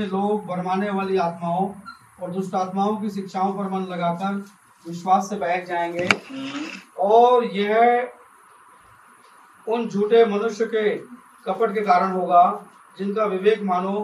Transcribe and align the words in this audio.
लोग 0.00 0.46
भरमाने 0.46 0.90
वाली 0.90 1.16
आत्माओं 1.16 1.68
और 2.22 2.30
दुष्ट 2.30 2.54
आत्माओं 2.54 2.96
की 2.96 3.10
शिक्षाओं 3.10 3.52
पर 3.52 3.68
मन 3.70 3.82
लगाकर 3.90 4.34
विश्वास 4.86 5.28
से 5.30 5.36
बहक 5.36 5.64
जाएँगे, 5.64 6.08
और 6.98 7.44
यह 7.44 8.10
उन 9.68 9.88
झूठे 9.88 10.24
मनुष्य 10.24 10.66
के 10.66 10.94
कपट 11.44 11.74
के 11.74 11.80
कारण 11.80 12.12
होगा, 12.12 12.66
जिनका 12.98 13.24
विवेक 13.24 13.62
मानो 13.62 13.94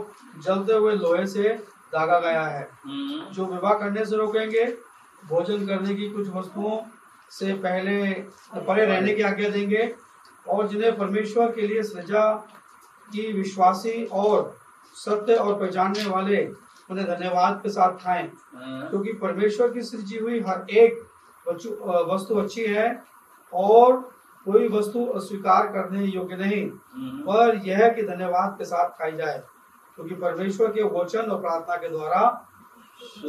जलते 0.44 0.72
हुए 0.72 0.94
लोहे 0.94 1.26
से 1.26 1.48
दागा 1.92 2.18
गया 2.20 2.44
है। 2.44 2.68
जो 3.32 3.46
विवाह 3.46 3.74
करने 3.74 4.04
से 4.04 4.16
रोकेंगे, 4.16 4.64
भोजन 5.26 5.66
करने 5.66 5.94
की 5.94 6.08
कुछ 6.08 6.28
वस्तुओं 6.28 6.78
से 7.30 7.52
पहले 7.54 8.12
परे 8.56 8.86
रहने 8.86 9.14
की 9.14 9.22
आज्ञा 9.22 9.48
देंगे, 9.48 9.92
और 10.48 10.68
जिन्हें 10.68 10.96
परमेश्वर 10.96 11.52
के 11.52 11.66
लिए 11.66 11.82
सृजा 11.82 12.32
की 13.12 13.32
विश्वासी 13.32 14.04
और 14.04 14.59
सत्य 14.96 15.34
और 15.34 15.58
पहचानने 15.60 16.04
वाले 16.06 16.46
उन्हें 16.90 17.06
धन्यवाद 17.06 17.60
के 17.62 17.70
साथ 17.70 17.96
खाएँ। 17.98 18.30
क्योंकि 18.54 19.12
परमेश्वर 19.12 19.72
की 19.72 19.82
सृजी 19.82 20.18
हुई 20.18 20.40
हर 20.40 20.66
एक 20.70 21.06
वस्तु 22.08 22.34
अच्छी 22.40 22.64
है 22.64 23.02
और 23.52 23.96
कोई 24.46 24.68
वस्तु 24.68 25.04
अस्वीकार 25.06 25.66
करने 25.72 26.04
योग्य 26.04 26.36
नहीं। 26.36 26.66
पर 27.26 27.60
यह 27.66 27.88
कि 27.88 28.02
धन्यवाद 28.02 28.54
के 28.58 28.64
साथ 28.64 28.88
खाई 28.98 29.12
जाए 29.16 29.38
क्योंकि 29.98 30.14
परमेश्वर 30.14 30.72
के 30.72 30.82
वचन 30.90 31.30
और 31.30 31.40
प्रार्थना 31.40 31.76
के 31.76 31.88
द्वारा 31.88 32.22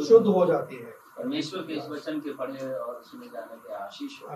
शुद्ध 0.08 0.26
हो 0.26 0.44
जाती 0.46 0.76
है। 0.76 0.94
परमेश्वर 1.16 1.62
के 1.62 1.72
इस 1.72 1.88
वचन 1.90 2.20
के 2.20 2.32
पढ़े 2.34 2.72
और 2.74 3.00
सुने 3.02 3.26
जाने 3.26 3.56
के 3.58 3.74
आशीष 3.74 4.22
हो। 4.22 4.28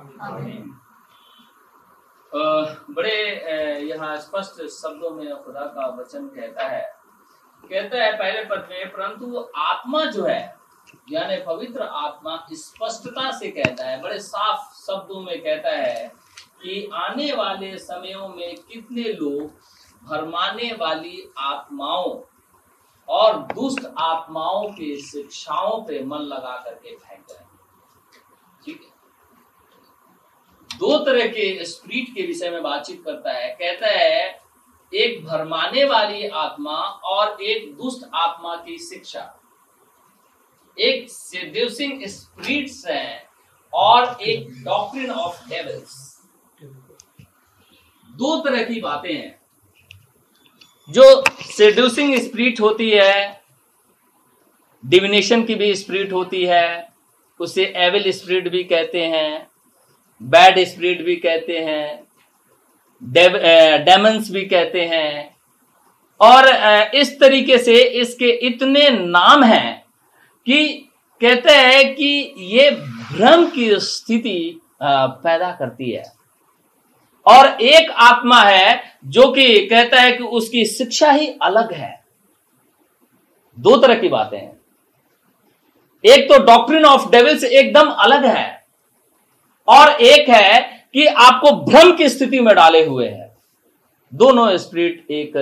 बड़े 2.95 3.17
यहाँ 3.83 4.17
स्पष्ट 4.19 4.63
शब्दों 4.73 5.11
में 5.11 5.43
खुदा 5.45 5.61
का 5.67 5.87
वचन 5.97 6.27
कहता 6.29 6.67
है 6.69 6.96
कहता 7.69 8.03
है 8.03 8.13
पहले 8.19 8.45
पद 8.45 8.69
में, 8.71 8.89
परंतु 8.89 9.49
आत्मा 9.57 10.05
जो 10.05 10.25
है, 10.25 10.57
यानी 11.11 11.37
पवित्र 11.37 11.83
आत्मा, 11.83 12.47
स्पष्टता 12.53 13.39
से 13.39 13.51
कहता 13.51 13.87
है, 13.87 14.03
बड़े 14.03 14.19
साफ़ 14.19 14.87
शब्दों 14.87 15.21
में 15.21 15.43
कहता 15.43 15.71
है 15.71 16.13
कि 16.63 16.91
आने 16.95 17.33
वाले 17.33 17.79
समयों 17.79 18.29
में 18.29 18.57
कितने 18.57 19.03
लोग 19.03 19.51
भरमाने 20.05 20.77
वाली 20.81 21.33
आत्माओं 21.39 22.21
और 23.09 23.39
दुष्ट 23.39 23.87
आत्माओं 23.99 24.69
के 24.69 25.01
शिक्षाओं 25.01 25.83
पे 25.83 26.05
मन 26.05 26.19
लगा 26.19 26.63
करके 26.65 26.97
फेंक 26.97 27.25
जाएँगे 27.29 27.59
ठीक 28.65 28.83
है? 28.83 28.97
दो 30.79 30.99
तरह 30.99 31.27
के 31.27 31.65
स्प्रिट 31.65 32.15
के 32.15 32.27
विषय 32.27 32.51
में 32.51 32.63
बातचीत 32.63 33.03
करता 33.05 33.33
है, 33.33 33.51
कहता 33.51 33.87
है 33.87 34.46
एक 34.93 35.25
भरमाने 35.25 35.85
वाली 35.85 36.27
आत्मा 36.29 36.77
और 37.05 37.43
एक 37.43 37.73
दुष्ट 37.77 38.05
आत्मा 38.15 38.55
की 38.57 38.79
शिक्षा। 38.79 39.33
एक 40.77 41.11
सेड्यूसिंग 41.11 42.05
स्पिरिट्स 42.07 42.87
है 42.87 43.29
और 43.73 44.23
एक 44.23 44.49
डॉक्ट्रिन 44.65 45.11
ऑफ़ 45.11 45.49
डेविल्स 45.49 45.95
दो 48.11 48.41
तरह 48.41 48.63
की 48.65 48.81
बातें 48.81 49.13
हैं। 49.15 49.41
जो 50.89 51.25
सेड्यूसिंग 51.47 52.15
स्पिरिट 52.21 52.61
होती 52.61 52.91
है 52.91 53.43
डिविनेशन 54.85 55.43
की 55.45 55.55
भी 55.55 55.75
स्पिरिट 55.75 56.13
होती 56.13 56.45
है, 56.47 56.89
उसे 57.41 57.65
एविल 57.77 58.11
स्पिरिट 58.13 58.49
भी 58.49 58.63
कहते 58.65 59.05
हैं 59.07 59.47
बैड 60.21 60.59
स्पिरिट 60.65 61.03
भी 61.03 61.17
कहते 61.17 61.59
हैं 61.61 62.06
डेमंस 63.03 64.31
भी 64.31 64.45
कहते 64.45 64.85
हैं। 64.87 65.37
और 66.21 66.49
इस 66.95 67.19
तरीके 67.21 67.59
से 67.59 67.75
इसके 68.01 68.31
इतने 68.47 68.89
नाम 68.91 69.45
हैं 69.45 69.83
कि 70.47 70.67
कहते 71.21 71.53
हैं 71.53 71.95
कि 71.95 72.35
ये 72.39 72.71
भ्रम 72.71 73.47
की 73.47 73.69
स्थिति 73.81 74.61
पैदा 74.83 75.51
करती 75.51 75.91
है। 75.91 76.05
और 77.27 77.47
एक 77.63 77.91
आत्मा 77.91 78.41
है 78.43 78.99
जो 79.07 79.31
कि 79.33 79.67
कहता 79.67 80.01
है 80.01 80.13
कि 80.13 80.25
उसकी 80.25 80.65
शिक्षा 80.67 81.11
ही 81.11 81.27
अलग 81.43 81.73
है। 81.73 81.95
दो 83.59 83.77
तरह 83.77 83.95
की 83.95 84.09
बातें 84.09 84.39
हैं। 84.39 84.53
एक 86.05 86.29
तो 86.29 86.39
डॉक्ट्रिन 86.45 86.85
ऑफ़ 86.85 87.11
डेविल्स 87.11 87.45
एकदम 87.45 87.91
अलग 87.91 88.25
है। 88.27 88.65
और 89.69 89.91
एक 89.91 90.29
है 90.29 90.76
कि 90.97 91.07
आपको 91.07 91.51
भ्रम 91.63 91.93
की 91.97 92.09
स्थिति 92.09 92.39
में 92.41 92.55
डाले 92.55 92.85
हुए 92.85 93.09
हैं। 93.09 93.31
दोनों 94.13 94.57
स्पिरिट 94.57 95.11
एक 95.11 95.33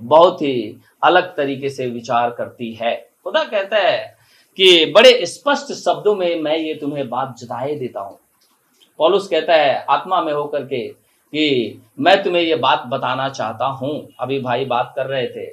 बहुत 0.00 0.40
ही 0.42 0.76
अलग 1.02 1.34
तरीके 1.36 1.68
से 1.70 1.86
विचार 1.86 2.30
करती 2.30 2.72
है। 2.74 2.94
खुदा 3.24 3.42
कहता 3.44 3.78
है 3.78 4.16
कि 4.58 4.92
बड़े 4.94 5.26
स्पष्ट 5.26 5.72
शब्दों 5.72 6.14
में 6.16 6.40
मैं 6.42 6.56
ये 6.56 6.74
तुम्हें 6.74 7.08
बात 7.08 7.36
जताए 7.38 7.74
देता 7.74 8.00
हूँ। 8.00 8.18
पॉलुस 8.98 9.28
कहता 9.28 9.54
है, 9.54 9.84
आत्मा 9.90 10.20
में 10.22 10.32
होकर 10.32 10.64
के 10.64 10.86
कि 10.88 11.82
मैं 11.98 12.22
तुम्हें 12.22 12.42
ये 12.42 12.56
बात 12.56 12.82
बताना 12.86 13.28
चाहता 13.28 13.66
हूँ। 13.66 14.08
अभी 14.20 14.40
भाई 14.40 14.64
बात 14.64 14.92
कर 14.96 15.06
रहे 15.06 15.26
थे। 15.26 15.46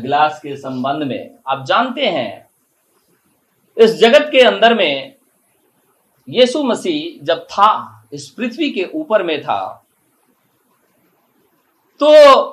गिलास 0.00 0.40
के 0.42 0.56
संबंध 0.56 1.02
में। 1.02 1.30
आप 1.48 1.64
जानते 1.66 2.06
हैं, 2.06 2.46
इस 3.76 3.96
जगत 3.96 4.28
के 4.32 4.40
अंदर 4.40 4.74
में 4.74 5.14
यीशु 6.28 6.62
मसीह 6.62 7.24
जब 7.24 7.44
था 7.44 7.91
इस 8.12 8.30
पृथ्वी 8.30 8.70
के 8.70 8.84
ऊपर 8.94 9.22
में 9.22 9.42
था। 9.42 9.86
तो 12.02 12.48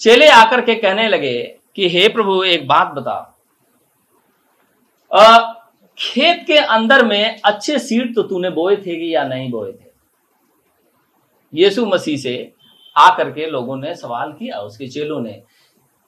चेले 0.00 0.28
आकर 0.28 0.60
के 0.60 0.74
कहने 0.74 1.08
लगे 1.08 1.58
कि 1.76 1.88
हे 1.88 2.08
प्रभु 2.08 2.44
एक 2.44 2.68
बात 2.68 2.86
बता। 2.86 3.38
अ, 5.12 5.52
खेत 5.98 6.44
के 6.46 6.58
अंदर 6.58 7.04
में 7.04 7.40
अच्छे 7.44 7.78
सीड 7.78 8.14
तो 8.14 8.22
तूने 8.22 8.50
बोए 8.50 8.76
थे 8.76 8.96
कि 8.96 9.14
या 9.14 9.24
नहीं 9.24 9.50
बोए 9.50 9.72
थे? 9.72 9.92
यीशु 11.54 11.86
मसीह 11.86 12.16
से 12.16 12.52
आकर 12.96 13.30
के 13.30 13.46
लोगों 13.46 13.76
ने 13.76 13.94
सवाल 13.94 14.32
किया 14.32 14.58
उसके 14.58 14.86
चेलों 14.88 15.20
ने 15.20 15.42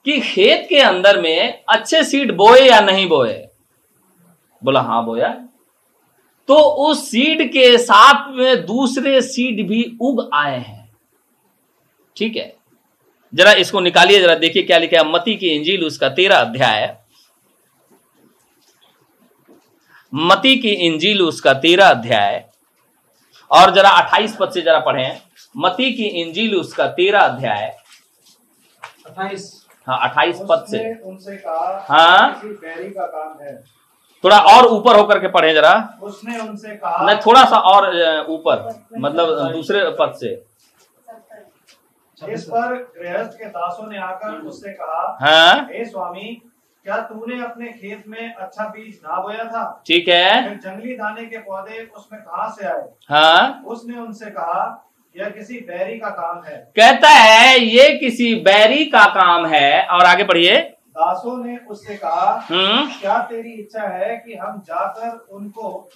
कि 0.05 0.19
खेत 0.19 0.65
के 0.69 0.79
अंदर 0.79 1.21
में 1.21 1.63
अच्छे 1.69 2.03
सीड 2.03 2.35
बोए 2.35 2.69
या 2.69 2.79
नहीं 2.79 3.09
बोए? 3.09 3.47
बोला 4.63 4.81
हाँ 4.81 5.05
बोया। 5.05 5.47
तो 6.49 6.55
उस 6.87 7.09
सीड 7.11 7.41
के 7.51 7.77
साथ 7.77 8.29
में 8.31 8.65
दूसरे 8.65 9.21
सीड 9.21 9.67
भी 9.67 9.83
उग 10.01 10.29
आए 10.33 10.57
हैं। 10.59 10.91
ठीक 12.17 12.35
है? 12.35 12.53
जरा 13.33 13.51
इसको 13.53 13.79
निकालिए 13.79 14.19
जरा 14.21 14.35
देखिए 14.35 14.63
क्या 14.63 14.77
लिखा 14.77 14.97
है। 14.97 15.11
मती 15.11 15.35
की 15.35 15.47
इंजील 15.47 15.83
उसका 15.83 16.09
तेरा 16.09 16.37
अध्याय 16.37 16.95
मती 20.13 20.55
की 20.55 20.69
इंजील 20.85 21.21
उसका 21.21 21.53
तेरा 21.53 21.87
अध्याय 21.87 22.43
और 23.51 23.73
जरा 23.75 23.89
अट्ठाईस 23.89 24.35
पद 24.39 24.51
से 24.51 24.61
जरा 24.61 24.79
पढ़े। 24.79 25.07
मती 25.57 25.91
की 25.93 26.05
इंजील 26.21 26.55
उसका 26.55 26.87
तेरा 26.87 27.21
अध्याय 27.21 27.67
अट्ठाईस। 29.05 29.65
हाँ 29.87 29.97
अट्ठाईस 30.03 30.39
पद 30.49 30.65
से। 30.69 30.79
उनसे 31.01 31.35
कहा 31.37 31.85
हाँ। 31.89 32.41
का 32.43 33.05
काम 33.05 33.43
है। 33.43 33.63
थोड़ा 34.25 34.37
और 34.49 34.65
ऊपर 34.67 34.95
होकर 34.95 35.19
के 35.19 35.27
पढ़े 35.27 35.53
जरा। 35.53 35.73
उसने 36.01 36.37
उनसे 36.39 36.75
कहा 36.75 37.05
नहीं 37.05 37.17
थोड़ा 37.25 37.43
सा 37.45 37.57
और 37.71 37.89
ऊपर 38.29 38.69
मतलब 38.99 39.51
दूसरे 39.53 39.83
पद 39.99 40.13
से। 40.19 40.33
इस 42.17 42.43
पर 42.43 42.73
गृहस्थ 42.97 43.37
के 43.37 43.45
दासों 43.45 43.87
ने 43.91 43.97
आकर 43.99 44.37
उससे 44.41 44.71
कहा 44.71 45.17
हाँ? 45.21 45.67
हे 45.71 45.85
स्वामी 45.85 46.41
क्या 46.85 46.97
तूने 46.97 47.41
अपने 47.43 47.67
खेत 47.67 48.03
में 48.07 48.33
अच्छा 48.33 48.63
बीज 48.63 48.99
ना 49.05 49.21
बोया 49.21 49.43
था? 49.43 49.83
ठीक 49.87 50.07
है। 50.07 50.57
जंगली 50.57 50.95
दाने 50.95 51.25
के 51.25 51.37
पौधे 51.37 51.79
उसमें 51.97 52.21
कहा 52.21 52.49
से 52.49 52.65
आए? 52.65 52.83
हाँ? 53.09 53.63
उसने 53.67 53.99
उनसे 53.99 54.29
कहा 54.29 54.91
यह 55.15 55.29
किसी 55.29 55.59
बैरी 55.59 55.97
का 55.99 56.09
काम 56.09 56.41
है। 56.45 56.57
कहता 56.75 57.09
है 57.09 57.59
ये 57.59 57.91
किसी 57.97 58.33
बैरी 58.35 58.85
का 58.85 59.05
काम 59.13 59.45
है। 59.45 59.85
और 59.87 60.05
आगे 60.05 60.23
पढ़िए। 60.23 60.74
दासों 60.97 61.37
ने 61.45 61.57
उससे 61.57 61.95
कहा 61.97 62.45
हम्म। 62.51 62.89
क्या 62.99 63.17
तेरी 63.19 63.51
इच्छा 63.51 63.81
है 63.81 64.17
कि 64.17 64.35
हम 64.35 64.61
जाकर 64.61 65.27
उनको 65.31 65.89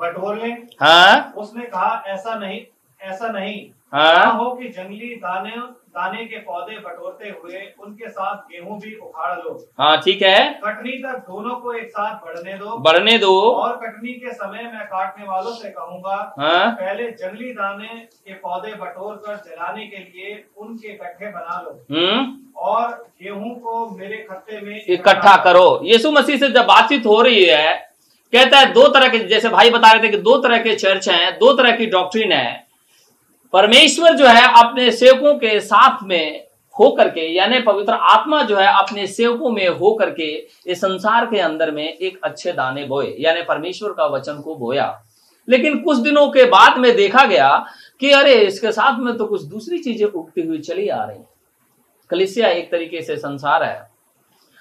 बटोर 0.00 0.36
लें? 0.36 0.66
हाँ। 0.80 1.32
उसने 1.36 1.64
कहा 1.64 2.02
ऐसा 2.06 2.34
नहीं 2.34 2.60
ऐसा 3.00 3.28
नहीं। 3.28 3.70
हाँ। 3.92 4.38
हो 4.38 4.50
कि 4.54 4.68
जंगली 4.68 5.14
दाने 5.14 5.56
दाने 5.96 6.24
के 6.24 6.38
पौधे 6.38 6.78
बटोरते 6.78 7.28
हुए 7.30 7.60
उनके 7.80 8.08
साथ 8.08 8.36
गेहूँ 8.50 8.78
भी 8.80 8.94
उखाड़ 8.96 9.34
लो। 9.34 9.52
हाँ 9.78 9.96
ठीक 10.02 10.22
है। 10.22 10.38
कटनी 10.64 10.92
तक 10.98 11.24
दोनों 11.28 11.54
को 11.56 11.72
एक 11.74 11.88
साथ 11.90 12.14
बढ़ने 12.26 12.54
दो। 12.54 12.76
बढ़ने 12.78 13.16
दो। 13.18 13.32
और 13.52 13.76
कटनी 13.76 14.12
के 14.14 14.32
समय 14.32 14.62
मैं 14.64 14.84
काटने 14.86 15.26
वालों 15.26 15.52
से 15.52 15.68
कहूँगा 15.70 16.16
हाँ। 16.38 16.70
पहले 16.72 17.10
जंगली 17.12 17.52
दाने 17.52 17.88
के 17.88 18.34
पौधे 18.34 18.74
बटोर 18.74 19.14
कर 19.16 19.36
जलाने 19.46 19.86
के 19.86 19.96
लिए 19.96 20.44
उनके 20.58 20.92
गड्ढे 20.94 21.28
बना 21.28 21.60
लो। 21.60 21.78
हम्म। 21.90 22.34
और 22.66 22.92
गेहूँ 23.22 23.54
को 23.54 23.88
मेरे 23.90 24.16
खत्ते 24.30 24.60
में 24.60 24.84
इकट्ठा 24.84 25.36
करो। 25.44 25.80
यीशु 25.84 26.10
मसीह 26.12 26.36
से 26.36 26.48
जब 26.50 26.66
बातचीत 26.66 27.06
हो 27.06 27.20
रही 27.22 27.44
है 27.44 27.74
कहता 28.32 28.58
है 28.58 28.72
दो 28.72 28.86
तरह 28.88 29.08
के 29.08 29.18
जैसे 29.28 29.48
भाई 29.48 29.70
बता 29.70 29.90
रहे 29.92 30.02
थे 30.02 30.08
कि 30.08 30.18
दो 30.18 30.36
तरह 30.42 30.58
के 30.58 30.74
चर्च 30.76 31.08
हैं 31.08 31.32
दो 31.38 31.52
तरह 31.52 31.76
की 31.76 31.86
डॉक्ट्रिन 31.86 32.32
है। 32.32 32.65
परमेश्वर 33.52 34.16
जो 34.16 34.26
है 34.26 34.42
अपने 34.60 34.90
सेवकों 34.90 35.34
के 35.34 35.58
साथ 35.60 36.02
में 36.02 36.44
हो 36.74 36.90
करके 36.90 37.20
यानी 37.34 37.60
पवित्र 37.60 37.92
आत्मा 37.92 38.42
जो 38.42 38.56
है 38.56 38.66
अपने 38.68 39.06
सेवकों 39.06 39.50
में 39.50 39.68
हो 39.68 39.92
करके 39.94 40.26
इस 40.66 40.78
संसार 40.78 41.26
के 41.26 41.38
अंदर 41.38 41.70
में 41.70 41.84
एक 41.84 42.18
अच्छे 42.24 42.52
दाने 42.52 42.84
बोए, 42.84 43.14
यानी 43.18 43.42
परमेश्वर 43.42 43.90
का 43.90 44.06
वचन 44.06 44.40
को 44.40 44.56
बोया। 44.56 45.02
लेकिन 45.48 45.78
कुछ 45.78 45.98
दिनों 45.98 46.26
के 46.28 46.44
बाद 46.44 46.78
में 46.78 46.94
देखा 46.96 47.24
गया 47.24 47.48
कि 48.00 48.10
अरे, 48.10 48.34
इसके 48.34 48.72
साथ 48.72 48.98
में 48.98 49.16
तो 49.16 49.26
कुछ 49.26 49.42
दूसरी 49.42 49.78
चीज़ें 49.78 50.06
उगती 50.06 50.46
हुई 50.46 50.58
चली 50.58 50.88
आ 50.88 51.04
रही 51.04 51.18
कलिसिया 52.10 52.48
एक 52.48 52.70
तरीके 52.70 53.02
से 53.02 53.16
संसार 53.16 53.62
है। 53.64 53.90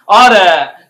और 0.08 0.34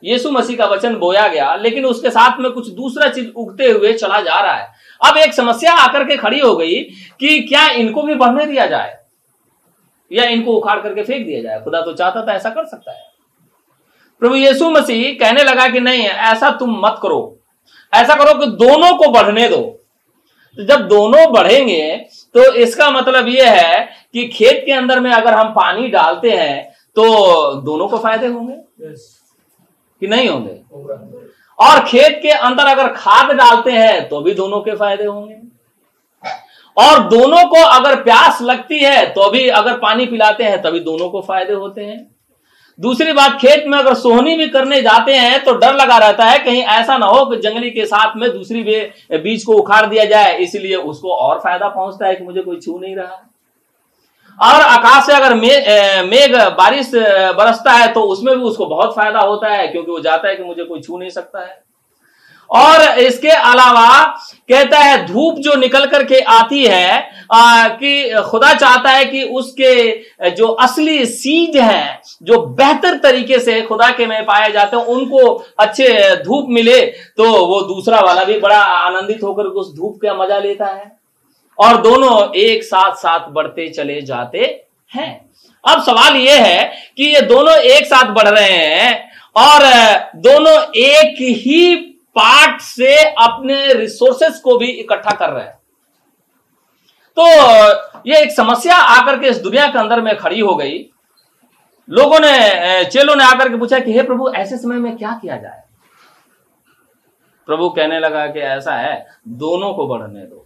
यीशु 0.04 0.30
मसीह 0.32 0.58
का 0.58 0.66
वचन 0.66 0.96
बोया 0.96 1.28
गया, 1.28 1.54
लेकिन 1.56 1.86
उसके 1.86 2.10
साथ 2.10 2.40
में 2.40 2.52
कुछ 2.52 2.70
दूसरा 2.70 3.08
चीज़ 3.08 3.30
उगते 3.32 3.70
हुए 3.72 3.94
चला 3.94 4.20
जा 4.22 4.40
रहा 4.40 4.54
है। 4.54 4.74
अब 5.06 5.18
एक 5.18 5.34
समस्या 5.34 5.74
आकर 5.78 6.04
के 6.08 6.16
खड़ी 6.18 6.40
हो 6.40 6.56
गई 6.56 6.76
कि 7.20 7.40
क्या 7.42 7.68
इनको 7.74 8.04
भी 8.04 8.16
बढ़ने 8.16 8.46
दिया 8.46 8.66
जाए 8.66 8.98
या 10.12 10.24
इनको 10.26 10.54
उखाड़ 10.54 10.80
करके 10.80 11.04
फेंक 11.04 11.26
दिया 11.26 11.42
जाए। 11.42 11.62
खुदा 11.62 11.82
तो 11.82 11.94
चाहता 11.94 12.26
था 12.28 12.34
ऐसा 12.34 12.50
कर 12.50 12.66
सकता 12.66 12.92
है। 12.92 13.04
प्रभु 14.22 14.36
यीशु 14.36 14.70
मसीह 14.72 15.14
कहने 15.20 15.44
लगा 15.44 15.68
कि 15.68 15.80
नहीं 15.80 16.04
ऐसा 16.04 16.50
तुम 16.60 16.78
मत 16.86 17.00
करो। 17.02 17.38
ऐसा 17.94 18.16
करो 18.16 18.38
कि 18.40 18.46
दोनों 18.58 18.96
को 18.98 19.12
बढ़ने 19.12 19.48
दो। 19.50 19.62
तो 20.58 20.64
जब 20.66 20.88
दोनों 20.88 21.32
बढ़ेंगे 21.34 21.96
तो 22.36 22.52
इसका 22.56 22.90
मतलब 22.92 23.28
यह 23.28 23.52
है 23.52 23.88
कि 24.14 24.28
खेत 24.28 24.62
के 24.66 24.72
अंदर 24.72 25.00
में 25.00 25.12
अगर 25.12 25.34
हम 25.34 25.52
पानी 25.54 25.88
डालते 25.88 26.32
हैं 26.32 26.64
तो 26.96 27.04
दोनों 27.62 27.88
को 27.88 27.98
फ़ायदे 27.98 28.28
होंगे? 28.28 28.54
Yes. 28.54 29.00
कि 30.02 30.08
नहीं 30.08 30.28
होंगे। 30.30 30.54
और 31.60 31.80
खेत 31.86 32.20
के 32.22 32.30
अंदर 32.30 32.66
अगर 32.68 32.88
खाद 32.94 33.32
डालते 33.36 33.72
हैं 33.74 34.08
तो 34.10 34.22
भी 34.22 34.34
दोनों 34.34 34.60
के 34.62 34.76
फ़ायदे 34.76 35.06
होंगे। 35.06 35.36
और 36.78 37.00
दोनों 37.10 37.46
को 37.46 37.62
अगर 37.64 37.96
प्यास 38.04 38.42
लगती 38.44 38.80
है 38.80 39.06
तो 39.10 39.30
भी 39.32 39.48
अगर 39.50 39.78
पानी 39.80 40.06
पिलाते 40.06 40.44
हैं, 40.44 40.62
तभी 40.62 40.80
दोनों 40.82 41.10
को 41.10 41.22
फ़ायदे 41.22 41.54
होते 41.54 41.82
हैं। 41.82 42.06
दूसरी 42.80 43.14
बात, 43.14 43.38
खेत 43.42 43.64
में 43.68 43.78
अगर 43.78 43.94
सोहनी 43.96 44.36
भी 44.38 44.48
करने 44.48 44.82
जाते 44.82 45.14
हैं 45.14 45.44
तो 45.44 45.54
डर 45.54 45.74
लगा 45.76 45.98
रहता 45.98 46.26
है, 46.26 46.40
कहीं 46.40 46.64
ऐसा 46.64 46.98
ना 46.98 47.06
हो 47.06 47.26
कि 47.26 47.38
जंगली 47.40 47.70
के 47.72 47.86
साथ 47.86 48.18
में 48.18 48.30
दूसरी 48.32 48.64
बीज 49.14 49.44
को 49.44 49.54
उखाड़ 49.54 49.86
दिया 49.86 50.06
जाए, 50.06 50.36
इसलिए 50.38 50.76
उसको 50.76 51.14
और 51.14 51.40
फ़ायदा 51.40 51.68
पहुँचता 51.70 52.08
है 52.08 52.16
कि 52.16 52.24
मुझे 52.24 52.42
कोई 52.42 52.60
छू 52.60 52.78
नहीं 52.80 52.96
रहा। 52.96 53.22
और 54.40 54.62
आकाश 54.62 55.06
से 55.06 55.14
अगर 55.14 55.34
मेघ 56.06 56.36
बारिश 56.58 56.92
बरसता 57.38 57.72
है 57.74 57.92
तो 57.94 58.02
उसमें 58.04 58.36
भी 58.38 58.44
उसको 58.44 58.66
बहुत 58.68 58.96
फ़ायदा 58.96 59.20
होता 59.22 59.50
है 59.50 59.68
क्योंकि 59.68 59.92
वो 59.92 60.00
जाता 60.00 60.28
है 60.28 60.36
कि 60.36 60.44
मुझे 60.44 60.64
कोई 60.64 60.82
छू 60.82 60.98
नहीं 60.98 61.10
सकता 61.12 61.42
है। 61.42 61.64
और 62.50 63.00
इसके 63.00 63.30
अलावा 63.30 64.02
कहता 64.50 64.80
है 64.80 65.06
धूप 65.06 65.36
जो 65.38 65.54
निकल 65.56 65.86
करके 65.88 66.20
आती 66.22 66.64
है 66.66 67.14
आ, 67.32 67.68
कि 67.70 68.22
खुदा 68.24 68.54
चाहता 68.54 68.90
है 68.90 69.06
कि 69.06 69.24
उसके 69.34 70.30
जो 70.32 70.48
असली 70.48 71.06
सीज 71.06 71.58
हैं 71.58 72.02
जो 72.24 72.40
बेहतर 72.56 72.98
तरीके 73.04 73.40
से 73.40 73.62
खुदा 73.62 73.90
के 73.92 74.06
में 74.06 74.26
पाए 74.26 74.52
जाते 74.52 74.78
हैं 74.78 74.86
उनको 74.86 75.28
अच्छे 75.60 76.16
धूप 76.24 76.50
मिले 76.50 76.80
तो 76.82 77.32
वो 77.48 77.62
दूसरा 77.64 78.00
वाला 78.02 78.24
भी 78.24 78.38
बड़ा 78.40 78.60
आनंदित 78.60 79.24
होकर 79.24 79.44
उस 79.44 79.76
धूप 79.76 80.00
का 80.02 80.14
मज़ा 80.16 80.40
लेता 80.40 80.66
है। 80.66 80.95
और 81.60 81.82
दोनों 81.82 82.36
एक 82.36 82.64
साथ 82.64 82.96
साथ 82.96 83.20
बढ़ते 83.20 83.70
चले 83.70 84.02
जाते 84.02 84.66
हैं। 84.96 85.30
अब 85.68 85.82
सवाल 85.82 86.16
यह 86.16 86.46
है 86.46 86.74
कि 86.98 87.04
ये 87.04 87.22
दोनों 87.22 87.58
एक 87.58 87.86
साथ 87.86 88.12
बढ़ 88.12 88.28
रहे 88.28 88.58
हैं 88.58 89.12
और 89.36 89.60
दोनों 90.16 90.64
एक 90.76 91.16
ही 91.22 91.76
पार्ट 92.16 92.62
से 92.62 92.98
अपने 92.98 93.74
रिसोर्सेस 93.74 94.40
को 94.40 94.58
भी 94.58 94.68
इकट्ठा 94.68 95.12
कर 95.12 95.30
रहे 95.30 95.44
हैं। 95.44 95.60
तो 97.20 97.24
ये 98.08 98.22
एक 98.22 98.32
समस्या 98.32 98.76
आकर 98.76 99.20
के 99.20 99.28
इस 99.28 99.38
दुनिया 99.38 99.68
के 99.68 99.80
अंदर 99.80 100.02
में 100.02 100.18
खड़ी 100.18 100.40
हो 100.40 100.56
गई। 100.56 100.90
लोगों 101.90 102.20
ने 102.20 102.86
चेलों 102.86 103.16
ने 103.16 103.24
आकर 103.24 103.50
के 103.50 103.58
पूछा 103.58 103.80
कि, 103.80 103.94
हे 103.94 104.04
प्रभु, 104.04 104.32
ऐसे 104.32 104.58
समय 104.58 104.76
में 104.76 104.98
क्या 104.98 105.20
किया 105.22 105.38
जाए? 105.38 105.62
प्रभु 107.46 107.70
कहने 107.70 108.00
लगा 108.00 108.28
कि, 108.28 108.40
ऐसा 108.40 108.76
है, 108.76 109.08
दोनों 109.28 109.74
को 109.74 109.88
बढ़ने 109.88 110.22
दो। 110.22 110.45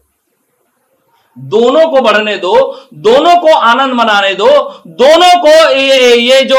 दोनों 1.48 1.88
को 1.88 2.02
बढ़ने 2.02 2.36
दो 2.38 2.54
दोनों 2.94 3.36
को 3.38 3.54
आनंद 3.54 3.94
मनाने 3.94 4.34
दो 4.34 4.48
दोनों 4.88 5.32
को 5.42 5.70
ये, 5.70 6.16
ये 6.16 6.42
जो 6.44 6.58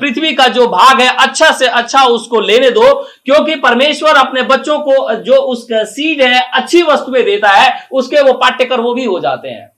पृथ्वी 0.00 0.32
का 0.34 0.48
जो 0.48 0.66
भाग 0.66 1.00
है 1.00 1.08
अच्छा 1.16 1.50
से 1.50 1.66
अच्छा 1.66 2.04
उसको 2.04 2.40
लेने 2.40 2.70
दो 2.70 2.92
क्योंकि 3.24 3.54
परमेश्वर 3.56 4.16
अपने 4.16 4.42
बच्चों 4.42 4.78
को 4.78 5.14
जो 5.14 5.34
उसका 5.34 5.84
सीड 5.84 6.22
है 6.22 6.40
अच्छी 6.52 6.82
वस्तुएँ 6.82 7.22
देता 7.22 7.48
है 7.48 7.86
उसके 7.92 8.22
वो 8.22 8.32
पाठ्यकर 8.32 8.80
वो 8.80 8.94
भी 8.94 9.04
हो 9.04 9.20
जाते 9.20 9.48
हैं। 9.48 9.70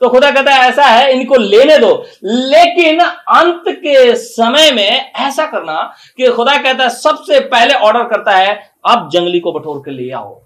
तो 0.00 0.08
खुदा 0.08 0.30
कहता 0.30 0.52
है 0.52 0.68
ऐसा 0.68 0.84
है 0.84 1.12
इनको 1.12 1.36
लेने 1.36 1.78
दो। 1.78 1.92
लेकिन 2.24 3.00
अंत 3.00 3.64
के 3.68 4.14
समय 4.14 4.70
में 4.72 5.12
ऐसा 5.12 5.46
करना 5.46 5.82
कि 6.16 6.28
खुदा 6.28 6.56
कहता 6.56 6.84
है 6.84 6.90
सबसे 6.90 7.40
पहले 7.40 7.74
ऑर्डर 7.74 8.04
करता 8.04 8.32
है 8.32 8.58
आप 8.86 9.08
जंगली 9.12 9.40
को 9.40 9.52
बटोर 9.52 9.78
के 9.78 9.90
ले 9.90 10.10
आओ। 10.12 10.40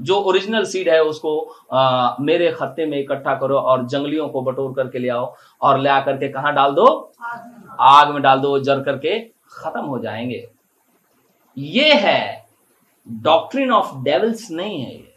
जो 0.00 0.16
ओरिजिनल 0.20 0.64
सीड 0.64 0.88
है 0.88 1.02
उसको 1.02 1.38
आ, 1.72 2.16
मेरे 2.20 2.50
खत्ते 2.52 2.86
में 2.86 2.98
इकट्ठा 2.98 3.34
करो 3.34 3.58
और 3.58 3.86
जंगलियों 3.86 4.28
को 4.28 4.42
बटोर 4.42 4.72
करके 4.74 4.98
ले 4.98 5.08
आओ 5.08 5.34
और 5.62 5.80
ले 5.80 5.88
आकर 5.88 6.16
के 6.16 6.28
कहा 6.28 6.50
डाल 6.50 6.72
दो? 6.72 6.86
आग 7.80 8.12
में 8.12 8.22
डाल 8.22 8.38
दो 8.40 8.58
जर 8.58 8.82
करके 8.82 9.18
खत्म 9.52 9.80
हो 9.80 9.98
जाएँगे। 9.98 10.46
ये 11.56 11.92
है 11.94 12.46
डॉक्ट्रिन 13.06 13.72
ऑफ़ 13.72 13.94
डेविल्स 14.04 14.50
नहीं 14.50 14.80
है 14.82 14.94
ये। 14.94 15.14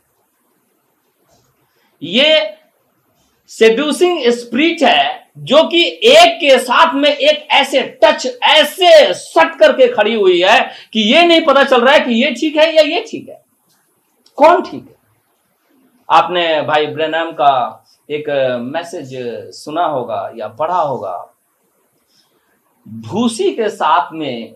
ये 2.02 2.58
सेड्यूसिंग 3.52 4.28
स्प्रिट 4.32 4.82
है 4.84 5.22
जो 5.40 5.64
कि 5.64 5.84
एक 6.06 6.36
के 6.40 6.58
साथ 6.60 6.94
में 6.96 7.10
एक 7.10 7.48
ऐसे 7.52 7.82
टच 8.04 8.26
ऐसे 8.44 9.14
सट 9.14 9.58
करके 9.60 9.88
खड़ी 9.88 10.14
हुई 10.14 10.42
है 10.42 10.60
कि 10.94 11.02
ये 11.14 11.24
नहीं 11.28 11.46
पता 11.46 11.64
चल 11.64 11.82
रहा 11.82 11.94
है 11.94 12.00
कि 12.00 12.24
ये 12.24 12.32
ठीक 12.32 12.56
है 12.58 12.74
या 12.76 12.82
ये 12.84 13.04
ठीक 13.12 13.30
है। 13.30 13.42
कौन 14.38 14.62
ठीक 14.62 14.88
है? 14.88 14.96
आपने 16.10 16.62
भाई 16.62 16.88
ब्रैनम 16.88 17.32
का 17.32 17.86
एक 18.10 18.30
मैसेज 18.62 19.14
सुना 19.56 19.86
होगा 19.86 20.32
या 20.36 20.48
पढ़ा 20.48 20.80
होगा? 20.80 21.16
भूसी 22.88 23.52
के 23.56 23.70
साथ 23.70 24.12
में 24.14 24.56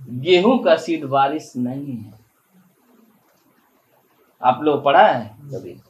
गेहूँ 0.00 0.58
का 0.62 0.76
सीड 0.76 1.04
बारिश 1.04 1.52
नहीं 1.56 1.96
है। 1.96 2.12
आप 4.42 4.62
लोग 4.62 4.82
पढ़ा 4.84 5.06
है 5.06 5.24
कभी? 5.44 5.80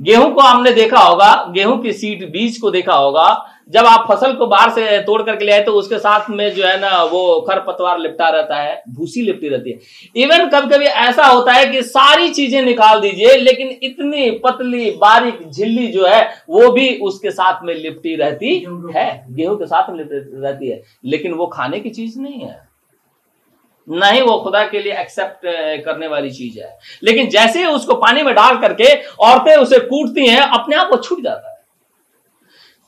गेहूँ 0.00 0.32
को 0.34 0.40
हमने 0.40 0.72
देखा 0.72 0.98
होगा, 0.98 1.32
गेहूँ 1.50 1.80
की 1.82 1.92
सीड 1.92 2.30
बीज 2.32 2.58
को 2.58 2.70
देखा 2.70 2.94
होगा। 2.94 3.46
जब 3.70 3.86
आप 3.86 4.06
फ़सल 4.08 4.32
को 4.32 4.46
बाहर 4.46 4.70
से 4.70 4.98
तोड़ 5.00 5.22
करके 5.22 5.44
ले 5.44 5.52
आए 5.52 5.62
तो 5.62 5.72
उसके 5.72 5.98
साथ 5.98 6.30
में 6.30 6.54
जो 6.54 6.64
है 6.66 6.78
ना, 6.80 7.02
वो 7.02 7.40
खर 7.40 7.58
पतवार 7.60 7.98
लिपटा 7.98 8.28
रहता 8.28 8.56
है, 8.56 8.82
भूसी 8.88 9.22
लिपटी 9.22 9.48
रहती 9.48 9.70
है। 9.70 9.78
इवन 10.16 10.48
कभी 10.48 10.74
कभी 10.74 10.84
ऐसा 10.84 11.26
होता 11.26 11.52
है 11.52 11.66
कि 11.66 11.82
सारी 11.82 12.28
चीज़ें 12.30 12.62
निकाल 12.62 13.00
दीजिए, 13.00 13.36
लेकिन 13.36 13.68
इतनी 13.82 14.30
पतली, 14.44 14.90
बारीक 14.96 15.48
झिल्ली 15.48 15.86
जो 15.88 16.06
है, 16.06 16.22
वो 16.48 16.70
भी 16.70 16.88
उसके 16.98 17.30
साथ 17.30 17.64
में 17.64 17.74
लिपटी 17.74 18.16
रहती 18.16 18.56
है। 18.94 19.24
गेहूँ 19.30 19.56
के 19.58 19.66
साथ 19.66 19.90
में 19.90 19.98
लिपटी 19.98 20.40
रहती 20.40 20.68
है, 20.68 20.82
लेकिन 21.04 21.34
वो 21.34 21.46
खाने 21.46 21.80
की 21.80 21.90
चीज़ 21.90 22.18
नहीं 22.20 22.40
है। 22.40 22.69
नहीं 23.88 24.22
वो 24.22 24.38
खुदा 24.38 24.66
के 24.66 24.78
लिए 24.78 24.92
एक्सेप्ट 24.92 25.40
करने 25.84 26.06
वाली 26.06 26.30
चीज़ 26.30 26.58
है। 26.60 26.78
लेकिन 27.02 27.28
जैसे 27.28 27.66
उसको 27.66 27.94
पानी 27.94 28.22
में 28.22 28.34
डाल 28.34 28.58
करके 28.58 28.94
औरतें 29.20 29.56
उसे 29.56 29.78
कूटती 29.78 30.26
हैं, 30.26 30.40
अपने 30.40 30.76
आप 30.76 30.88
वो 30.90 30.96
छूट 30.96 31.22
जाता 31.22 31.50
है। 31.50 31.59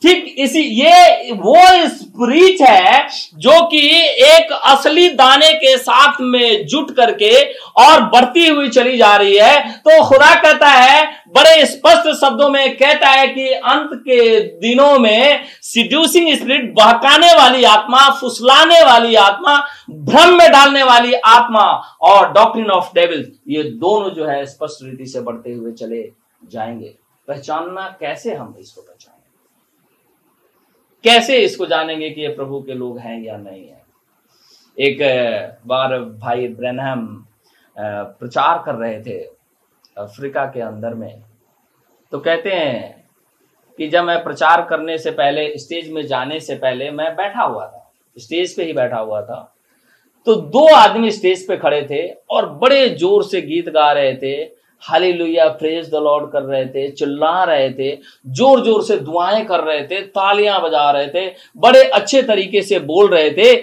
ठीक 0.02 0.34
इसी, 0.38 0.60
ये, 0.60 1.32
वो 1.32 1.88
स्प्रीच 1.88 2.62
है 2.62 3.06
जो 3.34 3.66
कि 3.66 3.80
एक 4.26 4.52
असली 4.52 5.08
दाने 5.08 5.52
के 5.52 5.76
साथ 5.78 6.20
में 6.20 6.66
जुट 6.66 6.90
करके 6.96 7.42
और 7.82 8.00
बढ़ती 8.02 8.48
हुई 8.48 8.68
चली 8.68 8.96
जा 8.96 9.16
रही 9.16 9.36
है। 9.36 9.60
तो 9.72 10.04
खुदा 10.04 10.34
कहता 10.34 10.68
है, 10.68 11.22
बड़े 11.28 11.66
स्पष्ट 11.66 12.08
शब्दों 12.20 12.48
में 12.48 12.76
कहता 12.76 13.08
है 13.08 13.26
कि 13.28 13.46
अंत 13.48 13.90
के 13.94 14.40
दिनों 14.40 14.98
में 14.98 15.44
सिड्यूसिंग 15.62 16.36
स्पिरिट 16.36 16.72
बहकाने 16.74 17.32
वाली 17.32 17.64
आत्मा, 17.64 18.08
फुसलाने 18.10 18.82
वाली 18.84 19.14
आत्मा, 19.14 19.56
भ्रम 19.90 20.34
में 20.34 20.50
डालने 20.52 20.82
वाली 20.82 21.14
आत्मा 21.14 21.64
और 22.02 22.32
डॉक्ट्रिन 22.32 22.70
ऑफ़ 22.70 22.94
डेविल 22.94 23.32
ये 23.48 23.62
दोनों 23.62 24.10
जो 24.10 24.26
है 24.26 24.44
स्पष्ट 24.46 24.84
रीति 24.84 25.06
से 25.06 25.20
बढ़ते 25.20 25.52
हुए 25.52 25.72
चले 25.72 26.02
जाएँगे। 26.50 26.94
पहचानना 27.28 27.96
कैसे 28.00 28.34
हम 28.34 28.54
इसको 28.60 28.82
कैसे 31.04 31.36
इसको 31.38 31.66
जानेंगे 31.66 32.10
कि 32.10 32.20
ये 32.20 32.28
प्रभु 32.28 32.60
के 32.62 32.74
लोग 32.74 32.98
हैं 32.98 33.20
या 33.22 33.36
नहीं 33.36 33.66
है? 33.66 33.80
एक 34.78 34.98
बार 35.66 35.98
भाई 35.98 36.48
ब्रैनहम 36.48 37.06
प्रचार 37.76 38.62
कर 38.66 38.74
रहे 38.74 39.00
थे 39.02 39.18
अफ्रीका 39.98 40.44
के 40.46 40.60
अंदर 40.60 40.94
में। 40.94 41.22
तो 42.12 42.18
कहते 42.18 42.50
हैं 42.50 43.04
कि 43.78 43.88
जब 43.88 44.04
मैं 44.04 44.22
प्रचार 44.24 44.62
करने 44.66 44.96
से 44.98 45.10
पहले, 45.10 45.46
स्टेज 45.58 45.90
में 45.92 46.06
जाने 46.06 46.40
से 46.40 46.54
पहले 46.54 46.90
मैं 46.90 47.14
बैठा 47.16 47.42
हुआ 47.42 47.66
था। 47.66 47.92
स्टेज 48.16 48.56
पे 48.56 48.64
ही 48.64 48.72
बैठा 48.72 48.98
हुआ 48.98 49.20
था। 49.22 49.48
तो 50.26 50.34
दो 50.34 50.66
आदमी 50.74 51.10
स्टेज 51.10 51.46
पे 51.48 51.56
खड़े 51.56 51.82
थे 51.90 52.06
और 52.30 52.48
बड़े 52.54 52.88
ज़ोर 52.90 53.24
से 53.24 53.40
गीत 53.42 53.68
गा 53.68 53.90
रहे 53.92 54.14
थे। 54.14 54.44
हालेलुया 54.82 55.48
प्रेज 55.58 55.88
द 55.90 56.02
लॉर्ड 56.04 56.30
कर 56.32 56.42
रहे 56.42 56.64
थे 56.66 56.88
चिल्ला 56.90 57.42
रहे 57.44 57.70
थे 57.70 57.90
ज़ोर 58.28 58.64
ज़ोर 58.64 58.82
से 58.84 58.96
दुआएँ 59.00 59.44
कर 59.44 59.64
रहे 59.64 59.82
थे 59.88 60.00
तालियाँ 60.12 60.60
बजा 60.62 60.90
रहे 60.90 61.06
थे 61.08 61.26
बड़े 61.56 61.82
अच्छे 61.90 62.22
तरीके 62.22 62.62
से 62.62 62.78
बोल 62.86 63.08
रहे 63.08 63.30
थे 63.30 63.54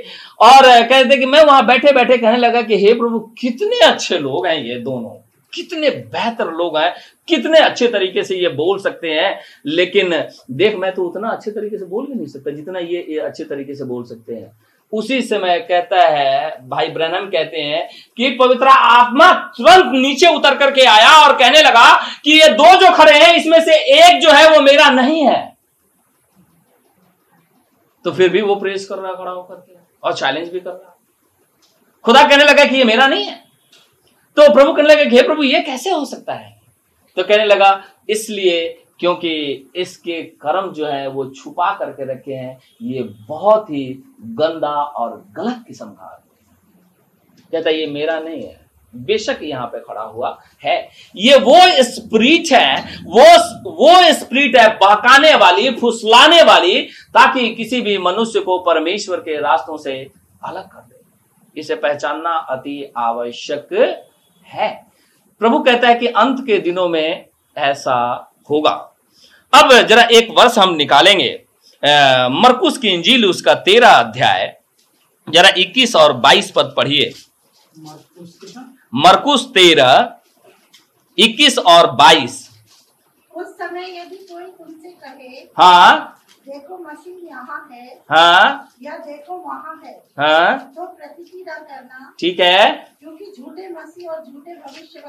और 0.41 0.65
कहते 0.83 1.17
कि 1.17 1.25
मैं 1.25 1.43
वहाँ 1.45 1.65
बैठे 1.65 1.91
बैठे 1.93 2.17
कहने 2.17 2.37
लगा 2.37 2.61
कि 2.61 2.77
हे 2.85 2.93
प्रभु 2.93 3.19
कितने 3.39 3.79
अच्छे 3.87 4.19
लोग 4.19 4.47
हैं 4.47 4.57
ये 4.63 4.79
दोनों 4.81 5.09
कितने 5.53 5.89
बेहतर 5.89 6.51
लोग 6.53 6.77
हैं 6.77 6.93
कितने 7.27 7.59
अच्छे 7.59 7.87
तरीके 7.87 8.23
से 8.23 8.35
ये 8.35 8.49
बोल 8.55 8.79
सकते 8.79 9.11
हैं 9.11 9.39
लेकिन 9.67 10.13
देख 10.51 10.75
मैं 10.79 10.91
तो 10.93 11.03
उतना 11.03 11.29
अच्छे 11.29 11.51
तरीके 11.51 11.77
से 11.77 11.85
बोल 11.85 12.05
भी 12.05 12.13
नहीं 12.13 12.27
सकता 12.27 12.51
जितना 12.51 12.79
ये, 12.79 13.05
ये 13.09 13.19
अच्छे 13.19 13.43
तरीके 13.43 13.75
से 13.75 13.83
बोल 13.83 14.03
सकते 14.03 14.35
हैं। 14.35 14.51
उसी 14.93 15.21
समय 15.21 15.59
कहता 15.59 16.01
है, 16.01 16.57
भाई 16.69 16.87
ब्रहणम 16.87 17.25
कहते 17.25 17.57
हैं 17.57 17.87
कि 18.17 18.29
पवित्र 18.31 18.67
आत्मा 18.67 19.31
तुरंत 19.57 19.91
नीचे 19.93 20.27
उतर 20.27 20.57
करके 20.57 20.85
आया 20.85 21.09
और 21.17 21.35
कहने 21.37 21.61
लगा 21.61 21.91
कि 22.23 22.31
ये 22.31 22.47
दो 22.49 22.75
जो 22.81 22.91
खड़े 22.95 23.13
हैं, 23.13 23.33
इसमें 23.33 23.59
से 23.65 23.75
एक 23.75 24.21
जो 24.21 24.31
है 24.31 24.49
वो 24.49 24.61
मेरा 24.61 24.89
नहीं 24.89 25.25
है। 25.25 25.57
तो 28.05 28.11
फिर 28.11 28.29
भी 28.29 28.41
वो 28.41 28.55
प्रेस 28.55 28.85
कर 28.85 28.95
रहा, 28.95 29.13
खड़ा 29.13 29.31
होकर 29.31 29.55
के 29.55 29.77
और 30.03 30.13
चैलेंज 30.13 30.49
भी 30.49 30.59
कर 30.59 30.71
रहा। 30.71 30.95
खुदा 32.05 32.23
कहने 32.23 32.43
लगा 32.43 32.65
कि 32.65 32.77
ये 32.77 32.83
मेरा 32.83 33.07
नहीं 33.07 33.25
है। 33.25 33.43
तो 34.37 34.53
प्रभु 34.53 34.73
कहने 34.73 34.89
लगा, 34.89 35.09
हे 35.09 35.21
प्रभु, 35.21 35.43
ये 35.43 35.61
कैसे 35.61 35.89
हो 35.89 36.05
सकता 36.05 36.33
है? 36.33 36.57
तो 37.17 37.23
कहने 37.23 37.45
लगा, 37.45 37.83
इसलिए 38.09 38.67
क्योंकि 38.99 39.71
इसके 39.75 40.21
कर्म 40.41 40.71
जो 40.71 40.85
है 40.85 41.07
वो 41.07 41.25
छुपा 41.25 41.71
करके 41.73 42.11
रखे 42.11 42.33
हैं। 42.33 42.57
ये 42.81 43.03
बहुत 43.27 43.69
ही 43.69 43.85
गंदा 44.21 44.73
और 44.73 45.23
गलत 45.31 45.63
किस्म 45.67 45.85
का 45.85 46.25
कहता 47.51 47.69
ये 47.69 47.85
मेरा 47.87 48.19
नहीं 48.19 48.43
है। 48.43 48.67
बेशक 48.93 49.39
यहाँ 49.43 49.67
पे 49.67 49.79
खड़ा 49.79 50.01
हुआ 50.01 50.37
है। 50.63 50.89
ये 51.15 51.37
वो 51.37 51.57
स्प्रीट 51.83 52.51
है, 52.53 52.97
वो 53.03 53.23
वो 53.71 54.13
स्प्रीट 54.13 54.55
है 54.55 54.67
बहकाने 54.77 55.33
वाली, 55.35 55.69
फुसलाने 55.71 56.41
वाली, 56.43 56.81
ताकि 57.13 57.55
किसी 57.55 57.81
भी 57.81 57.97
मनुष्य 57.97 58.39
को 58.39 58.57
परमेश्वर 58.59 59.17
के 59.17 59.39
रास्तों 59.41 59.77
से 59.77 59.95
अलग 60.43 60.67
कर 60.69 60.79
दे। 60.79 61.61
इसे 61.61 61.75
पहचानना 61.75 62.29
अति 62.29 62.91
आवश्यक 62.97 63.73
है। 64.47 64.87
प्रभु 65.41 65.59
कहता 65.59 65.87
है 65.87 65.95
कि 65.95 66.07
अंत 66.07 66.45
के 66.45 66.57
दिनों 66.57 66.87
में 66.89 67.25
ऐसा 67.57 68.31
होगा। 68.49 68.88
अब 69.53 69.71
जरा 69.81 70.01
एक 70.11 70.29
वर्ष 70.29 70.57
हम 70.57 70.73
निकालेंगे। 70.75 71.31
मरकुस 72.33 72.77
की 72.77 72.87
इंजील 72.87 73.25
उसका 73.25 73.53
तेरह 73.67 73.89
अध्याय। 73.89 74.55
जरा 75.27 75.49
इक्कीस 75.57 75.95
और 75.95 76.13
बाईस 76.17 76.51
पद 76.51 76.73
पढ़िए। 76.77 77.13
मरकुस 78.93 79.45
तेरह 79.53 80.15
इक्कीस 81.17 81.57
और 81.59 81.91
बाईस। 81.91 82.47
उस 83.31 83.47
समय 83.47 83.97
यदि 83.97 84.15
कोई 84.31 84.43
तुमसे 84.43 84.89
कहे 84.91 85.47
हाँ। 85.57 86.15
देखो 86.47 86.77
मशीन 86.77 87.27
यहाँ 87.27 87.67
है 87.71 87.87
हाँ। 88.11 88.69
या 88.83 88.97
देखो 88.97 89.37
वहाँ 89.37 89.81
है 89.85 89.91
हाँ। 90.19 90.57
तो 90.75 90.85
प्रतिक्रिया 90.85 91.55
करना। 91.55 92.13
ठीक 92.19 92.39
है। 92.39 92.69
क्योंकि 93.01 93.25
झूठे 93.37 93.48
मसीह 93.79 94.09
और 94.09 94.23
झूठे 94.25 94.53
भविष्य 94.55 94.99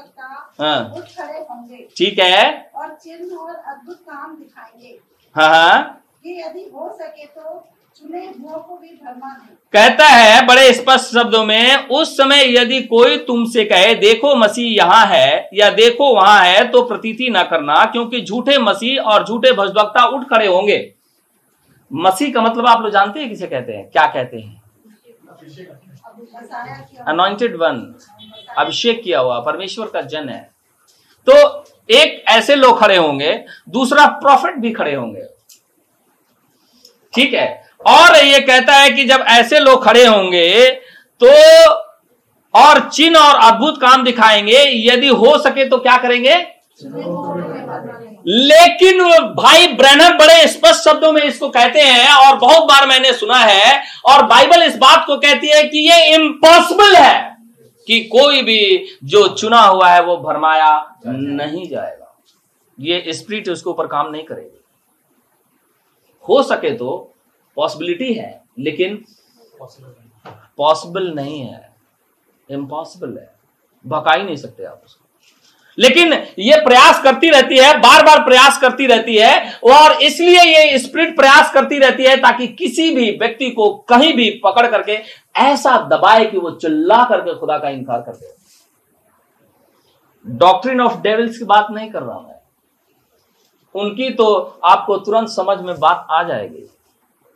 हाँ। 0.59 0.93
खड़े 0.97 1.39
होंगे। 1.39 1.87
ठीक 1.97 2.19
है। 2.19 2.71
और 2.75 2.95
चिन्ह 2.95 3.35
और 3.37 3.55
अद्भुत 3.55 3.97
काम 3.99 4.35
दिखाएँगे। 4.35 4.97
हाँ 5.35 5.49
हाँ। 5.49 6.01
कि 6.23 6.41
यदि 6.41 6.69
हो 6.73 6.89
सके 6.93 7.25
तो 7.25 7.63
चुने 7.95 8.19
हुओं 8.19 8.59
को 8.59 8.75
भी 8.77 8.87
भरमा 8.95 9.29
दे 9.29 9.55
कहता 9.73 10.05
है 10.07 10.45
बड़े 10.45 10.71
स्पष्ट 10.73 11.13
शब्दों 11.13 11.43
में 11.45 11.87
उस 11.89 12.15
समय 12.17 12.43
यदि 12.57 12.81
कोई 12.83 13.17
तुमसे 13.17 13.63
कहे 13.65 13.93
देखो 13.95 14.35
मसीह 14.35 14.71
यहाँ 14.75 15.05
है 15.05 15.49
या 15.53 15.69
देखो 15.71 16.13
वहाँ 16.15 16.39
है 16.41 16.63
तो 16.71 16.81
प्रतीति 16.83 17.29
ना 17.29 17.43
करना 17.43 17.83
क्योंकि 17.85 18.21
झूठे 18.21 18.57
मसीह 18.59 19.01
और 19.03 19.25
झूठे 19.27 19.51
भजभक्ता 19.53 20.05
उठ 20.07 20.23
खड़े 20.29 20.47
होंगे। 20.47 20.79
मसीह 21.91 22.33
का 22.33 22.41
मतलब 22.41 22.67
आप 22.67 22.81
लोग 22.81 22.91
जानते 22.91 23.19
हैं 23.19 23.29
किसे 23.29 23.47
कहते 23.47 23.73
हैं? 23.73 23.89
क्या 23.91 24.05
कहते 24.07 24.37
हैं? 24.37 24.61
अनॉइंटेड 27.07 27.55
वन 27.55 27.79
अभिषेक 28.57 29.01
किया 29.03 29.19
हुआ, 29.19 29.39
परमेश्वर 29.39 29.87
का 29.87 30.01
जन 30.03 30.29
है। 30.29 30.41
तो 31.27 31.33
एक 31.89 32.23
ऐसे 32.29 32.55
लोग 32.55 32.79
खड़े 32.79 32.95
होंगे, 32.97 33.33
दूसरा 33.69 34.05
प्रॉफिट 34.21 34.55
भी 34.55 34.71
खड़े 34.71 34.93
होंगे। 34.95 35.25
ठीक 37.13 37.33
है? 37.33 37.47
और 37.87 38.15
ये 38.17 38.39
कहता 38.39 38.73
है 38.73 38.89
कि 38.89 39.05
जब 39.05 39.23
ऐसे 39.29 39.59
लोग 39.59 39.83
खड़े 39.83 40.05
होंगे 40.05 40.69
तो 41.21 41.29
और 42.53 42.79
चिन्ह 42.89 43.19
और 43.19 43.35
अद्भुत 43.43 43.81
काम 43.81 44.03
दिखाएँगे। 44.03 44.63
यदि 44.87 45.07
हो 45.09 45.37
सके 45.37 45.65
तो 45.65 45.77
क्या 45.77 45.97
करेंगे 45.97 46.35
चुने 46.81 47.03
हुओं 47.03 47.17
को 47.17 47.33
भी 47.33 47.41
भरमा 47.41 47.99
दे 47.99 48.10
लेकिन 48.27 49.01
भाई 49.35 49.67
ब्रैनर 49.67 50.13
बड़े 50.17 50.47
स्पष्ट 50.47 50.83
शब्दों 50.83 51.11
में 51.11 51.21
इसको 51.21 51.49
कहते 51.49 51.81
हैं 51.81 52.13
और 52.15 52.37
बहुत 52.37 52.63
बार 52.63 52.87
मैंने 52.87 53.13
सुना 53.13 53.37
है 53.37 53.81
और 54.05 54.25
बाइबल 54.25 54.63
इस 54.63 54.77
बात 54.77 55.03
को 55.07 55.17
कहती 55.17 55.47
है 55.47 55.63
कि 55.63 55.79
ये 55.89 56.13
इम्पॉसिबल 56.15 56.95
है 56.95 57.37
कि 57.87 57.99
कोई 58.11 58.41
भी 58.41 58.87
जो 59.03 59.27
चुना 59.27 59.61
हुआ 59.61 59.89
है 59.89 60.01
वो 60.03 60.17
भरमाया 60.17 60.71
नहीं 61.05 61.67
जाएगा। 61.69 62.15
ये 62.77 63.13
स्प्रिट 63.13 63.49
उसके 63.49 63.69
ऊपर 63.69 63.87
काम 63.87 64.09
नहीं 64.11 64.23
करेगी। 64.23 64.59
हो 66.25 66.41
सके 66.43 66.71
तो 66.77 67.13
पॉसिबिलिटी 67.57 68.13
है, 68.13 68.41
लेकिन 68.59 69.03
पॉसिबल 70.57 71.11
नहीं 71.15 71.39
है। 71.41 71.69
इम्पॉसिबल 72.49 73.17
है। 73.17 73.29
भगा 73.85 74.13
ही 74.13 74.23
नहीं 74.23 74.35
सकते 74.35 74.63
आप 74.63 74.81
उसको। 74.85 75.00
लेकिन 75.77 76.13
ये 76.39 76.59
प्रयास 76.63 77.01
करती 77.03 77.29
रहती 77.29 77.57
है 77.57 77.73
बार 77.79 78.05
बार 78.05 78.23
प्रयास 78.25 78.57
करती 78.57 78.87
रहती 78.87 79.15
है, 79.17 79.59
और 79.65 80.01
इसलिए 80.01 80.41
ये 80.41 80.77
स्प्रिट 80.79 81.15
प्रयास 81.15 81.51
करती 81.53 81.77
रहती 81.79 82.03
है 82.03 82.15
ताकि 82.17 82.47
किसी 82.49 82.89
भी 82.95 83.09
व्यक्ति 83.11 83.49
को 83.49 83.69
कहीं 83.89 84.13
भी 84.13 84.29
पकड़ 84.43 84.67
करके 84.67 84.99
ऐसा 85.41 85.77
दबाए 85.87 86.25
कि 86.25 86.37
वो 86.37 86.51
चिल्ला 86.51 87.03
करके 87.03 87.33
खुदा 87.35 87.57
का 87.57 87.69
इनकार 87.69 88.01
कर 88.01 88.11
दे। 88.11 88.33
डॉक्ट्रिन 90.25 90.81
ऑफ़ 90.81 90.99
डेविल्स 91.01 91.37
की 91.37 91.45
बात 91.45 91.67
नहीं 91.71 91.89
कर 91.91 92.03
रहा 92.03 92.19
मैं। 92.19 92.39
उनकी 93.75 94.09
तो 94.09 94.33
आपको 94.63 94.97
तुरंत 94.97 95.29
समझ 95.29 95.59
में 95.61 95.75
बात 95.79 96.07
आ 96.11 96.23
जाएगी। 96.23 96.69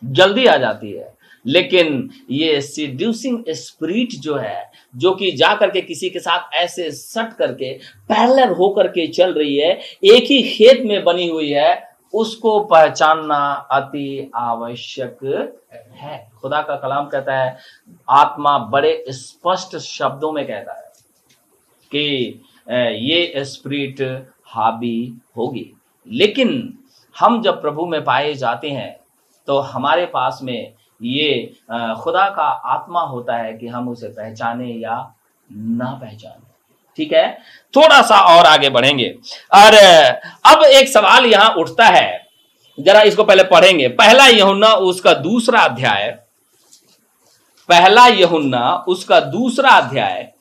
जल्दी 0.03 0.45
आ 0.45 0.55
जाती 0.57 0.91
है। 0.91 1.14
लेकिन 1.45 2.09
ये 2.31 2.59
सीड्यूसिंग 2.61 3.43
स्पिरिट 3.49 4.19
जो 4.21 4.35
है, 4.35 4.71
जो 4.95 5.11
कि 5.15 5.31
जा 5.31 5.53
करके 5.55 5.81
किसी 5.81 6.09
के 6.09 6.19
साथ 6.19 6.53
ऐसे 6.55 6.89
सट 6.91 7.35
करके 7.37 7.73
पैरेलल 8.09 8.53
होकर 8.53 8.87
के 8.87 9.07
चल 9.09 9.33
रही 9.33 9.57
है, 9.57 9.71
एक 10.05 10.23
ही 10.23 10.41
खेत 10.43 10.81
में 10.85 11.03
बनी 11.03 11.27
हुई 11.27 11.49
है, 11.49 11.83
उसको 12.13 12.59
पहचानना 12.65 13.37
अति 13.71 14.31
आवश्यक 14.35 15.17
है। 15.93 16.17
खुदा 16.41 16.61
का 16.61 16.75
कलाम 16.75 17.05
कहता 17.05 17.37
है, 17.37 17.57
आत्मा 18.09 18.57
बड़े 18.67 19.03
स्पष्ट 19.09 19.77
शब्दों 19.77 20.31
में 20.31 20.45
कहता 20.47 20.73
है 20.73 20.83
कि 21.91 22.41
ये 23.07 23.43
स्पिरिट 23.45 24.01
हावी 24.45 25.13
होगी। 25.37 25.71
लेकिन 26.07 26.77
हम 27.15 27.41
जब 27.41 27.61
प्रभु 27.61 27.85
में 27.85 28.03
पाए 28.03 28.33
जाते 28.33 28.69
हैं 28.69 28.95
तो 29.47 29.59
हमारे 29.59 30.05
पास 30.05 30.39
में 30.43 30.73
ये 31.01 31.57
खुदा 31.73 32.29
का 32.29 32.43
आत्मा 32.43 33.01
होता 33.01 33.37
है 33.37 33.57
कि 33.57 33.67
हम 33.67 33.89
उसे 33.89 34.07
पहचाने 34.07 34.67
या 34.67 35.13
ना 35.51 35.91
पहचाने। 35.93 36.45
ठीक 36.97 37.13
है? 37.13 37.37
थोड़ा 37.75 38.01
सा 38.01 38.19
और 38.19 38.45
आगे 38.45 38.69
बढ़ेंगे। 38.69 39.09
और, 39.53 39.73
अब 40.45 40.63
एक 40.63 40.87
सवाल 40.87 41.25
यहाँ 41.25 41.49
उठता 41.49 41.85
है। 41.85 42.27
जरा 42.79 43.01
इसको 43.01 43.23
पहले 43.23 43.43
पढ़ेंगे। 43.43 43.87
पहला 43.87 44.25
यहुन्ना 44.27 44.67
उसका 44.67 45.13
दूसरा 45.13 45.59
अध्याय। 45.59 46.11
पहला 47.69 48.07
यहुन्ना 48.07 48.85
उसका 48.87 49.19
दूसरा 49.19 49.69
अध्याय। 49.69 50.31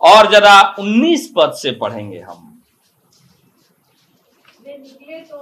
और 0.00 0.32
जरा 0.32 0.74
19 0.78 1.32
पद 1.36 1.52
से 1.52 1.72
पढ़ेंगे 1.72 2.20
हम। 2.20 2.62
वे 4.64 4.78
निकले 4.78 5.20
तो 5.20 5.37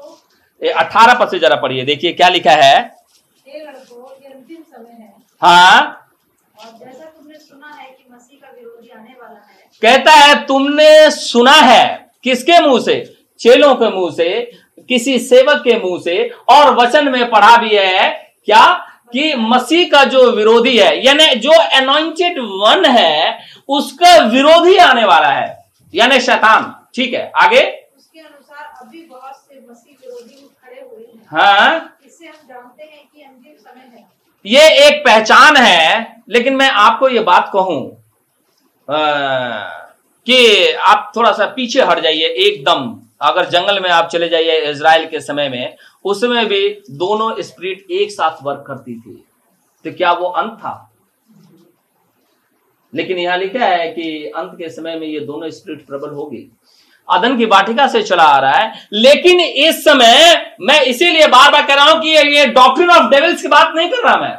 18 0.63 1.15
पद 1.21 1.29
से 1.31 1.39
जरा 1.39 1.57
पढ़िए 1.63 1.85
देखिए 1.85 2.13
क्या 2.13 2.29
लिखा 2.29 2.51
है? 2.53 2.79
हे 3.47 3.61
लड़कों 3.61 4.11
ये 4.23 4.33
अंतिम 4.35 4.63
समय 4.63 4.91
है। 4.93 5.15
हाँ? 5.43 6.09
और 6.57 6.71
जैसा 6.79 7.05
तुमने 7.05 7.39
सुना 7.39 7.75
है 7.81 7.87
कि 7.87 8.05
मसीह 8.13 8.39
का 8.43 8.53
विरोधी 8.57 8.89
आने 8.89 9.15
वाला 9.21 9.39
है। 9.41 9.69
कहता 9.83 10.13
है 10.13 10.35
तुमने 10.47 11.11
सुना 11.11 11.53
है 11.53 11.85
किसके 12.25 12.61
मुँह 12.67 12.81
से? 12.83 12.95
चेलों 13.41 13.75
के 13.77 13.89
मुँह 13.91 14.11
से 14.17 14.29
किसी 14.89 15.19
सेवक 15.19 15.63
के 15.65 15.79
मुँह 15.79 16.01
से 16.03 16.29
और 16.49 16.75
वचन 16.77 17.09
में 17.13 17.31
पढ़ा 17.31 17.57
भी 17.57 17.75
है 17.77 18.09
क्या? 18.45 18.65
कि 19.13 19.35
मसीह 19.39 19.89
का 19.91 20.03
जो 20.05 20.31
विरोधी 20.33 20.77
है 20.79 21.05
यानी 21.07 21.35
जो 21.41 21.51
अनॉइंटेड 21.77 22.39
वन 22.41 22.85
है 22.87 23.39
उसका 23.69 24.17
विरोधी 24.29 24.77
आने 24.85 25.05
वाला 25.05 25.29
है। 25.33 25.47
यानी 25.95 26.21
शैतान 26.21 26.65
ठीक 26.95 27.15
है 27.15 27.31
आगे 27.43 27.61
उसके 27.97 28.21
अनुसार 28.21 28.65
अभी 28.83 29.03
बहुत 29.03 29.35
से 29.37 29.61
मसीह 29.71 29.97
विरोधी 30.03 30.45
उठ 30.45 30.65
खड़े 30.65 30.81
हुए 30.81 31.05
हैं? 31.37 31.91
इससे 32.07 32.27
हम 32.27 32.35
जानते 32.49 32.83
हैं 32.83 33.03
कि 33.05 33.23
अंतिम 33.23 33.55
समय 33.55 33.91
है। 33.95 34.09
ये 34.45 34.69
एक 34.87 35.01
पहचान 35.05 35.57
है 35.57 36.23
लेकिन 36.31 36.57
मैं 36.57 36.69
आपको 36.71 37.09
ये 37.09 37.21
बात 37.23 37.51
कहूँ 37.53 37.81
कि 40.27 40.73
आप 40.87 41.13
थोड़ा 41.17 41.33
सा 41.33 41.47
पीछे 41.57 41.83
हट 41.83 41.99
जाइए 42.01 42.29
एकदम। 42.47 42.95
अगर 43.23 43.49
जंगल 43.51 43.81
में 43.83 43.89
आप 43.91 44.09
चले 44.09 44.29
जाइए 44.29 44.61
इज़राइल 44.71 45.07
के 45.09 45.21
समय 45.21 45.49
में 45.49 45.77
उसमें 46.05 46.47
भी 46.49 46.69
दोनों 46.93 47.43
स्प्रिट 47.43 47.91
एक 47.93 48.11
साथ 48.11 48.43
वर्क 48.43 48.65
करती 48.67 48.95
थी। 48.97 49.25
तो 49.85 49.93
क्या 49.93 50.13
वो 50.13 50.27
अंत 50.27 50.53
था? 50.59 50.91
लेकिन 52.93 53.19
यहाँ 53.19 53.37
लिखा 53.39 53.67
है 53.67 53.89
कि 53.93 54.27
अंत 54.27 54.53
के 54.59 54.69
समय 54.71 54.99
में 54.99 55.07
ये 55.07 55.21
दोनों 55.23 55.51
स्प्रिट 55.51 55.87
प्रबल 55.87 56.11
होगी 56.11 56.49
अदन 57.09 57.37
की 57.39 57.47
बाटिका 57.47 57.87
से 57.89 58.03
चला 58.03 58.23
आ 58.25 58.39
रहा 58.39 58.53
है। 58.53 58.73
लेकिन 58.95 59.41
इस 59.41 59.85
समय 59.85 60.15
मैं 60.61 60.81
इसीलिए 60.83 61.27
बार 61.29 61.51
बार 61.53 61.63
कह 61.63 61.75
रहा 61.75 61.91
हूँ 61.91 62.01
कि 62.03 62.09
ये 62.09 62.47
डॉक्ट्रिन 62.49 62.91
ऑफ़ 62.91 63.11
डेविल्स 63.11 63.43
की 63.43 63.49
बात 63.49 63.73
नहीं 63.77 63.89
कर 63.89 64.05
रहा 64.05 64.17
मैं। 64.17 64.37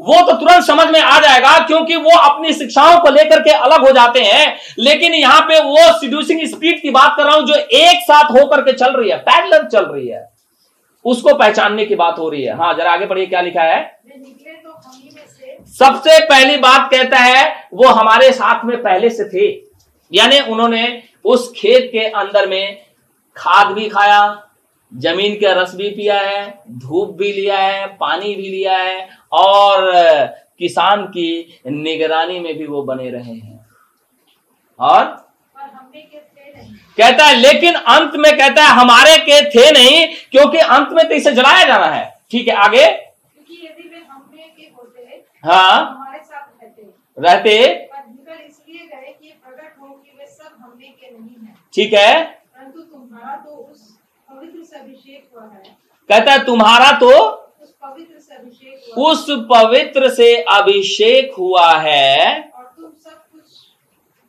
वो 0.00 0.20
तो 0.20 0.32
तुरंत 0.32 0.64
समझ 0.64 0.86
में 0.88 1.00
आ 1.00 1.18
जाएगा 1.20 1.58
क्योंकि 1.66 1.96
वो 1.96 2.16
अपनी 2.18 2.52
शिक्षाओं 2.52 2.98
को 3.00 3.10
लेकर 3.10 3.42
के 3.42 3.50
अलग 3.50 3.86
हो 3.86 3.90
जाते 3.92 4.20
हैं। 4.22 4.56
लेकिन 4.78 5.14
यहाँ 5.14 5.40
पे 5.40 5.58
वो 5.64 5.92
सिड्यूसिंग 6.00 6.40
स्पीड 6.48 6.80
की 6.82 6.90
बात 6.90 7.14
कर 7.16 7.24
रहा 7.24 7.34
हूँ 7.34 7.46
जो 7.46 7.54
एक 7.54 8.02
साथ 8.02 8.30
होकर 8.32 8.62
के 8.62 8.72
चल 8.72 8.92
रही 8.92 9.10
है 9.10 9.16
पैरल 9.20 9.66
चल 9.66 9.84
रही 9.84 10.08
है। 10.08 10.28
उसको 11.04 11.34
पहचानने 11.34 11.84
की 11.86 11.94
बात 11.94 12.18
हो 12.18 12.28
रही 12.28 12.42
है। 12.42 12.56
हाँ 12.56 12.72
जरा 12.74 12.92
आगे 12.92 13.06
पढ़िए 13.06 13.26
क्या 13.26 13.40
लिखा 13.40 13.62
है? 13.62 13.80
तो 14.56 15.72
सबसे 15.74 16.18
पहली 16.26 16.56
बात 16.58 16.90
कहता 16.90 17.18
है 17.18 17.68
वो 17.74 17.88
हमारे 17.90 18.30
साथ 18.32 18.64
में 18.64 18.76
पहले 18.82 19.10
से 19.10 19.24
थे। 19.28 19.48
यानी 20.12 20.40
उन्होंने 20.42 20.86
उस 21.24 21.52
खेत 21.56 21.88
के 21.92 22.04
अंदर 22.12 22.48
में 22.48 22.78
खाद 23.36 23.72
भी 23.74 23.88
खाया 23.88 24.20
ज़मीन 24.92 25.34
का 25.34 25.52
रस 25.52 25.74
भी 25.74 25.88
पिया 25.90 26.18
है 26.20 26.42
धूप 26.78 27.14
भी 27.18 27.32
लिया 27.32 27.58
है 27.58 27.86
पानी 27.96 28.34
भी 28.34 28.48
लिया 28.48 28.76
है 28.76 29.08
और 29.32 29.90
किसान 30.58 31.04
की 31.06 31.60
निगरानी 31.66 32.38
में 32.40 32.56
भी 32.58 32.66
वो 32.66 32.82
बने 32.82 33.10
रहे 33.10 33.32
हैं। 33.32 33.66
और? 34.80 35.04
कहता 36.98 37.24
है 37.26 37.34
लेकिन 37.34 37.74
अंत 37.74 38.12
में 38.16 38.32
कहता 38.38 38.62
है 38.62 38.74
हमारे 38.74 39.16
के 39.28 39.40
थे 39.50 39.70
नहीं 39.72 40.06
क्योंकि 40.32 40.58
अंत 40.58 40.88
में 40.92 41.06
तो 41.08 41.14
इसे 41.14 41.32
जलाया 41.32 41.64
जाना 41.66 41.86
है। 41.86 42.04
ठीक 42.30 42.48
है 42.48 42.54
आगे? 42.56 42.84
क्योंकि 42.86 43.66
यदि 43.66 43.88
वे 43.88 44.04
हमें 44.10 44.54
के 44.56 44.70
होते 44.76 45.22
हाँ 45.44 45.80
हमारे 45.80 46.18
साथ 46.18 46.62
रहते 46.62 46.82
रहते 47.18 47.74
पर 47.92 48.06
निकल 48.08 48.44
इसलिए 48.46 48.86
गए 48.86 49.12
कि 49.12 49.32
प्रकट 49.64 49.80
हो 49.80 49.88
कि 49.88 50.16
वे 50.18 50.26
सब 50.26 50.56
हमें 50.60 50.92
के 50.92 51.10
नहीं 51.10 51.36
हैं। 51.46 51.56
ठीक 51.74 51.92
है? 51.92 52.22
परंतु 52.24 52.80
तुम्हारा 52.82 53.36
तो 53.36 53.50
उस 53.50 53.96
पवित्र 54.28 54.62
से 54.64 54.78
अभिषेक 54.78 55.30
हुआ 55.34 55.46
है। 55.46 55.62
कहता 56.10 56.32
है 56.32 56.44
तुम्हारा 56.44 56.90
तो 56.98 57.10
उस 57.10 57.74
पवित्र 57.82 58.18
से 58.20 58.34
अभिषेक 58.34 58.94
हुआ 58.96 59.10
उस 59.10 59.26
पवित्र 59.52 60.08
से 60.14 60.34
अभिषेक 60.56 61.34
हुआ 61.38 61.72
है। 61.78 62.50
और 62.50 62.64
तुम 62.76 62.90
सब 63.04 63.24
कुछ 63.32 63.42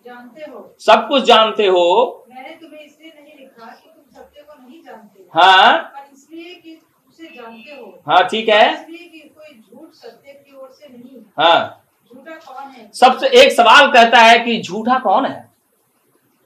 जानते 0.06 0.52
हो। 0.52 0.76
सब 0.80 1.08
कुछ 1.08 1.24
जानते 1.24 1.66
हो। 1.68 2.26
मैंने 2.30 2.56
तुम्हें 2.62 2.86
इसलिए 2.86 3.12
नहीं 3.22 3.36
लिखा 3.40 3.66
कि 3.66 3.90
तुम 3.90 4.22
सत्य 4.22 4.42
को 4.42 4.62
नहीं 4.62 4.82
जानते 4.84 5.26
हाँ। 5.36 5.78
पर 5.78 6.10
इसलिए 6.14 6.56
कि 6.56 6.80
उसे 7.10 7.36
जानते 7.36 7.76
हो। 7.76 8.04
हाँ 8.08 8.28
ठीक 8.30 8.50
है। 8.50 8.74
इसलिए 8.74 9.08
कि 9.08 9.20
कोई 9.20 9.54
झूठ 9.60 9.92
सत्य 9.94 10.34
की 10.34 10.56
ओर 10.56 10.70
से 10.72 10.88
नहीं। 10.88 11.24
है। 11.40 11.85
सबसे 12.94 13.28
एक 13.42 13.52
सवाल 13.52 13.92
कहता 13.92 14.20
है 14.20 14.38
कि 14.40 14.62
झूठा 14.62 14.98
कौन 15.00 15.26
है? 15.26 15.44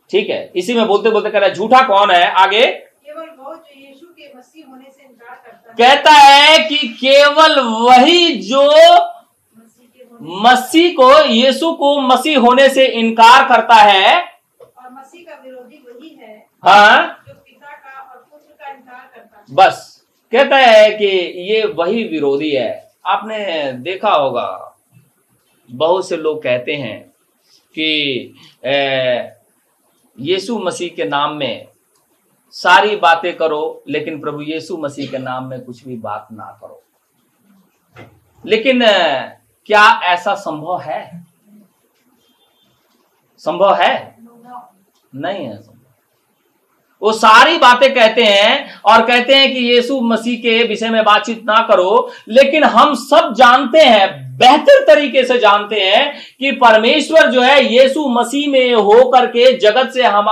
ठीक 0.10 0.30
है 0.30 0.52
इसी 0.56 0.74
में 0.74 0.86
बोलते 0.88 1.10
बोलते 1.10 1.30
कह 1.30 1.40
रहा 1.40 1.50
है 1.50 1.56
झूठा 1.56 1.82
कौन 1.88 2.12
है? 2.12 2.32
आगे। 2.34 2.66
केवल 2.66 3.26
वो 3.40 3.54
जो 3.56 3.80
यीशु 3.80 4.06
के 4.08 4.32
मसीह 4.38 4.66
होने 4.70 4.90
से 4.92 5.04
इनकार 5.04 5.36
करता 5.36 5.70
है। 5.70 5.76
कहता 5.78 6.12
है 6.12 6.58
कि 6.70 6.88
केवल 7.02 7.60
वही 7.62 8.36
जो 8.42 8.64
मसीह 8.64 10.52
मसीह 10.52 10.94
को 10.94 11.12
यीशु 11.26 11.72
को 11.74 12.00
मसीह 12.02 12.40
होने 12.40 12.68
से 12.70 12.86
इनकार 12.86 13.48
करता 13.50 13.76
है। 13.76 14.18
और 14.18 14.92
मसीह 14.92 15.24
का 15.24 15.42
विरोधी 15.44 15.84
वही 15.88 16.18
है 16.22 16.46
हाँ। 16.64 17.24
जो 17.28 17.34
पिता 17.34 17.68
का 17.68 18.00
और 18.02 18.18
पुत्र 18.32 18.64
का 18.64 18.72
इनकार 18.72 19.10
करता 19.16 19.38
है। 19.38 19.46
बस 19.52 19.86
कहता 20.32 20.58
है 20.58 20.90
कि 20.92 21.06
ये 21.52 21.64
वही 21.68 22.04
विरोधी 22.04 22.52
है। 22.52 22.92
आपने 23.06 23.72
देखा 23.74 24.12
होगा 24.12 24.69
बहुत 25.72 26.08
से 26.10 26.18
लोग 26.18 26.42
कहते 26.44 26.76
हैं 26.76 27.00
कि 27.78 28.34
यीशु 30.20 30.60
मसीह 30.60 30.90
के 30.90 31.06
नाम 31.06 31.34
में 31.34 31.68
सारी 32.52 32.96
बातें 32.96 33.36
करो, 33.38 33.84
लेकिन 33.88 34.20
प्रभु 34.20 34.42
यीशु 34.42 34.78
मसीह 34.78 35.10
के 35.12 35.18
नाम 35.18 35.46
में 35.46 35.62
कुछ 35.62 35.84
भी 35.86 35.96
बात 35.98 36.28
ना 36.32 36.60
करो। 36.62 36.82
लेकिन 38.46 38.82
क्या 39.66 40.00
ऐसा 40.04 40.36
संभव 40.36 40.80
है? 40.82 41.26
संभव 43.38 43.76
है? 43.76 44.18
नहीं 45.16 45.46
है। 45.46 45.69
वो 47.02 47.12
सारी 47.12 47.58
बातें 47.58 47.94
कहते 47.94 48.24
हैं 48.24 48.80
और 48.86 49.02
कहते 49.02 49.36
हैं 49.36 49.52
कि 49.54 49.60
यीशु 49.66 50.00
मसीह 50.02 50.40
के 50.40 50.64
विषय 50.64 50.90
में 50.90 51.04
बातचीत 51.04 51.44
ना 51.46 51.62
करो, 51.68 52.12
लेकिन 52.30 52.64
हम 52.64 52.94
सब 52.96 53.34
जानते 53.34 53.80
हैं, 53.80 54.28
बेहतर 54.38 54.84
तरीके 54.86 55.24
से 55.26 55.38
जानते 55.38 55.80
हैं 55.80 56.14
कि 56.40 56.52
परमेश्वर 56.54 57.30
जो 57.32 57.42
है 57.42 57.64
यीशु 57.66 58.08
मसीह 58.10 58.50
में 58.52 58.74
होकर 58.74 59.26
के 59.28 59.52
जगत 59.58 59.92
से 59.94 60.04
हम 60.04 60.26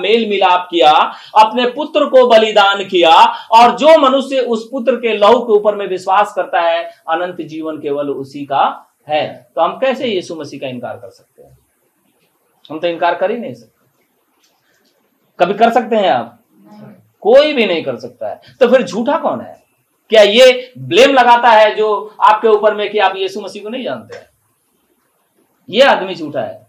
मेल 0.00 0.28
मिलाप 0.30 0.66
किया, 0.70 0.90
अपने 1.36 1.66
पुत्र 1.68 2.04
को 2.06 2.26
बलिदान 2.26 2.84
किया, 2.84 3.14
और 3.52 3.76
जो 3.76 3.98
मनुष्य 4.00 4.40
उस 4.40 4.68
पुत्र 4.72 4.96
के 4.96 5.16
लहू 5.16 5.40
के 5.40 5.52
ऊपर 5.52 5.74
में 5.74 5.86
विश्वास 5.86 6.32
करता 6.36 6.60
है, 6.60 6.82
अनंत 7.08 7.40
जीवन 7.40 7.78
केवल 7.78 8.10
उसी 8.10 8.44
का 8.44 8.66
है। 9.08 9.26
तो 9.54 9.60
हम 9.60 9.78
कैसे 9.80 10.06
यीशु 10.06 10.34
मसीह 10.34 10.60
का 10.60 10.66
इनकार 10.66 10.96
कर 10.96 11.10
सकते 11.10 11.42
हैं? 11.42 11.58
हम 12.70 12.78
तो 12.78 12.88
इनकार 12.88 13.14
कर 13.14 13.30
ही 13.30 13.38
नहीं 13.38 13.54
सकते। 13.54 13.77
कभी 15.38 15.54
कर 15.54 15.70
सकते 15.70 15.96
हैं 15.96 16.10
आप? 16.10 16.34
कोई 17.22 17.52
भी 17.52 17.66
नहीं 17.66 17.82
कर 17.84 17.96
सकता 17.96 18.28
है। 18.28 18.40
तो 18.60 18.68
फिर 18.68 18.82
झूठा 18.82 19.16
कौन 19.16 19.40
है? 19.40 19.56
क्या 20.10 20.22
ये 20.22 20.72
ब्लेम 20.78 21.12
लगाता 21.14 21.50
है 21.50 21.74
जो 21.74 22.16
आपके 22.22 22.48
ऊपर 22.48 22.74
में 22.74 22.88
कि 22.90 22.98
आप 22.98 23.16
यीशु 23.16 23.40
मसीह 23.40 23.62
को 23.62 23.68
नहीं 23.68 23.84
जानते 23.84 24.16
हैं? 24.16 24.26
ये 25.68 25.82
आदमी 25.82 26.14
झूठा 26.14 26.40
है। 26.40 26.66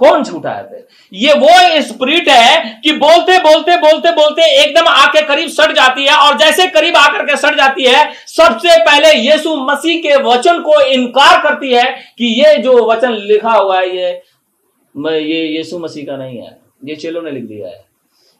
कौन 0.00 0.22
झूठा 0.22 0.50
है 0.50 0.62
फिर? 0.68 0.86
ये 1.12 1.34
वो 1.34 1.82
स्पिरिट 1.82 2.28
है 2.28 2.80
कि 2.84 2.92
बोलते 2.92 3.38
बोलते 3.38 3.76
बोलते 3.76 4.10
बोलते 4.12 4.42
एकदम 4.62 4.88
आके 4.88 5.22
करीब 5.22 5.48
सड़ 5.48 5.70
जाती 5.72 6.06
है 6.06 6.16
और 6.16 6.38
जैसे 6.38 6.66
करीब 6.66 6.96
आकर 6.96 7.24
के 7.26 7.36
सड़ 7.36 7.54
जाती 7.54 7.84
है, 7.84 8.12
सबसे 8.26 8.78
पहले 8.84 9.12
यीशु 9.12 9.54
मसीह 9.64 10.00
के 10.02 10.16
वचन 10.22 10.60
को 10.62 10.80
इनकार 10.82 11.40
करती 11.42 11.72
है 11.72 11.84
कि 12.18 12.32
ये 12.40 12.56
जो 12.58 12.74
वचन 12.86 13.12
लिखा 13.12 13.52
हुआ 13.52 13.78
है, 13.80 13.88
ये 13.88 15.20
ये 15.20 15.44
यीशु 15.46 15.78
मसीह 15.78 16.06
का 16.06 16.16
नहीं 16.16 16.38
है। 16.38 16.60
ये 16.82 16.96
चेलों 16.96 17.22
ने 17.22 17.30
लिख 17.30 17.44
दिया 17.46 17.68
है। 17.68 17.80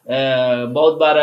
बहुत 0.07 0.97
बार 0.97 1.17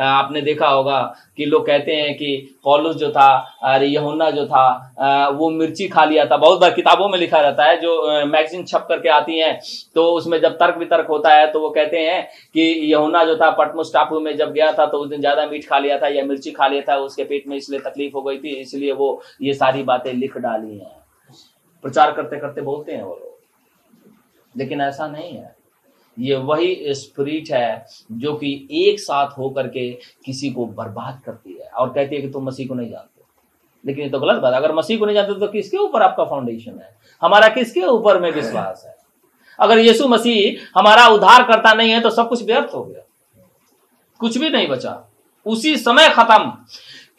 आपने 0.00 0.40
देखा 0.42 0.68
होगा 0.68 1.00
कि 1.36 1.44
लोग 1.46 1.66
कहते 1.66 1.94
हैं 1.94 2.14
कि 2.16 2.58
पौलुस 2.64 2.94
जो 2.96 3.10
था 3.10 3.26
और 3.64 3.82
यहुन्ना 3.84 4.28
जो 4.30 4.44
था 4.46 5.30
वो 5.32 5.48
मिर्ची 5.52 5.88
खा 5.88 6.04
लिया 6.04 6.24
था। 6.26 6.36
बहुत 6.36 6.60
बार 6.60 6.70
किताबों 6.72 7.08
में 7.08 7.18
लिखा 7.18 7.40
रहता 7.40 7.64
है, 7.64 7.76
जो 7.76 8.26
मैगजीन 8.26 8.64
छप 8.64 8.86
करके 8.88 9.08
आती 9.10 9.38
हैं 9.38 9.58
तो 9.94 10.06
उसमें 10.12 10.40
जब 10.40 10.54
तर्क 10.54 10.78
वितर्क 10.78 11.06
होता 11.08 11.32
है 11.32 11.50
तो 11.52 11.60
वो 11.60 11.68
कहते 11.70 11.98
हैं 12.00 12.22
कि 12.54 12.62
यहुन्ना 12.84 13.24
जो 13.24 13.36
था, 13.36 13.50
पटमुस 13.52 13.92
टापू 13.94 14.20
में 14.20 14.36
जब 14.36 14.52
गया 14.52 14.72
था 14.72 14.86
तो 14.86 14.98
उस 14.98 15.08
दिन 15.08 15.20
ज़्यादा 15.20 15.46
मीट 15.46 15.68
खा 15.68 15.78
लिया 15.78 15.98
था 15.98 16.08
या 16.08 16.24
मिर्ची 16.24 16.50
खा 16.52 16.66
लिया 16.66 16.82
था, 16.88 16.96
उसके 16.98 17.24
पेट 17.24 17.48
में 17.48 17.56
इसलिए 17.56 17.80
तकलीफ़ 17.80 18.14
हो 18.14 18.22
गई 18.22 18.38
थी, 18.38 18.54
इसलिए 18.54 18.92
वो 18.94 19.20
ये 19.42 19.54
सारी 19.54 19.82
बातें 19.84 20.12
लिख 20.14 20.38
डाली 20.38 20.78
हैं। 20.78 20.96
प्रचार 21.84 22.12
करते 22.12 22.36
करते 22.38 22.60
बोलते 22.62 22.92
हैं 22.92 23.02
वो 23.02 23.14
लोग। 23.14 23.32
लेकिन 24.54 24.80
ऐसा 24.80 25.06
नहीं 25.08 25.36
है। 25.36 25.53
ये 26.18 26.36
वही 26.36 26.94
स्पिरिट 26.94 27.50
है 27.50 27.86
जो 28.12 28.34
कि 28.34 28.68
एक 28.70 29.00
साथ 29.00 29.38
होकर 29.38 29.68
के 29.68 29.90
किसी 30.24 30.50
को 30.50 30.66
बर्बाद 30.66 31.20
करती 31.26 31.52
है 31.52 31.68
और 31.68 31.88
कहती 31.88 32.16
है 32.16 32.22
कि 32.22 32.28
तुम 32.28 32.44
मसीह 32.44 32.68
को 32.68 32.74
नहीं 32.74 32.90
जानते। 32.90 33.22
लेकिन 33.84 34.04
ये 34.04 34.10
तो 34.10 34.20
गलत 34.20 34.40
बात 34.42 34.54
अगर 34.54 34.74
मसीह 34.74 34.98
को 34.98 35.06
नहीं 35.06 35.14
जानते 35.14 35.40
तो 35.40 35.48
किसके 35.48 35.76
ऊपर 35.76 36.02
आपका 36.02 36.24
फाउंडेशन 36.24 36.78
है? 36.78 36.96
हमारा 37.22 37.48
किसके 37.48 37.80
ऊपर 37.80 38.20
में 38.20 38.30
विश्वास 38.30 38.84
है? 38.86 38.96
अगर 39.58 39.78
यीशु 39.78 40.08
मसीह 40.08 40.66
हमारा 40.78 41.06
उद्धार 41.08 41.42
करता 41.42 41.72
नहीं 41.74 41.90
है 41.90 42.00
तो 42.00 42.10
सब 42.10 42.28
कुछ 42.28 42.42
व्यर्थ 42.42 42.74
हो 42.74 42.84
गया। 42.84 43.02
कुछ 44.20 44.38
भी 44.38 44.50
नहीं 44.50 44.68
बचा। 44.68 45.10
उसी 45.46 45.76
समय 45.76 46.08
खत्म। 46.08 46.52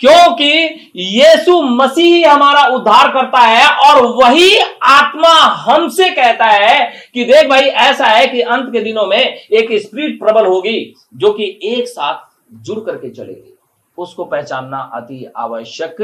क्योंकि 0.02 0.52
यीशु 0.96 1.62
मसीह 1.62 2.32
हमारा 2.32 2.64
उद्धार 2.76 3.12
करता 3.12 3.40
है 3.40 3.68
और 3.84 4.06
वही 4.16 4.58
आत्मा 4.84 5.34
हमसे 5.66 6.10
कहता 6.12 6.46
है 6.46 6.92
कि 7.14 7.24
देख 7.26 7.50
भाई, 7.50 7.62
ऐसा 7.62 8.06
है 8.06 8.28
कि 8.28 8.42
अंत 8.42 8.72
के 8.74 8.82
दिनों 8.82 9.06
में 9.08 9.18
एक 9.18 9.72
स्पिरिट 9.82 10.20
प्रबल 10.20 10.46
होगी 10.46 10.94
जो 11.16 11.32
कि 11.34 11.60
एक 11.66 11.88
साथ 11.88 12.24
जुड़ 12.64 12.80
करके 12.80 13.10
चलेगी। 13.10 13.52
उसको 13.98 14.24
पहचानना 14.26 14.78
अति 14.94 15.26
आवश्यक 15.38 16.02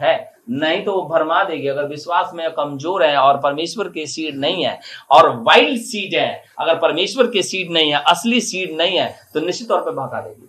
है। 0.00 0.16
नहीं 0.50 0.82
तो 0.84 0.92
वो 0.92 1.02
भरमा 1.08 1.42
देगी। 1.44 1.68
अगर 1.68 1.88
विश्वास 1.88 2.30
में 2.34 2.50
कमज़ोर 2.52 3.02
है 3.04 3.16
और 3.16 3.36
परमेश्वर 3.38 3.88
के 3.88 4.06
सीड 4.06 4.38
नहीं 4.38 4.64
है 4.64 4.78
और 5.10 5.28
वाइल्ड 5.42 5.80
सीड 5.80 6.14
है, 6.14 6.42
अगर 6.60 6.74
परमेश्वर 6.78 7.26
के 7.26 7.42
सीड 7.42 7.70
नहीं 7.72 7.92
है, 7.92 8.02
असली 8.02 8.40
सीड 8.42 8.76
नहीं 8.76 8.98
है 8.98 9.14
तो 9.34 9.40
निश्चित 9.40 9.68
तौर 9.68 9.80
पर 9.80 9.90
भगा 9.92 10.20
देगी। 10.20 10.48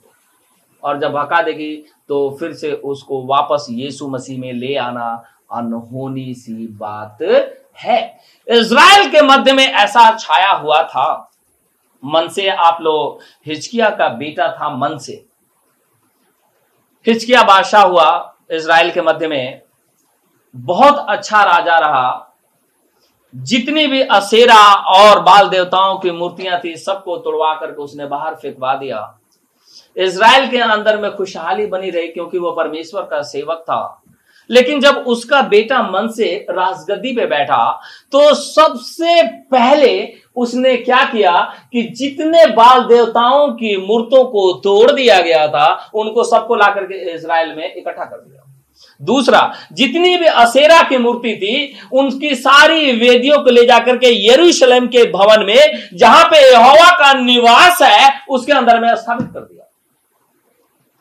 और 0.85 0.99
जब 0.99 1.11
भगा 1.11 1.41
देगी 1.41 1.75
तो 2.09 2.29
फिर 2.39 2.53
से 2.53 2.71
उसको 2.71 3.21
वापस 3.25 3.67
यीशु 3.69 4.07
मसीह 4.07 4.39
में 4.39 4.51
ले 4.53 4.75
आना 4.77 5.07
अनहोनी 5.51 6.33
सी 6.33 6.67
बात 6.77 7.21
है। 7.77 8.01
इज़राइल 8.47 9.09
के 9.11 9.21
मध्य 9.21 9.53
में 9.53 9.65
ऐसा 9.65 10.09
छाया 10.17 10.51
हुआ 10.51 10.81
था। 10.83 11.31
मन 12.03 12.27
से 12.27 12.47
आप 12.49 12.77
लोग 12.81 13.19
हिचकिया 13.45 13.89
का 13.89 14.07
बेटा 14.09 14.47
था 14.51 14.69
मन 14.77 14.97
से। 14.97 15.13
हिचकिया 17.05 17.43
बादशाह 17.43 17.83
हुआ 17.83 18.35
इज़राइल 18.51 18.91
के 18.91 19.01
मध्य 19.01 19.27
में। 19.27 19.61
बहुत 20.55 21.05
अच्छा 21.09 21.43
राजा 21.43 21.77
रहा। 21.79 22.21
जितनी 23.33 23.85
भी 23.87 24.01
असेरा 24.01 24.63
और 24.91 25.19
बाल 25.19 25.47
देवताओं 25.49 25.97
की 25.97 26.11
मूर्तियाँ 26.11 26.59
थी, 26.63 26.75
सबको 26.75 27.17
तोड़वा 27.17 27.53
करके 27.53 27.81
उसने 27.81 28.05
बाहर 28.05 28.35
फेंकवा 28.35 28.75
दिया। 28.75 28.99
इज़राइल 29.97 30.47
के 30.49 30.57
अंदर 30.59 30.97
में 30.97 31.11
खुशहाली 31.11 31.65
बनी 31.65 31.89
रही 31.89 32.07
क्योंकि 32.07 32.37
वो 32.37 32.51
परमेश्वर 32.51 33.01
का 33.01 33.21
सेवक 33.21 33.63
था। 33.69 34.01
लेकिन 34.49 34.79
जब 34.81 34.95
उसका 35.07 35.41
बेटा 35.41 35.81
मन 35.83 36.07
से 36.07 36.25
राजगद्दी 36.49 37.11
पे 37.13 37.25
बैठा 37.25 37.81
तो 38.11 38.33
सबसे 38.33 39.23
पहले 39.51 40.13
उसने 40.35 40.75
क्या 40.77 41.03
किया 41.03 41.31
कि 41.71 41.81
जितने 41.97 42.45
बाल 42.45 42.83
देवताओं 42.83 43.47
की 43.53 43.75
मूर्तों 43.77 44.23
को 44.23 44.51
तोड़ 44.53 44.91
दिया 44.91 45.19
गया 45.21 45.47
था, 45.47 45.91
उनको 45.95 46.23
सबको 46.23 46.55
ला 46.55 46.67
करके 46.67 47.13
इसराइल 47.13 47.55
में 47.55 47.75
इकट्ठा 47.75 48.03
कर 48.03 48.17
दिया। 48.17 48.41
दूसरा, 49.01 49.53
जितनी 49.73 50.15
भी 50.17 50.25
असेरा 50.25 50.81
की 50.81 50.97
मूर्ति 50.97 51.35
थी, 51.35 51.75
उनकी 51.93 52.35
सारी 52.35 52.91
वेदियों 52.91 53.39
को 53.39 53.49
ले 53.49 53.65
जाकर 53.65 53.97
के 53.97 54.11
यरूशलेम 54.27 54.87
के 54.87 55.03
भवन 55.11 55.45
में, 55.45 55.87
जहाँ 55.93 56.25
पे 56.25 56.51
यहोवा 56.51 56.89
का 56.91 57.13
निवास 57.13 57.81
है, 57.81 58.09
उसके 58.29 58.53
अंदर 58.53 58.79
में 58.79 58.95
स्थापित 58.95 59.27
कर 59.33 59.39
दिया। 59.39 59.64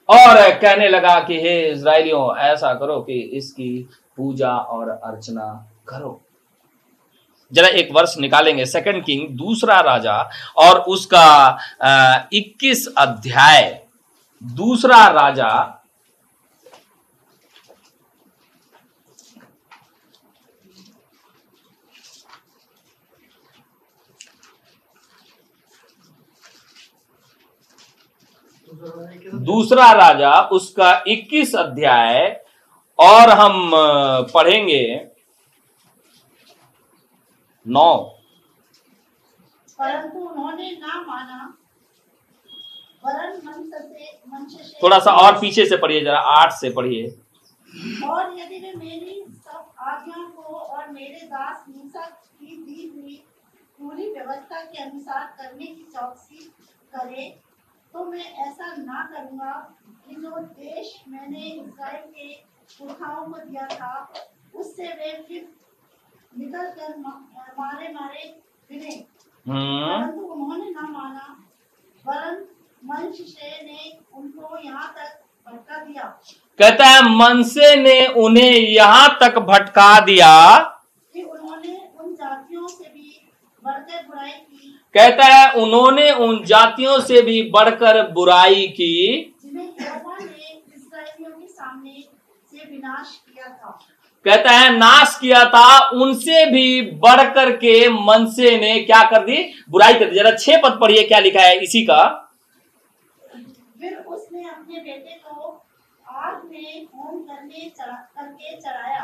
और 0.09 0.51
कहने 0.59 0.89
लगा 0.89 1.21
कि, 1.21 1.41
हे 1.41 1.73
इसराइलियों 1.73 2.37
ऐसा 2.37 2.75
करो 2.75 3.01
कि 3.01 3.21
इसकी 3.21 3.89
पूजा 4.17 4.51
और 4.51 4.89
अर्चना 4.89 5.67
करो। 5.89 6.21
जरा 7.53 7.69
एक 7.69 7.89
वर्ष 7.93 8.15
निकालेंगे। 8.19 8.65
सेकंड 8.67 9.05
किंग 9.05 9.29
दूसरा 9.29 9.81
राजा 9.81 10.31
और 10.57 10.79
उसका 10.79 11.59
इक्कीस 12.33 12.87
अध्याय, 12.99 13.83
दूसरा 14.43 15.07
राजा 15.07 15.74
दूसरा 29.43 29.91
राजा 29.93 30.33
उसका 30.53 30.93
21 31.09 31.55
अध्याय 31.57 32.17
और 32.99 33.31
हम 33.31 33.71
पढ़ेंगे 34.35 34.85
नौ। 37.67 37.95
परंतु 39.79 40.19
उन्होंने 40.19 40.71
ना 40.73 41.01
माना 41.01 41.53
थोड़ा 44.83 44.99
सा 44.99 45.13
और 45.13 45.39
पीछे 45.41 45.67
से 45.67 45.77
पढ़िए 45.77 46.01
जरा 46.01 46.19
आठ 46.19 46.53
से 46.53 46.71
पढ़िए। 46.71 47.07
और 48.09 48.39
यदि 48.39 48.59
वे 48.59 48.73
मेरी 48.75 49.25
सब 49.29 49.73
आज्ञा 49.81 50.25
को 50.37 50.57
और 50.57 50.89
मेरे 50.91 51.27
दास 51.27 51.65
मूसा 51.69 52.07
की 52.07 52.57
दी 52.57 52.93
हुई 52.95 53.17
पूरी 53.79 54.09
व्यवस्था 54.13 54.61
के 54.63 54.83
अनुसार 54.83 55.25
करने 55.39 55.67
की 55.67 55.87
चौकसी 55.95 56.53
करे 56.95 57.27
तो 57.95 58.05
मैं 58.05 58.25
ऐसा 58.47 58.75
ना 58.77 59.03
करूँगा 59.13 59.53
कि 60.07 60.15
जो 60.15 60.39
देश 60.39 60.95
मैंने 61.09 61.41
इस्राएल 61.41 62.03
के 62.11 62.33
पुरखाओं 62.79 63.27
को 63.27 63.39
दिया 63.41 63.67
था 63.73 63.93
उससे 64.55 64.89
वे 64.93 65.13
फिर 65.29 65.49
निकल 66.39 66.71
कर 66.71 66.97
मारे 66.99 67.93
मारे 67.93 68.25
फिरे 68.69 68.95
हम्म। 69.47 69.87
परंतु 69.87 70.25
उन्होंने 70.25 70.71
ना 70.71 70.89
माना 70.89 71.27
वरन 72.05 72.45
से 73.13 73.63
ने 73.63 73.99
उनको 74.15 74.59
यहाँ 74.59 74.95
तक 74.97 75.21
भटका 75.47 75.85
दिया। 75.85 76.03
कहता 76.59 76.87
है 76.87 77.03
मनसे 77.17 77.75
ने 77.77 78.07
उन्हें 78.23 78.51
यहाँ 78.51 79.09
तक 79.21 79.39
भटका 79.49 79.89
दिया। 80.01 80.33
कि 81.15 81.23
उन्होंने 81.23 81.77
उन 82.01 82.15
जातियों 82.15 82.67
से 82.69 82.85
भी 82.85 83.21
बढ़कर 83.63 84.07
बुराई 84.07 84.31
की 84.31 84.54
कहता 84.95 85.25
है 85.27 85.53
उन्होंने 85.53 86.11
उन 86.13 86.45
जातियों 86.45 86.99
से 87.01 87.23
भी 87.23 87.43
बढ़कर 87.51 88.03
बुराई 88.13 88.67
की। 88.69 89.31
कहता 94.27 94.51
है 94.51 94.69
नाश 94.79 95.19
किया 95.21 95.45
था 95.45 95.89
उनसे 95.95 96.45
भी 96.47 96.81
बढ़कर 97.03 97.51
के 97.57 97.89
मनसे 97.89 98.57
ने 98.59 98.79
क्या 98.81 99.03
कर 99.11 99.25
दी? 99.25 99.43
बुराई 99.71 99.95
कर 99.95 100.11
दी। 100.11 100.17
जरा 100.17 100.31
छह 100.37 100.61
पद 100.63 100.79
पढ़िए 100.81 101.03
क्या 101.03 101.19
लिखा 101.19 101.41
है 101.41 101.59
इसी 101.59 101.85
का। 101.85 102.05
फिर 103.81 103.97
उसने 103.97 104.49
अपने 104.49 104.81
बेटे 104.81 105.21
को 105.27 105.64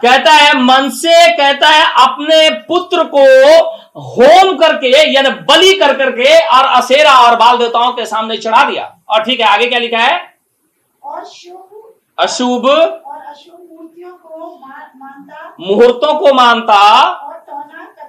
कहता 0.02 0.32
है 0.32 0.52
मन 0.62 0.88
से 0.88 1.36
कहता 1.36 1.68
है 1.68 1.84
अपने 2.04 2.50
पुत्र 2.64 3.04
को 3.04 3.24
होम 4.00 4.56
करके 4.56 5.12
यानी 5.12 5.30
बलि 5.30 5.72
कर 5.78 5.96
करके 5.98 6.38
और 6.48 6.64
असेरा 6.64 7.12
और 7.12 7.36
बाल 7.36 7.58
देवताओं 7.58 7.92
के 7.92 8.06
सामने 8.06 8.36
चढ़ा 8.36 8.62
दिया। 8.70 8.84
और 9.08 9.22
ठीक 9.22 9.40
है 9.40 9.46
आगे 9.46 9.66
क्या 9.66 9.78
लिखा 9.78 9.98
है? 9.98 10.38
अशुभ। 12.18 12.66
मुहूर्तों 15.60 16.14
को 16.18 16.34
मानता। 16.34 16.80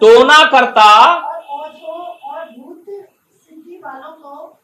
टोना 0.02 0.44
करता। 0.46 0.90
और 1.14 1.36
और 1.36 2.50
वालों 3.86 4.12
को 4.12 4.60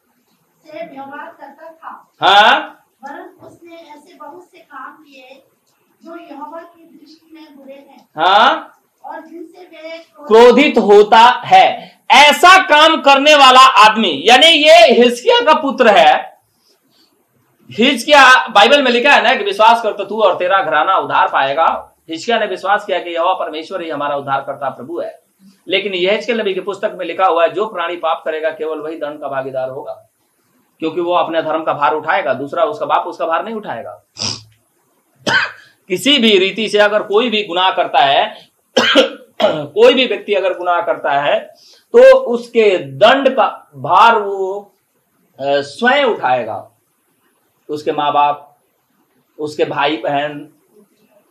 से 0.66 0.86
व्यवहार 0.86 1.36
करता 1.42 1.72
था। 1.72 2.08
हाँ। 2.22 2.77
वरन 3.08 3.46
उसने 3.46 3.76
ऐसे 3.76 4.16
बहुत 4.16 4.44
से 4.44 4.58
काम 4.60 4.92
किए 4.94 5.44
जो 6.02 6.16
यहोवा 6.16 6.60
की 6.60 6.84
दृष्टि 6.84 7.30
में 7.34 7.58
बुरे 7.58 7.74
हैं। 7.74 8.08
हाँ? 8.18 8.74
और 9.04 9.20
जिनसे 9.22 9.64
वे 9.64 9.98
क्रोधित 10.28 10.78
होता 10.78 11.20
है। 11.46 11.68
ऐसा 12.12 12.58
काम 12.64 13.02
करने 13.02 13.36
वाला 13.36 13.60
आदमी 13.86 14.12
यानी 14.26 14.48
ये 14.48 14.76
हिजकिया 14.94 15.40
का 15.46 15.54
पुत्र 15.62 15.88
है। 15.90 16.16
हिजकिया 17.70 18.48
बाइबल 18.48 18.84
में 18.84 18.92
लिखा 18.92 19.12
है 19.12 19.24
ना 19.24 19.34
कि 19.36 19.44
विश्वास 19.44 19.82
कर 19.84 19.94
तो 19.94 20.06
तू 20.06 20.22
और 20.22 20.36
तेरा 20.36 20.62
घराना 20.62 20.98
उद्धार 20.98 21.28
पाएगा। 21.28 21.68
हिजकिया 22.10 22.40
ने 22.40 22.46
विश्वास 22.46 22.86
किया 22.86 23.00
कि 23.00 23.10
यहोवा 23.10 23.34
परमेश्वर 23.34 23.82
ही 23.82 23.90
हमारा 23.90 24.16
उद्धार 24.16 24.42
करता 24.42 24.70
प्रभु 24.70 25.00
है। 25.00 25.20
लेकिन 25.68 25.94
यह 25.94 26.26
नबी 26.30 26.54
की 26.54 26.62
पुस्तक 26.62 26.96
में 26.96 27.06
लिखा 27.06 27.26
हुआ 27.26 27.44
है 27.44 27.54
जो 27.54 27.66
प्राणी 27.66 27.96
पाप 27.96 28.22
करेगा 28.26 28.50
केवल 28.50 28.80
वही 28.80 28.98
दंड 28.98 29.20
का 29.20 29.28
भागीदार 29.28 29.70
होगा। 29.70 29.94
क्योंकि 30.82 31.02
वो 31.02 31.14
अपने 31.14 31.42
धर्म 31.42 31.64
का 31.64 31.74
भार 31.74 31.94
उठाएगा, 31.94 32.34
दूसरा 32.34 32.64
उसका 32.66 32.86
बाप 32.86 33.08
उसका 33.08 33.26
भार 33.26 33.44
नहीं 33.46 33.56
उठाएगा। 33.56 34.04
किसी 35.90 36.18
भी 36.18 36.38
रीति 36.40 36.68
से 36.70 36.78
अगर 36.80 37.04
कोई 37.04 37.30
भी 37.30 37.44
गुनाह 37.44 37.72
करता 37.72 38.00
है, 38.00 38.50
कोई 39.40 39.94
भी 39.94 40.06
व्यक्ति 40.06 40.34
अगर 40.34 40.58
गुनाह 40.58 40.82
करता 40.82 41.12
है 41.22 41.40
तो 41.94 42.18
उसके 42.28 42.78
दंड 42.78 43.30
का 43.30 43.48
भार 43.76 44.18
वो 44.20 44.74
स्वयं 45.40 46.04
उठाएगा। 46.06 46.68
उसके 47.70 47.92
माँ 47.92 48.12
बाप 48.14 48.44
उसके 49.38 49.66
भाई 49.66 49.98
बहन 49.98 50.48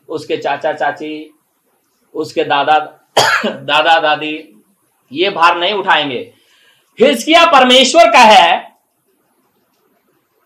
उसके 0.09 0.37
चाचा 0.37 0.72
चाची 0.72 1.30
उसके 2.14 2.44
दादा 2.44 2.78
दादा 3.46 3.98
दादी 4.00 4.32
ये 5.12 5.30
भार 5.30 5.56
नहीं 5.59 5.74
उठाएँगे। 5.74 6.18
हिजकिया 6.98 7.44
परमेश्वर 7.52 8.11
का 8.12 8.20
है 8.20 8.75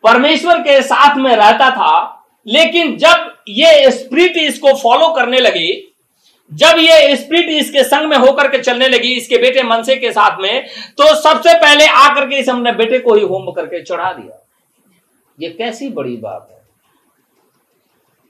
परमेश्वर 0.04 0.58
के 0.60 0.80
साथ 0.82 1.16
में 1.16 1.34
रहता 1.36 1.70
था, 1.70 2.24
लेकिन 2.46 2.96
जब 2.96 3.34
ये 3.48 3.90
स्प्रिट 3.90 4.36
इसको 4.38 4.72
फॉलो 4.74 5.12
करने 5.14 5.38
लगी, 5.40 5.70
जब 6.50 6.78
ये 6.78 7.16
स्प्रिट 7.16 7.48
इसके 7.50 7.82
संग 7.84 8.08
में 8.10 8.16
होकर 8.18 8.48
के 8.48 8.58
चलने 8.58 8.88
लगी, 8.88 9.12
इसके 9.12 9.38
बेटे 9.38 9.62
मनसे 9.62 9.96
के 9.96 10.12
साथ 10.12 10.40
में 10.40 10.66
तो 10.98 11.14
सबसे 11.16 11.54
पहले 11.56 11.86
आकर 11.86 12.28
के 12.28 12.36
इस 12.36 12.48
हमने 12.48 12.72
बेटे 12.74 12.98
को 12.98 13.14
ही 13.14 13.22
होम 13.22 13.50
करके 13.52 13.82
चढ़ा 13.82 14.12
दिया। 14.12 14.38
ये 15.38 15.48
कैसी 15.50 15.88
बड़ी 15.90 16.16
बात 16.16 16.48
है 16.50 16.58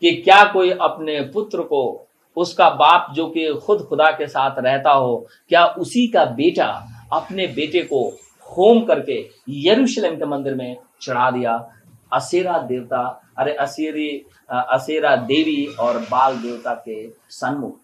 कि 0.03 0.11
क्या 0.17 0.43
कोई 0.53 0.71
अपने 0.73 1.21
पुत्र 1.33 1.63
को, 1.63 2.07
उसका 2.37 2.69
बाप 2.73 3.07
जो 3.15 3.27
कि 3.29 3.53
खुद 3.67 3.87
खुदा 3.89 4.11
के 4.11 4.27
साथ 4.29 4.59
रहता 4.59 4.91
हो, 4.91 5.27
क्या 5.49 5.65
उसी 5.67 6.07
का 6.09 6.25
बेटा 6.27 6.67
अपने 7.13 7.47
बेटे 7.49 7.83
को 7.85 8.07
होम 8.47 8.85
करके 8.85 9.19
यरूशलेम 9.61 10.17
के 10.17 10.27
मंदिर 10.27 10.55
में 10.55 10.77
चढ़ा 11.03 11.31
दिया। 11.31 11.65
असेरा 12.13 12.59
देवता, 12.61 13.01
अरे 13.39 13.53
असेरी 13.55 14.11
असेरा 14.51 15.15
देवी 15.17 15.65
और 15.81 15.99
बाल 16.01 16.37
देवता 16.37 16.73
के 16.79 17.07
सन्मुख। 17.31 17.77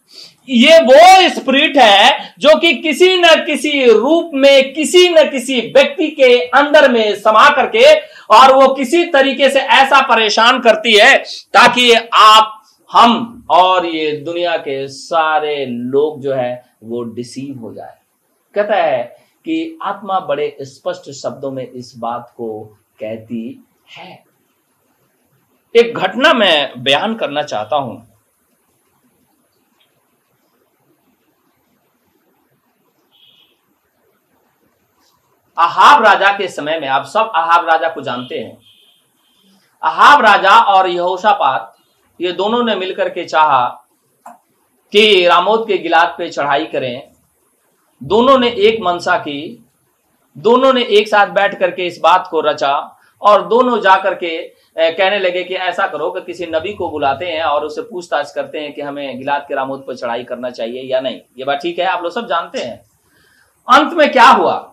ये 0.49 0.79
वो 0.81 1.29
स्पिरिट 1.31 1.77
है 1.77 2.35
जो 2.39 2.57
कि 2.61 2.73
किसी 2.75 3.17
न 3.17 3.35
किसी 3.47 3.85
रूप 3.85 4.31
में, 4.35 4.73
किसी 4.75 5.09
न 5.09 5.29
किसी 5.31 5.61
व्यक्ति 5.69 6.09
के 6.11 6.39
अंदर 6.51 6.91
में 6.93 7.15
समा 7.15 7.49
करके 7.57 7.95
और 8.31 8.55
वो 8.55 8.69
किसी 8.75 9.05
तरीके 9.05 9.51
से 9.51 9.61
ऐसा 9.61 10.01
परेशान 10.09 10.59
करती 10.61 10.95
है 10.95 11.17
ताकि 11.55 11.93
आप, 12.15 12.53
हम 12.91 13.47
और 13.51 13.87
ये 13.87 14.11
दुनिया 14.17 14.57
के 14.57 14.87
सारे 14.89 15.65
लोग 15.67 16.21
जो 16.23 16.35
है 16.35 16.65
वो 16.85 17.03
डिसीव 17.05 17.59
हो 17.59 17.73
जाए। 17.75 17.95
कहता 18.55 18.77
है 18.77 19.03
कि 19.47 19.79
आत्मा 19.83 20.19
बड़े 20.21 20.57
स्पष्ट 20.63 21.11
शब्दों 21.13 21.51
में 21.51 21.71
इस 21.71 21.93
बात 21.99 22.33
को 22.37 22.79
कहती 23.01 23.65
है। 23.97 24.25
एक 25.75 25.99
घटना 25.99 26.33
मैं 26.35 26.83
बयान 26.83 27.15
करना 27.15 27.43
चाहता 27.43 27.77
हूँ। 27.77 28.07
अहाब 35.59 36.05
राजा 36.05 36.31
के 36.39 36.49
समय 36.49 36.79
में 36.81 36.89
आप 36.89 37.05
सब 37.05 37.33
अहाब 37.35 37.69
राजा 37.69 37.89
को 37.89 38.03
जानते 38.03 38.39
हैं। 38.39 38.59
अहाब 39.83 40.21
राजा 40.21 40.51
और 40.51 40.89
यहोशापात, 40.89 41.77
ये 42.21 42.33
दोनों 42.33 42.63
ने 42.65 42.75
मिलकर 42.75 43.09
के 43.09 43.25
चाहा 43.25 43.67
कि 44.93 45.27
रामोद 45.27 45.67
के 45.69 45.79
गिलाद 45.79 46.15
पे 46.19 46.29
चढ़ाई 46.29 46.67
करें। 46.67 47.13
दोनों 48.03 48.39
ने 48.39 48.51
एक 48.51 48.81
मनसा 48.83 49.17
की 49.19 49.66
दोनों 50.37 50.73
ने 50.73 50.83
एक 50.83 51.09
साथ 51.09 51.27
बैठ 51.27 51.59
करके 51.59 51.87
इस 51.87 52.01
बात 52.03 52.29
को 52.31 52.41
रचा 52.41 52.99
और 53.23 53.47
दोनों 53.49 53.81
जाकर 53.81 54.15
के 54.15 54.53
कहने 54.79 55.19
लगे 55.19 55.45
कि 55.45 55.55
ऐसा 55.55 55.87
करो 55.87 56.11
कि 56.11 56.21
किसी 56.21 56.47
नबी 56.47 56.73
को 56.73 56.89
बुलाते 56.91 57.27
हैं 57.27 57.45
और 57.45 57.65
उससे 57.65 57.83
पूछताछ 57.83 58.33
करते 58.33 58.59
हैं 58.59 58.73
कि 58.73 58.83
हमें 58.83 59.19
गिलाद 59.19 59.45
के 59.49 59.55
रामोद 59.55 59.85
पर 59.87 59.97
चढ़ाई 59.97 60.25
करना 60.25 60.51
चाहिए 60.51 60.83
या 60.83 61.01
नहीं। 61.01 61.21
ये 61.39 61.45
बात 61.45 61.59
ठीक 61.63 61.79
है? 61.79 61.87
आप 61.87 62.03
लोग 62.03 62.13
सब 62.13 62.27
जानते 62.27 62.59
हैं। 62.59 62.79
अंत 63.69 63.93
में 63.93 64.13
क्या 64.13 64.29
हुआ? 64.29 64.73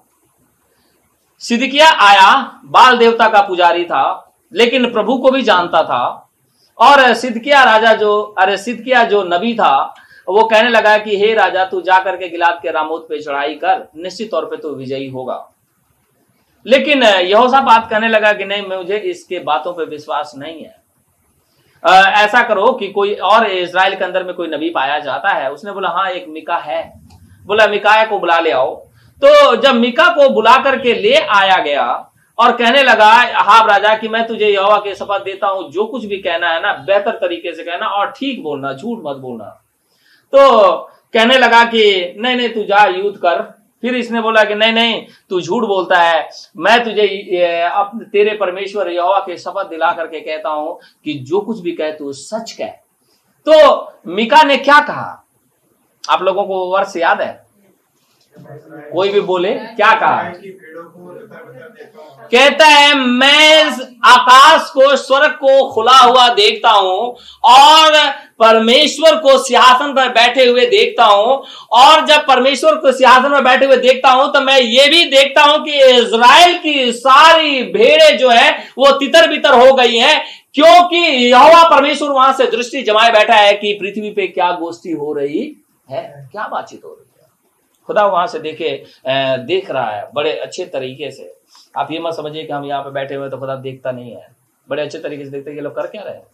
सिद्धिकिया 1.39 1.89
आया, 1.89 2.59
बाल 2.65 2.97
देवता 2.97 3.29
का 3.29 3.41
पुजारी 3.41 3.85
था, 3.85 4.35
लेकिन 4.53 4.91
प्रभु 4.91 5.17
को 5.17 5.31
भी 5.31 5.41
जानता 5.41 5.83
था। 5.83 6.29
और 6.77 7.13
सिद्धकिया 7.13 7.63
राजा 7.63 7.93
जो, 7.93 8.21
अरे 8.21 8.57
सिद्धकिया 8.57 9.03
जो 9.03 9.23
नबी 9.23 9.53
था, 9.53 9.95
वो 10.29 10.43
कहने 10.43 10.69
लगा 10.69 10.97
कि, 10.97 11.17
हे 11.17 11.33
राजा, 11.33 11.65
तू 11.65 11.81
जाकर 11.81 12.17
के 12.17 12.29
गिलाद 12.29 12.59
के 12.61 12.71
रामोद 12.71 13.05
पे 13.09 13.21
चढ़ाई 13.21 13.55
कर, 13.55 13.87
निश्चित 13.95 14.31
तौर 14.31 14.45
पे 14.45 14.57
तो 14.57 14.69
विजयी 14.69 15.09
होगा। 15.09 15.52
लेकिन 16.65 17.03
यहोसा 17.03 17.61
बात 17.61 17.89
कहने 17.89 18.07
लगा 18.07 18.31
कि 18.33 18.45
नहीं 18.45 18.65
मुझे 18.67 18.97
इसके 18.97 19.39
बातों 19.41 19.73
पर 19.73 19.85
विश्वास 19.85 20.31
नहीं 20.37 20.63
है। 20.63 20.75
आ, 21.83 21.93
ऐसा 22.23 22.41
करो 22.43 22.71
कि 22.71 22.87
कोई 22.89 23.13
और 23.15 23.45
इसराइल 23.47 23.95
के 23.95 24.03
अंदर 24.05 24.23
में 24.23 24.33
कोई 24.35 24.47
नबी 24.47 24.69
पाया 24.69 24.99
जाता 24.99 25.29
है 25.31 25.51
उसने 25.51 25.71
बोला 25.71 25.89
हाँ 25.89 26.09
एक 26.11 26.27
मिका 26.29 26.57
है। 26.57 26.81
बोला 27.47 27.67
मिकाया 27.67 28.05
को 28.05 28.19
बुला 28.19 28.39
ले 28.39 28.51
आओ। 28.51 28.75
तो 29.21 29.55
जब 29.55 29.75
मिका 29.75 30.07
को 30.15 30.29
बुला 30.29 30.55
करके 30.63 30.93
ले 30.93 31.15
आया 31.15 31.57
गया 31.63 31.85
और 32.37 32.51
कहने 32.57 32.83
लगा 32.83 33.11
हाब 33.41 33.69
राजा 33.69 33.95
कि 33.95 34.07
मैं 34.07 34.25
तुझे 34.27 34.47
यहोवा 34.47 34.77
के 34.77 34.93
शपथ 34.95 35.23
देता 35.25 35.47
हूँ 35.47 35.69
जो 35.71 35.85
कुछ 35.85 36.05
भी 36.05 36.17
कहना 36.19 36.49
है 36.49 36.61
ना 36.61 36.73
बेहतर 36.87 37.17
तरीके 37.17 37.53
से 37.55 37.63
कहना 37.63 37.87
और 37.87 38.11
ठीक 38.11 38.41
बोलना 38.43 38.73
झूठ 38.73 38.99
मत 39.05 39.17
बोलना। 39.17 39.45
तो 40.33 40.71
कहने 41.13 41.37
लगा 41.37 41.63
कि 41.65 41.83
नहीं 42.17 42.35
नहीं 42.35 42.49
तू 42.49 42.63
जा 42.63 42.83
युद्ध 42.85 43.17
कर। 43.17 43.41
फिर 43.83 43.95
इसने 43.95 44.21
बोला 44.21 44.43
कि 44.43 44.55
नहीं 44.55 44.73
नहीं, 44.73 45.01
तू 45.29 45.39
झूठ 45.41 45.63
बोलता 45.63 45.99
है। 45.99 46.27
मैं 46.57 46.83
तुझे 46.83 47.05
अपने 47.61 48.05
तेरे 48.05 48.35
परमेश्वर 48.37 48.89
यहोवा 48.89 49.19
के 49.19 49.37
शपथ 49.37 49.69
दिला 49.69 49.91
करके 49.91 50.19
कहता 50.19 50.49
हूँ 50.49 50.79
कि 51.05 51.13
जो 51.13 51.41
कुछ 51.41 51.59
भी 51.59 51.71
कहे 51.71 51.91
तू 51.91 52.13
सच 52.13 52.51
कह। 52.51 52.67
तो 53.47 53.93
मिका 54.07 54.41
ने 54.43 54.57
क्या 54.57 54.79
कहा? 54.79 55.23
आप 56.03 56.21
लोगों 56.21 56.43
को 56.45 56.65
वर्ष 56.71 56.95
याद 56.97 57.21
है? 57.21 57.42
कोई 58.37 59.09
भी 59.11 59.19
बोले 59.21 59.53
क्या 59.75 59.93
कहा? 59.99 60.21
कहता 62.31 62.65
है 62.67 62.93
मैं 62.95 63.63
आकाश 64.11 64.69
को 64.73 64.95
स्वर्ग 64.95 65.31
को 65.41 65.69
खुला 65.71 65.97
हुआ 65.97 66.27
देखता 66.35 66.69
हूँ 66.71 67.15
और 67.49 67.97
परमेश्वर 68.39 69.15
को 69.21 69.37
सिंहासन 69.43 69.93
पर 69.95 70.09
बैठे 70.13 70.45
हुए 70.45 70.65
देखता 70.69 71.05
हूँ 71.05 71.43
और 71.81 72.05
जब 72.05 72.25
परमेश्वर 72.27 72.75
को 72.75 72.91
सिंहासन 72.91 73.29
पर 73.29 73.41
बैठे 73.43 73.65
हुए 73.65 73.77
देखता 73.77 74.11
हूँ 74.11 74.31
तो 74.33 74.41
मैं 74.41 74.59
ये 74.59 74.87
भी 74.89 75.03
देखता 75.11 75.43
हूँ 75.43 75.63
कि 75.65 75.79
इज़राइल 75.89 76.57
की 76.59 76.91
सारी 76.93 77.63
भेड़े 77.73 78.11
जो 78.17 78.29
है 78.29 78.51
वो 78.77 78.91
तितर 78.99 79.29
बितर 79.29 79.59
हो 79.59 79.73
गई 79.75 79.97
हैं 79.97 80.21
क्योंकि 80.55 80.97
यहोवा 80.97 81.63
परमेश्वर 81.69 82.09
वहाँ 82.09 82.33
से 82.37 82.45
दृष्टि 82.51 82.81
जमाए 82.83 83.11
बैठा 83.11 83.35
है 83.35 83.53
कि 83.53 83.77
पृथ्वी 83.81 84.11
पे 84.15 84.27
क्या 84.27 84.51
गोष्ठी 84.59 84.91
हो 84.91 85.13
रही 85.13 85.41
है 85.89 86.03
क्या 86.31 86.47
बातचीत 86.47 86.81
हो 86.83 86.89
रही 86.89 86.99
है। 86.99 87.11
खुदा 87.87 88.05
वहाँ 88.05 88.27
से 88.27 88.39
देखे 88.39 88.69
देख 89.45 89.71
रहा 89.71 89.89
है, 89.89 90.07
बड़े 90.15 90.31
अच्छे 90.33 90.65
तरीके 90.65 91.11
से। 91.11 91.33
आप 91.77 91.91
ये 91.91 91.99
मत 91.99 92.13
समझिए 92.13 92.43
कि 92.43 92.53
हम 92.53 92.65
यहाँ 92.65 92.83
पे 92.83 92.91
बैठे 92.91 93.15
हुए 93.15 93.29
तो 93.29 93.37
खुदा 93.37 93.55
देखता 93.57 93.91
नहीं 93.91 94.11
है। 94.11 94.27
बड़े 94.69 94.83
अच्छे 94.83 94.99
तरीके 94.99 95.23
से 95.25 95.31
देखते 95.31 95.51
हैं 95.51 95.61
लोग 95.61 95.75
कर 95.75 95.87
क्या 95.87 96.01
रहे 96.03 96.13
हैं। 96.13 96.25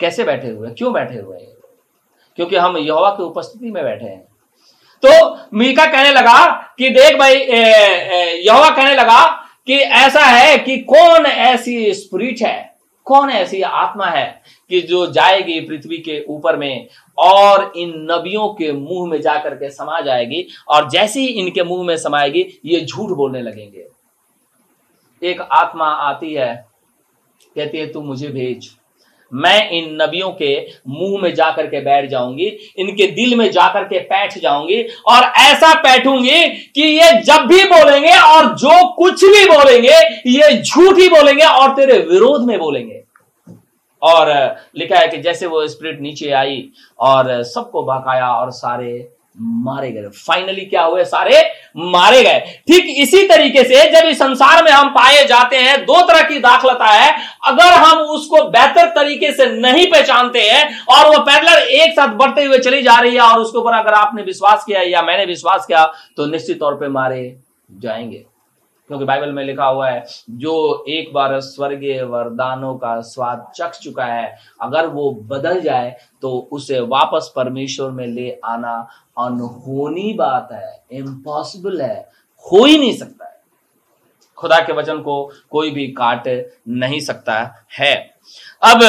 कैसे 0.00 0.24
बैठे 0.24 0.48
हुए 0.48 0.66
हैं? 0.66 0.74
क्यों 0.76 0.92
बैठे 0.92 1.18
हुए 1.18 1.38
हैं 1.38 1.54
क्योंकि 2.38 2.56
हम 2.56 2.76
यहोवा 2.76 3.10
की 3.10 3.22
उपस्थिति 3.22 3.70
में 3.70 3.82
बैठे 3.84 4.04
हैं। 4.04 4.26
तो 5.02 5.38
मीका 5.54 5.84
कहने 5.86 6.10
लगा 6.12 6.46
कि 6.78 6.88
देख 6.90 7.18
भाई 7.18 7.36
यहोवा 7.36 8.70
कहने 8.70 8.94
लगा 8.94 9.24
कि 9.66 9.78
ऐसा 9.78 10.20
है 10.20 10.58
कि 10.58 10.78
कौन 10.84 11.26
ऐसी 11.26 11.92
स्पिरिट 11.94 12.42
है 12.42 12.77
कौन 13.08 13.30
ऐसी 13.30 13.60
आत्मा 13.62 14.06
है 14.06 14.26
कि 14.70 14.80
जो 14.80 15.06
जाएगी 15.06 15.60
पृथ्वी 15.60 15.98
के 15.98 16.22
ऊपर 16.28 16.56
में 16.56 16.86
और 17.18 17.72
इन 17.76 17.92
नबियों 18.10 18.48
के 18.54 18.72
मुँह 18.72 19.08
में 19.10 19.20
जाकर 19.20 19.54
के 19.54 19.70
समा 19.70 20.00
जाएगी 20.00 20.46
और 20.68 20.88
जैसे 20.90 21.20
ही 21.20 21.26
इनके 21.26 21.62
मुँह 21.64 21.86
में 21.86 21.96
समाएगी, 21.96 22.46
ये 22.64 22.80
झूठ 22.80 23.10
बोलने 23.10 23.42
लगेंगे। 23.42 23.86
एक 25.22 25.40
आत्मा 25.42 25.86
आती 25.86 26.34
है, 26.34 26.54
कहती 27.56 27.78
है, 27.78 27.86
तू 27.86 28.00
मुझे 28.00 28.28
भेज। 28.28 28.70
मैं 29.32 29.70
इन 29.70 29.90
नबियों 30.02 30.30
के 30.32 30.54
मुँह 30.88 31.22
में 31.22 31.34
जाकर 31.34 31.66
के 31.66 31.80
बैठ 31.80 32.08
जाऊँगी, 32.10 32.46
इनके 32.78 33.06
दिल 33.08 33.34
में 33.36 33.50
जाकर 33.50 33.84
के 33.84 33.98
बैठ 34.02 34.38
जाऊँगी 34.38 34.82
और 35.06 35.24
ऐसा 35.38 35.72
बैठूँगी 35.82 36.46
कि 36.74 36.82
ये 36.82 37.10
जब 37.22 37.46
भी 37.46 37.64
बोलेंगे 37.64 38.12
और 38.12 38.54
जो 38.54 38.86
कुछ 38.94 39.24
भी 39.24 39.44
बोलेंगे, 39.46 39.98
ये 40.30 40.62
झूठ 40.62 40.98
ही 40.98 41.08
बोलेंगे 41.08 41.44
और 41.44 41.74
तेरे 41.76 41.98
विरोध 42.04 42.46
में 42.46 42.58
बोलेंगे। 42.58 42.97
और 44.02 44.56
लिखा 44.76 44.98
है 44.98 45.08
कि 45.08 45.18
जैसे 45.18 45.46
वो 45.46 45.66
स्प्रिट 45.68 46.00
नीचे 46.00 46.30
आई 46.30 46.64
और 46.98 47.42
सबको 47.44 47.82
बकाया 47.84 48.32
और 48.32 48.50
सारे 48.50 49.08
मारे 49.40 49.90
गए। 49.90 50.08
फाइनली 50.18 50.60
क्या 50.60 50.82
हुए? 50.82 51.04
सारे 51.04 51.40
मारे 51.76 52.22
गए। 52.22 52.38
ठीक 52.68 52.86
इसी 52.98 53.26
तरीके 53.28 53.62
से 53.64 53.90
जब 53.90 54.06
इस 54.08 54.18
संसार 54.18 54.62
में 54.64 54.70
हम 54.70 54.88
पाए 54.88 55.24
जाते 55.26 55.56
हैं, 55.56 55.84
दो 55.84 56.00
तरह 56.02 56.22
की 56.28 56.38
दाखलता 56.38 56.86
है। 56.86 57.12
अगर 57.44 57.74
हम 57.74 57.98
उसको 57.98 58.42
बेहतर 58.44 58.86
तरीके 58.86 59.32
से 59.32 59.46
नहीं 59.52 59.86
पहचानते 59.86 60.40
हैं 60.40 60.64
और 60.86 61.06
वो 61.08 61.22
पैदलर 61.22 61.58
एक 61.58 61.92
साथ 61.92 62.14
बढ़ते 62.14 62.44
हुए 62.44 62.58
चली 62.58 62.82
जा 62.82 62.98
रही 63.00 63.14
है 63.14 63.20
और 63.20 63.40
उसके 63.40 63.58
ऊपर 63.58 63.72
अगर 63.72 63.94
आपने 63.94 64.22
विश्वास 64.22 64.64
किया 64.64 64.82
या 64.82 65.02
मैंने 65.02 65.24
विश्वास 65.24 65.66
किया 65.66 65.84
तो 66.16 66.26
निश्चित 66.26 66.60
तौर 66.60 66.74
पर 66.74 66.88
मारे 66.88 67.36
जाएँगे। 67.70 68.24
क्योंकि 68.88 69.04
बाइबल 69.04 69.32
में 69.32 69.42
लिखा 69.44 69.64
हुआ 69.64 69.88
है, 69.88 70.04
जो 70.30 70.84
एक 70.88 71.12
बार 71.14 71.38
स्वर्गीय 71.40 72.02
वरदानों 72.04 72.74
का 72.76 73.00
स्वाद 73.02 73.46
चख 73.56 73.78
चुका 73.78 74.04
है, 74.04 74.36
अगर 74.62 74.86
वो 74.86 75.10
बदल 75.30 75.60
जाए 75.60 75.96
तो 76.22 76.48
उसे 76.52 76.80
वापस 76.80 77.32
परमेश्वर 77.36 77.90
में 77.90 78.06
ले 78.06 78.30
आना 78.44 78.76
अनहोनी 79.18 80.12
बात 80.12 80.48
है 80.52 80.98
इम्पॉसिबल 80.98 81.80
है, 81.80 82.08
हो 82.46 82.64
ही 82.64 82.78
नहीं 82.78 82.92
सकता 82.92 83.24
है। 83.24 83.36
खुदा 84.38 84.58
के 84.60 84.72
वचन 84.72 84.98
को 84.98 85.22
कोई 85.50 85.70
भी 85.70 85.86
काट 85.92 86.28
नहीं 86.68 87.00
सकता 87.00 87.34
है। 87.78 87.94
अब 88.62 88.80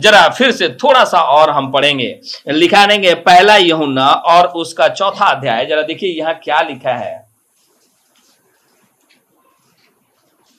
जरा 0.00 0.28
फिर 0.28 0.50
से 0.52 0.68
थोड़ा 0.74 1.04
सा 1.04 1.20
और 1.20 1.50
हम 1.50 1.70
पढ़ेंगे। 1.72 2.18
लिखा 2.48 2.84
देंगे 2.86 3.14
पहला 3.16 3.56
यहुना 3.56 4.06
और 4.06 4.46
उसका 4.56 4.88
चौथा 4.88 5.26
अध्याय, 5.26 5.66
जरा 5.66 5.82
देखिए 5.82 6.10
यहाँ 6.12 6.34
क्या 6.34 6.60
लिखा 6.62 6.92
है। 6.92 7.25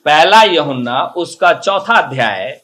पहला 0.08 0.42
यहुन्ना 0.44 1.00
उसका 1.16 1.52
चौथा 1.54 1.94
अध्याय। 1.96 2.60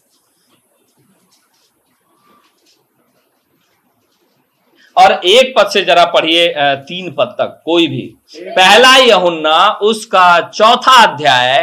और 4.96 5.12
एक 5.26 5.52
पद 5.56 5.70
से 5.70 5.82
जरा 5.84 6.04
पढ़िए 6.06 6.46
तीन 6.88 7.10
पद 7.12 7.34
तक 7.38 7.60
कोई 7.64 7.86
भी। 7.88 8.02
पहला 8.34 8.94
यहुन्ना 8.96 9.56
उसका 9.82 10.28
चौथा 10.48 10.92
अध्याय 11.02 11.56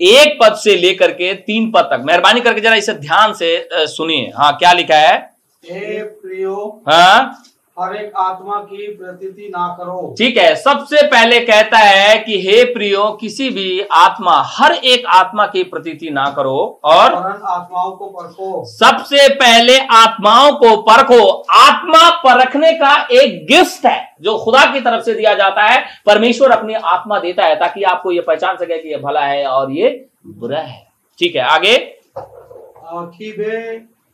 एक 0.00 0.38
पद 0.40 0.54
से 0.54 0.76
लेकर 0.76 1.12
के 1.12 1.32
तीन 1.36 1.70
पद 1.70 1.88
तक। 1.92 2.02
मेहरबानी 2.06 2.40
करके 2.40 2.60
जरा 2.60 2.74
इसे 2.76 2.94
ध्यान 2.94 3.32
से 3.34 3.68
सुनिए। 3.72 4.30
हाँ 4.36 4.52
क्या 4.58 4.72
लिखा 4.72 4.98
है 4.98 5.18
प्रियो 5.64 6.82
हाँ? 6.88 7.42
हर 7.76 7.94
एक 7.96 8.12
आत्मा 8.16 8.56
की 8.60 8.86
प्रतीति 8.88 9.48
ना 9.48 9.66
करो। 9.78 10.14
ठीक 10.18 10.36
है 10.36 10.54
सबसे 10.56 11.02
पहले 11.06 11.38
कहता 11.40 11.78
है 11.78 12.18
कि 12.18 12.38
हे 12.42 12.62
प्रियो 12.64 13.04
किसी 13.20 13.48
भी 13.50 13.80
आत्मा 13.92 14.36
हर 14.48 14.74
एक 14.84 15.06
आत्मा 15.14 15.46
की 15.46 15.62
प्रतीति 15.64 16.10
ना 16.10 16.24
करो 16.36 16.56
और 16.84 17.14
आत्माओं 17.14 17.90
को 17.92 18.06
परखो। 18.08 18.64
सबसे 18.66 19.28
पहले 19.34 19.78
आत्माओं 19.94 20.52
को 20.52 20.76
परखो। 20.82 21.28
आत्मा 21.54 22.08
परखने 22.22 22.72
का 22.74 22.94
एक 23.12 23.44
गिफ्ट 23.46 23.86
है 23.86 24.14
जो 24.20 24.36
खुदा 24.38 24.64
की 24.72 24.80
तरफ़ 24.80 25.02
से 25.04 25.14
दिया 25.14 25.34
जाता 25.34 25.62
है। 25.62 25.84
परमेश्वर 26.06 26.50
अपनी 26.50 26.74
आत्मा 26.74 27.18
देता 27.18 27.44
है 27.44 27.56
ताकि 27.56 27.82
आपको 27.84 28.12
ये 28.12 28.20
पहचान 28.20 28.56
सके 28.56 28.78
कि 28.78 28.88
ये 28.88 28.96
भला 28.98 29.24
है 29.24 29.44
और 29.46 29.72
ये 29.72 29.90
बुरा 30.26 30.60
है। 30.60 30.86
ठीक 31.18 31.36
है 31.36 31.42
आगे। 31.44 31.76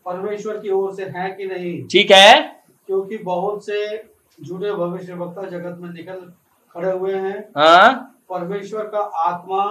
परमेश्वर 0.07 0.55
की 0.55 0.71
ओर 0.71 0.93
से 0.95 1.03
है 1.17 1.29
कि 1.31 1.47
नहीं? 1.47 1.83
ठीक 1.85 2.11
है। 2.11 2.62
क्योंकि 2.93 3.17
बहुत 3.25 3.65
से 3.67 3.97
झूठे 4.39 4.73
भविष्य 4.73 5.15
वक्ता 5.15 5.43
जगत 5.49 5.77
में 5.81 5.89
निकल 5.91 6.17
खड़े 6.77 6.91
हुए 6.91 7.15
हैं। 7.15 7.39
हाँ? 7.59 7.93
परमेश्वर 8.31 8.83
का 8.95 8.99
आत्मा 9.25 9.65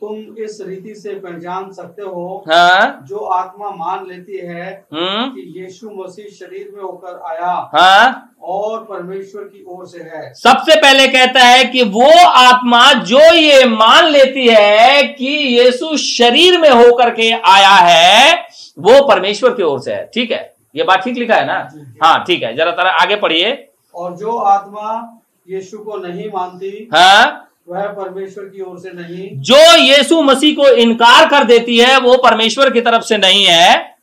तुम 0.00 0.42
इस 0.44 0.58
रीति 0.66 0.94
से 0.94 1.14
पहचान 1.14 1.70
सकते 1.72 2.02
हो 2.02 2.44
हाँ? 2.48 3.04
जो 3.08 3.16
आत्मा 3.16 3.70
मान 3.70 4.04
लेती 4.06 4.36
है 4.38 4.66
हम्म? 4.94 5.30
कि 5.30 5.44
यीशु 5.60 5.90
मसीह 5.90 6.26
शरीर 6.36 6.70
में 6.76 6.82
होकर 6.82 7.18
आया 7.30 7.54
हाँ? 7.74 8.34
और 8.42 8.84
परमेश्वर 8.84 9.44
की 9.44 9.64
ओर 9.68 9.86
से 9.86 10.02
है। 10.02 10.32
सबसे 10.34 10.76
पहले 10.80 11.06
कहता 11.08 11.44
है 11.44 11.64
कि 11.64 11.82
वो 11.96 12.10
आत्मा 12.26 12.92
जो 13.04 13.22
ये 13.34 13.64
मान 13.68 14.10
लेती 14.10 14.46
है 14.48 15.02
कि 15.14 15.32
यीशु 15.58 15.96
शरीर 15.96 16.60
में 16.60 16.70
होकर 16.70 17.10
के 17.14 17.30
आया 17.32 17.74
है 17.88 18.36
वो 18.78 19.00
परमेश्वर 19.08 19.54
की 19.54 19.62
ओर 19.62 19.80
से 19.80 19.92
है। 19.94 20.10
ठीक 20.14 20.30
है? 20.30 20.57
ये 20.78 20.84
बात 20.84 21.04
ठीक 21.04 21.16
लिखा 21.16 21.34
है 21.34 21.46
ना? 21.46 21.58
हाँ। 22.02 22.24
ठीक 22.26 22.42
है। 22.42 22.54
जरा 22.56 22.70
तरह 22.72 23.02
आगे 23.02 23.16
पढ़िए। 23.16 23.52
और 23.94 24.16
जो 24.16 24.36
आत्मा 24.38 25.20
यीशु 25.48 25.78
को 25.78 25.96
नहीं 25.98 26.28
मानती 26.28 26.88
हाँ? 26.94 27.44
वह 27.68 27.86
परमेश्वर 27.94 28.44
की 28.44 28.60
ओर 28.62 28.78
से 28.78 28.90
नहीं। 28.92 29.28
जो 29.42 29.56
यीशु 29.76 30.20
मसीह 30.22 30.54
को 30.56 30.68
इनकार 30.76 31.28
कर 31.28 31.44
देती 31.44 31.78
है 31.78 31.98
वो 32.00 32.16
परमेश्वर 32.16 32.70
की 32.70 32.80
तरफ़ 32.80 33.02
से 33.02 33.16
नहीं 33.16 33.44
है। 33.46 33.96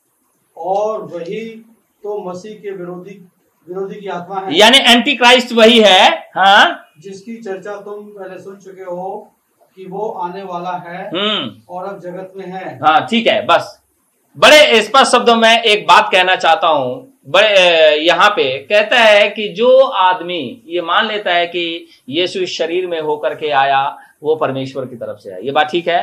और 0.57 1.01
वही 1.13 1.45
तो 2.03 2.17
मसीह 2.29 2.53
के 2.53 2.71
विरोधी 2.71 3.21
विरोधी 3.67 3.99
की 4.01 4.07
आत्मा 4.07 4.39
है। 4.39 4.57
यानी 4.57 4.77
एंटी 4.77 5.15
क्राइस्ट 5.15 5.53
वही 5.53 5.79
है 5.81 6.09
हाँ? 6.35 6.81
जिसकी 6.99 7.35
चर्चा 7.37 7.75
तुम 7.75 8.03
पहले 8.09 8.41
सुन 8.41 8.55
चुके 8.55 8.83
हो 8.83 9.31
कि 9.77 9.85
वो 9.85 10.09
आने 10.23 10.43
वाला 10.43 10.71
है 10.87 11.07
हम्म। 11.07 11.49
और 11.69 11.85
अब 11.85 11.99
जगत 12.01 12.33
में 12.35 12.45
है। 12.45 12.75
हाँ 12.83 12.99
ठीक 13.07 13.27
है 13.27 13.45
बस। 13.45 13.79
बड़े 14.37 14.81
स्पष्ट 14.81 15.11
शब्दों 15.11 15.35
में 15.35 15.61
एक 15.61 15.85
बात 15.87 16.09
कहना 16.11 16.35
चाहता 16.35 16.67
हूँ। 16.67 17.13
बड़े 17.29 17.95
यहाँ 17.97 18.29
पे 18.29 18.43
कहता 18.69 18.97
है 18.97 19.29
कि 19.29 19.47
जो 19.49 19.77
आदमी 19.79 20.63
ये 20.67 20.81
मान 20.81 21.07
लेता 21.07 21.33
है 21.33 21.45
कि 21.47 21.87
यीशु 22.09 22.45
शरीर 22.45 22.87
में 22.87 22.99
होकर 23.01 23.35
के 23.35 23.49
आया 23.49 23.81
वो 24.25 24.35
परमेश्वर 24.35 24.85
की 24.85 24.95
तरफ़ 24.95 25.17
से 25.19 25.31
है। 25.31 25.45
ये 25.45 25.51
बात 25.51 25.69
ठीक 25.71 25.87
है। 25.87 25.99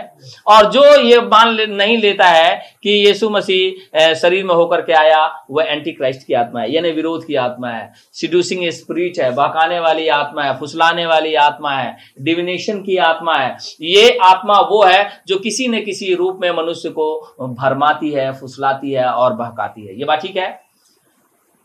और 0.47 0.71
जो 0.73 0.85
ये 1.01 1.21
मान 1.23 1.49
ले, 1.49 1.67
नहीं 1.67 1.97
लेता 1.99 2.27
है 2.27 2.55
कि 2.83 2.91
यीशु 3.07 3.31
मसीह 3.31 4.15
शरीर 4.15 4.45
में 4.45 4.55
होकर 4.55 4.81
के 4.81 4.93
आया 4.95 5.25
वह 5.51 5.65
एंटी 5.65 5.93
क्राइस्ट 5.93 6.27
की 6.27 6.35
आत्मा 6.35 6.61
है 6.61 6.73
यानी 6.73 6.91
विरोध 6.93 7.27
की 7.27 7.35
आत्मा 7.37 7.69
है। 7.69 7.93
सिड्यूसिंग 8.15 8.69
स्पिरिट 8.71 9.19
है 9.19 9.31
बहकाने 9.35 9.79
वाली 9.81 10.09
आत्मा 10.11 10.43
है 10.43 10.59
फुसलाने 10.59 11.07
वाली 11.07 11.35
आत्मा 11.37 11.73
है 11.73 11.97
डिविनेशन 12.23 12.83
की 12.83 12.97
आत्मा 13.05 13.37
है। 13.37 13.57
ये 13.83 14.19
आत्मा 14.23 14.61
वो 14.71 14.83
है 14.85 15.09
जो 15.29 15.39
किसी 15.39 15.69
न 15.69 15.85
किसी 15.85 16.15
रूप 16.15 16.39
में 16.43 16.51
मनुष्य 16.53 16.89
को 16.91 17.15
भरमाती 17.61 18.11
है 18.11 18.33
फुसलाती 18.33 18.93
है 18.93 19.05
और 19.05 19.33
बहकाती 19.35 19.87
है। 19.87 19.99
ये 19.99 20.05
बात 20.05 20.23
ठीक 20.23 20.37
है? 20.37 20.51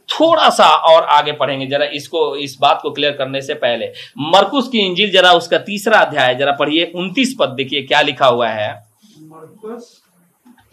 थोड़ा 0.10 0.50
सा 0.50 0.67
और 0.89 1.04
आगे 1.12 1.32
पढ़ेंगे 1.34 1.65
जरा 1.67 1.86
इसको 1.93 2.36
इस 2.38 2.58
बात 2.62 2.80
को 2.82 2.91
क्लियर 2.91 3.12
करने 3.13 3.41
से 3.41 3.54
पहले। 3.56 3.91
मरकुस 4.17 4.67
की 4.67 4.80
इंजिल 4.80 5.12
जरा 5.12 5.32
उसका 5.34 5.58
तीसरा 5.63 6.00
अध्याय 6.00 6.36
जरा 6.36 6.52
पढ़िए 6.60 6.91
उनतीस 6.96 7.36
पद 7.39 7.50
देखिए 7.58 7.82
क्या 7.84 8.02
लिखा 8.02 8.28
हुआ 8.28 8.50
है। 8.50 8.74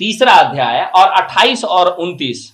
तीसरा 0.01 0.33
अध्याय 0.35 0.85
और 0.97 1.09
अट्ठाईस 1.13 1.65
और 1.65 1.89
उनतीस। 1.97 2.51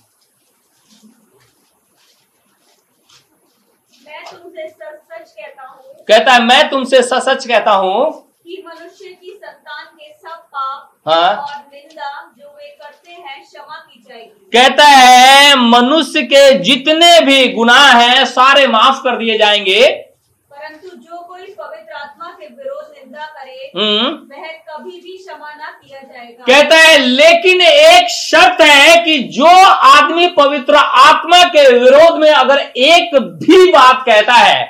कहता 5.33 5.65
हूँ 5.65 6.05
कहता 6.07 6.33
है 6.33 6.43
मैं 6.43 6.69
तुमसे 6.69 7.01
सच 7.01 7.23
सच 7.23 7.45
कहता 7.47 7.71
हूँ 7.73 8.11
कि 8.43 8.63
मनुष्य 8.67 9.09
की 9.11 9.31
संतान 9.33 9.85
के 9.87 10.11
सब 10.13 10.37
पाप 10.53 10.90
हाँ। 11.05 11.33
और 11.33 11.59
निंदा 11.73 12.09
जो 12.37 12.47
वे 12.47 12.67
करते 12.81 13.11
हैं 13.11 13.41
क्षमा 13.43 13.75
की 13.75 14.03
जाएगी। 14.09 14.49
कहता 14.53 14.85
है 14.85 15.55
मनुष्य 15.61 16.21
के 16.23 16.53
जितने 16.59 17.19
भी 17.25 17.47
गुनाह 17.53 17.97
हैं 17.99 18.25
सारे 18.27 18.67
माफ़ 18.67 19.01
कर 19.03 19.17
दिए 19.17 19.37
जाएँगे। 19.37 19.87
परंतु 19.89 20.87
जो 20.87 21.21
कोई 21.21 21.41
पवित्र 21.59 21.93
आत्मा 21.93 22.27
के 22.31 22.47
विरोध 22.47 22.93
निंदा 22.97 23.25
करे 23.27 23.71
हम्म। 23.75 24.13
वह 24.31 24.47
कभी 24.69 24.91
भी 24.91 25.17
क्षमा 25.17 25.49
ना 25.49 25.71
किया 25.83 26.01
जाएगा। 26.01 26.43
कहता 26.43 26.75
है 26.77 26.97
लेकिन 26.97 27.61
एक 27.61 28.09
शर्त 28.11 28.61
है 28.61 29.03
कि 29.05 29.17
जो 29.33 29.47
आदमी 29.67 30.27
पवित्र 30.37 30.75
आत्मा 30.75 31.43
के 31.55 31.69
विरोध 31.73 32.19
में 32.21 32.29
अगर 32.31 32.59
एक 32.59 33.15
भी 33.43 33.71
बात 33.71 34.03
कहता 34.05 34.33
है 34.33 34.63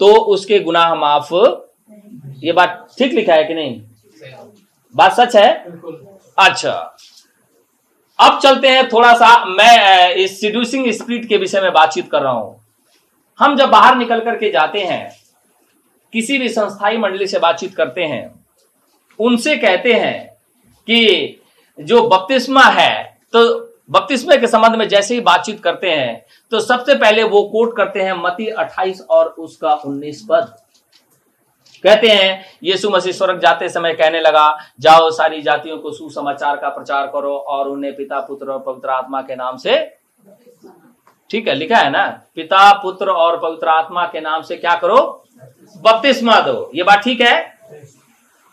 तो 0.00 0.14
उसके 0.34 0.58
गुनाह 0.60 0.94
माफ़। 0.94 1.34
ये 2.44 2.52
बात 2.52 2.86
ठीक 2.98 3.12
लिखा 3.12 3.34
है 3.34 3.44
कि 3.44 3.54
नहीं? 3.54 3.80
बात 4.94 5.12
सच 5.12 5.36
है? 5.36 5.52
अच्छा। 6.38 6.72
अब 8.18 8.38
चलते 8.38 8.68
हैं 8.68 8.88
थोड़ा 8.88 9.12
सा 9.14 9.44
मैं 9.44 10.14
इस 10.14 10.40
सिड्यूसिंग 10.40 10.90
स्पिरिट 10.92 11.28
के 11.28 11.36
विषय 11.36 11.60
में 11.60 11.72
बातचीत 11.72 12.10
कर 12.10 12.22
रहा 12.22 12.32
हूँ। 12.32 12.60
हम 13.38 13.56
जब 13.56 13.70
बाहर 13.70 13.96
निकल 13.96 14.20
करके 14.20 14.50
जाते 14.50 14.80
हैं 14.80 15.10
किसी 16.12 16.38
भी 16.38 16.48
संस्थाई 16.48 16.96
मंडली 16.96 17.26
से 17.26 17.38
बातचीत 17.38 17.74
करते 17.74 18.04
हैं 18.04 18.24
उनसे 19.20 19.56
कहते 19.56 19.92
हैं 19.92 20.28
कि 20.88 21.40
जो 21.78 22.02
बपतिस्मा 22.08 22.64
है 22.70 23.18
तो 23.32 23.44
बपतिस्मे 23.90 24.36
के 24.36 24.46
संबंध 24.46 24.76
में 24.76 24.88
जैसे 24.88 25.14
ही 25.14 25.20
बातचीत 25.20 25.62
करते 25.62 25.90
हैं 25.90 26.24
तो 26.52 26.60
सबसे 26.60 26.94
पहले 26.94 27.22
वो 27.22 27.42
कोट 27.42 27.76
करते 27.76 28.02
हैं 28.02 28.12
मती 28.14 28.50
28 28.54 29.00
और 29.10 29.26
उसका 29.38 29.74
19 29.86 30.20
पद। 30.30 30.54
कहते 31.84 32.08
हैं, 32.08 32.44
यीशु 32.64 32.90
मसीह 32.90 33.12
स्वर्ग 33.12 33.40
जाते 33.40 33.68
समय 33.68 33.92
कहने 33.92 34.20
लगा, 34.20 34.58
जाओ 34.80 35.10
सारी 35.10 35.42
जातियों 35.42 35.78
को 35.78 35.92
सुसमाचार 35.92 36.56
का 36.56 36.68
प्रचार 36.68 37.06
करो 37.06 37.36
और 37.36 37.68
उन्हें 37.68 37.94
पिता, 37.96 38.20
पुत्र 38.20 38.50
और 38.50 38.58
पवित्र 38.58 38.88
आत्मा 38.88 39.22
के 39.22 39.36
नाम 39.36 39.56
से 39.56 39.76
ठीक 41.30 41.48
है, 41.48 41.54
लिखा 41.54 41.76
है 41.76 41.90
ना? 41.90 42.06
पिता, 42.34 42.72
पुत्र 42.72 43.10
और 43.10 43.38
पवित्र 43.38 43.68
आत्मा 43.68 44.04
के 44.06 44.20
नाम 44.20 44.42
से 44.42 44.56
क्या 44.56 44.74
करो? 44.74 45.24
बपतिस्मा 45.76 46.40
दो। 46.40 46.70
ये 46.74 46.82
बात 46.82 47.02
ठीक 47.02 47.20
है? 47.20 47.58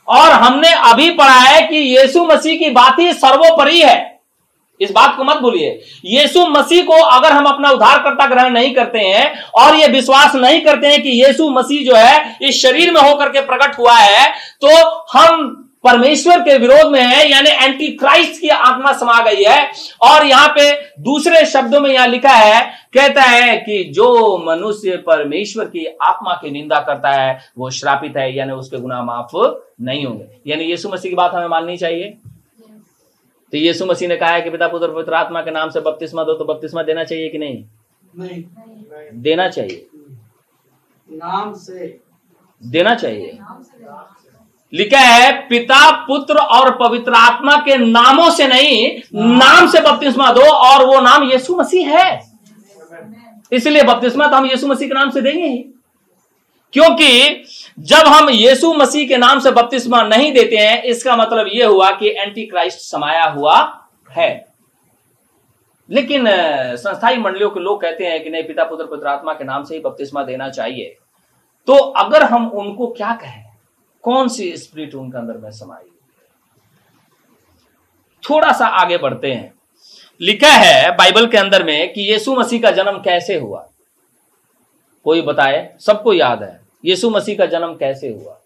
और 0.07 0.31
हमने 0.31 0.71
अभी 0.91 1.09
पढ़ा 1.11 1.39
है 1.39 1.61
कि 1.67 1.75
यीशु 1.75 2.23
मसीह 2.25 2.59
की 2.59 2.69
बात 2.69 2.99
ही 2.99 3.13
सर्वोपरि 3.13 3.81
है। 3.81 4.18
इस 4.81 4.91
बात 4.91 5.15
को 5.17 5.23
मत 5.23 5.37
भूलिए। 5.37 5.69
यीशु 6.07 6.45
मसीह 6.47 6.83
को 6.85 7.01
अगर 7.05 7.31
हम 7.31 7.45
अपना 7.45 7.69
उद्धारकर्ता 7.71 8.27
ग्रहण 8.27 8.53
नहीं 8.53 8.73
करते 8.75 8.99
हैं 8.99 9.31
और 9.55 9.75
ये 9.75 9.87
विश्वास 9.89 10.35
नहीं 10.37 10.61
करते 10.61 10.87
हैं 10.87 11.01
कि 11.03 11.09
यीशु 11.23 11.49
मसीह 11.51 11.85
जो 11.85 11.95
है, 11.95 12.37
इस 12.41 12.61
शरीर 12.61 12.91
में 12.93 13.01
होकर 13.01 13.29
के 13.29 13.41
प्रकट 13.41 13.77
हुआ 13.79 13.95
है 13.95 14.29
तो 14.61 14.69
हम 15.13 15.65
परमेश्वर 15.83 16.39
के 16.39 16.57
विरोध 16.57 16.91
में 16.91 17.01
है, 17.01 17.29
यानी 17.29 17.49
एंटी 17.49 17.87
क्राइस्ट 17.89 18.39
की 18.41 18.49
आत्मा 18.49 18.91
समा 18.93 19.19
गई 19.23 19.43
है। 19.43 19.71
और 20.01 20.25
यहाँ 20.25 20.47
पे 20.57 20.71
दूसरे 21.01 21.45
शब्दों 21.45 21.79
में 21.81 21.89
यहाँ 21.89 22.07
लिखा 22.07 22.31
है, 22.31 22.61
कहता 22.93 23.21
है 23.21 23.55
कि 23.57 23.83
जो 23.95 24.37
मनुष्य 24.45 24.97
परमेश्वर 25.07 25.65
की 25.65 25.85
आत्मा 26.03 26.33
की 26.33 26.51
निंदा 26.51 26.79
करता 26.79 27.11
है, 27.11 27.39
वो 27.57 27.69
श्रापित 27.69 28.17
है, 28.17 28.35
यानी 28.37 28.53
उसके 28.53 28.77
गुनाह 28.77 29.03
माफ़ 29.03 29.37
नहीं 29.81 30.05
होंगे। 30.05 30.25
यानी 30.47 30.63
यीशु 30.63 30.89
मसीह 30.89 31.09
की 31.09 31.15
बात 31.15 31.33
हमें 31.33 31.47
माननी 31.47 31.77
चाहिए। 31.77 32.13
तो 33.51 33.57
यीशु 33.57 33.85
मसीह 33.85 34.09
ने 34.09 34.17
कहा 34.17 34.29
है 34.29 34.41
कि 34.41 34.49
पिता 34.49 34.67
पुत्र 34.67 34.87
पवित्र 34.87 35.13
आत्मा 35.13 35.41
के 35.41 35.51
नाम 35.51 35.69
से 35.69 35.81
बपतिस्मा 35.81 36.23
दो 36.23 36.33
तो 36.33 36.45
बपतिस्मा 36.45 36.83
देना 36.83 37.03
चाहिए 37.03 37.29
कि 37.29 37.37
नहीं? 37.37 37.65
नहीं। 38.15 38.43
देना 39.13 39.49
चाहिए। 39.49 39.87
नाम 41.11 41.53
से। 41.53 41.99
देना 42.65 42.95
चाहिए। 42.95 43.37
लिखा 44.73 44.99
है 44.99 45.47
पिता 45.47 46.05
पुत्र 46.05 46.35
और 46.35 46.77
पवित्र 46.77 47.13
आत्मा 47.13 47.55
के 47.55 47.77
नामों 47.77 48.29
से 48.31 48.47
नहीं 48.47 49.01
नाम 49.15 49.67
से 49.67 49.81
बपतिस्मा 49.81 50.31
दो 50.31 50.41
और 50.41 50.85
वो 50.85 51.01
नाम 51.01 51.31
यीशु 51.31 51.55
मसीह 51.55 51.99
है। 51.99 52.31
इसलिए 53.51 53.83
बपतिस्मा 53.83 54.27
तो 54.27 54.35
हम 54.35 54.45
यीशु 54.45 54.67
मसीह 54.67 54.87
के 54.87 54.93
नाम 54.93 55.09
से 55.09 55.21
देंगे 55.21 55.47
ही। 55.47 55.57
क्योंकि 56.73 57.43
जब 57.79 58.07
हम 58.07 58.29
यीशु 58.29 58.73
मसीह 58.73 59.07
के 59.07 59.17
नाम 59.17 59.39
से 59.39 59.51
बपतिस्मा 59.51 60.01
नहीं 60.03 60.33
देते 60.33 60.57
हैं, 60.57 60.83
इसका 60.83 61.15
मतलब 61.15 61.49
यह 61.53 61.67
हुआ 61.67 61.91
कि 61.91 62.09
एंटी 62.09 62.45
क्राइस्ट 62.45 62.79
समाया 62.79 63.23
हुआ 63.23 63.87
है। 64.11 64.47
लेकिन 65.89 66.25
संस्थाई 66.75 67.17
मंडलियों 67.17 67.49
के 67.49 67.59
लोग 67.59 67.81
कहते 67.81 68.05
हैं 68.05 68.23
कि 68.23 68.29
नहीं, 68.29 68.43
पिता, 68.43 68.63
पुत्र, 68.63 68.85
पवित्र 68.85 69.07
आत्मा 69.07 69.33
के 69.33 69.43
नाम 69.43 69.63
से 69.63 69.75
ही 69.75 69.81
बपतिस्मा 69.81 70.23
देना 70.23 70.49
चाहिए। 70.49 70.97
तो 71.67 71.73
अगर 71.73 72.23
हम 72.23 72.49
उनको 72.49 72.87
क्या 72.87 73.13
कहें, 73.13 73.45
कौन 74.03 74.27
सी 74.27 74.57
स्पिरिट 74.57 74.95
उनके 74.95 75.17
अंदर 75.17 75.37
में 75.37 75.51
समाई 75.51 75.89
थोड़ा 78.23 78.51
सा 78.51 78.67
आगे 78.67 78.97
बढ़ते 78.97 79.33
हैं। 79.33 79.53
लिखा 80.21 80.51
है 80.51 80.95
बाइबल 80.95 81.27
के 81.27 81.37
अंदर 81.37 81.63
में 81.63 81.93
कि 81.93 82.01
यीशु 82.01 82.35
मसीह 82.35 82.61
का 82.61 82.71
जन्म 82.71 82.97
कैसे 82.97 83.35
हुआ? 83.35 83.69
कोई 85.03 85.21
बताए? 85.21 85.75
सबको 85.79 86.13
याद 86.13 86.43
है। 86.43 86.68
यीशु 86.83 87.09
मसीह 87.09 87.37
का 87.37 87.45
जन्म 87.45 87.73
कैसे 87.75 88.09
हुआ? 88.09 88.39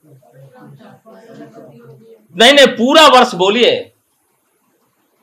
नहीं 2.35 2.53
नहीं, 2.53 2.67
पूरा 2.67 3.07
वर्ष 3.07 3.33
बोलिए। 3.35 3.73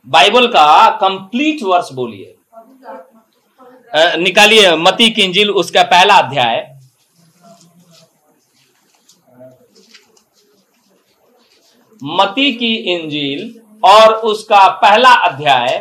बाइबल 0.07 0.47
का 0.47 0.91
कंप्लीट 0.99 1.63
वर्ष 1.63 1.93
बोलिए। 1.93 2.37
निकालिए 4.19 4.75
मती 4.77 5.11
की 5.11 5.23
इंजिल, 5.23 5.51
उसका 5.51 5.83
पहला 5.83 6.15
अध्याय। 6.15 6.67
मती 12.03 12.53
की 12.53 12.75
इंजील 12.93 13.61
और 13.85 14.15
उसका 14.15 14.69
पहला 14.83 15.13
अध्याय। 15.29 15.79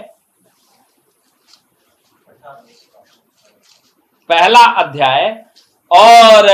पहला 4.30 4.64
अध्याय 4.82 5.46
और 5.92 6.48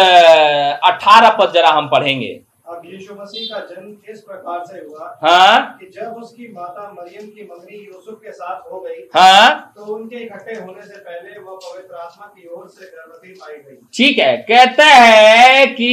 अठारह 0.90 1.30
पद 1.40 1.52
जरा 1.54 1.70
हम 1.78 1.88
पढ़ेंगे। 1.90 2.34
अब 2.70 2.82
यीशु 2.86 3.14
मसीह 3.16 3.48
का 3.54 3.60
जन्म 3.66 4.12
इस 4.12 4.20
प्रकार 4.28 4.64
से 4.66 4.78
हुआ? 4.78 5.08
हाँ? 5.24 5.78
कि 5.80 5.86
जब 5.96 6.16
उसकी 6.22 6.48
माता 6.54 6.92
मरियम 6.92 7.26
की 7.28 7.44
मंगनी 7.52 7.78
यूसुफ 7.86 8.20
के 8.24 8.32
साथ 8.32 8.72
हो 8.72 8.80
गई 8.80 9.02
हाँ? 9.16 9.74
तो 9.76 9.84
उनके 9.96 10.24
इकट्ठे 10.24 10.54
होने 10.60 10.82
से 10.88 10.96
पहले 11.00 11.40
वह 11.40 11.60
पवित्र 11.66 11.96
आत्मा 11.96 12.26
की 12.28 12.48
ओर 12.48 12.68
से 12.68 12.86
गर्भवती 12.86 13.34
पाई 13.34 13.56
गई। 13.58 13.78
ठीक 13.98 14.18
है 14.20 14.36
कहता 14.50 14.86
है 14.86 15.66
कि 15.68 15.92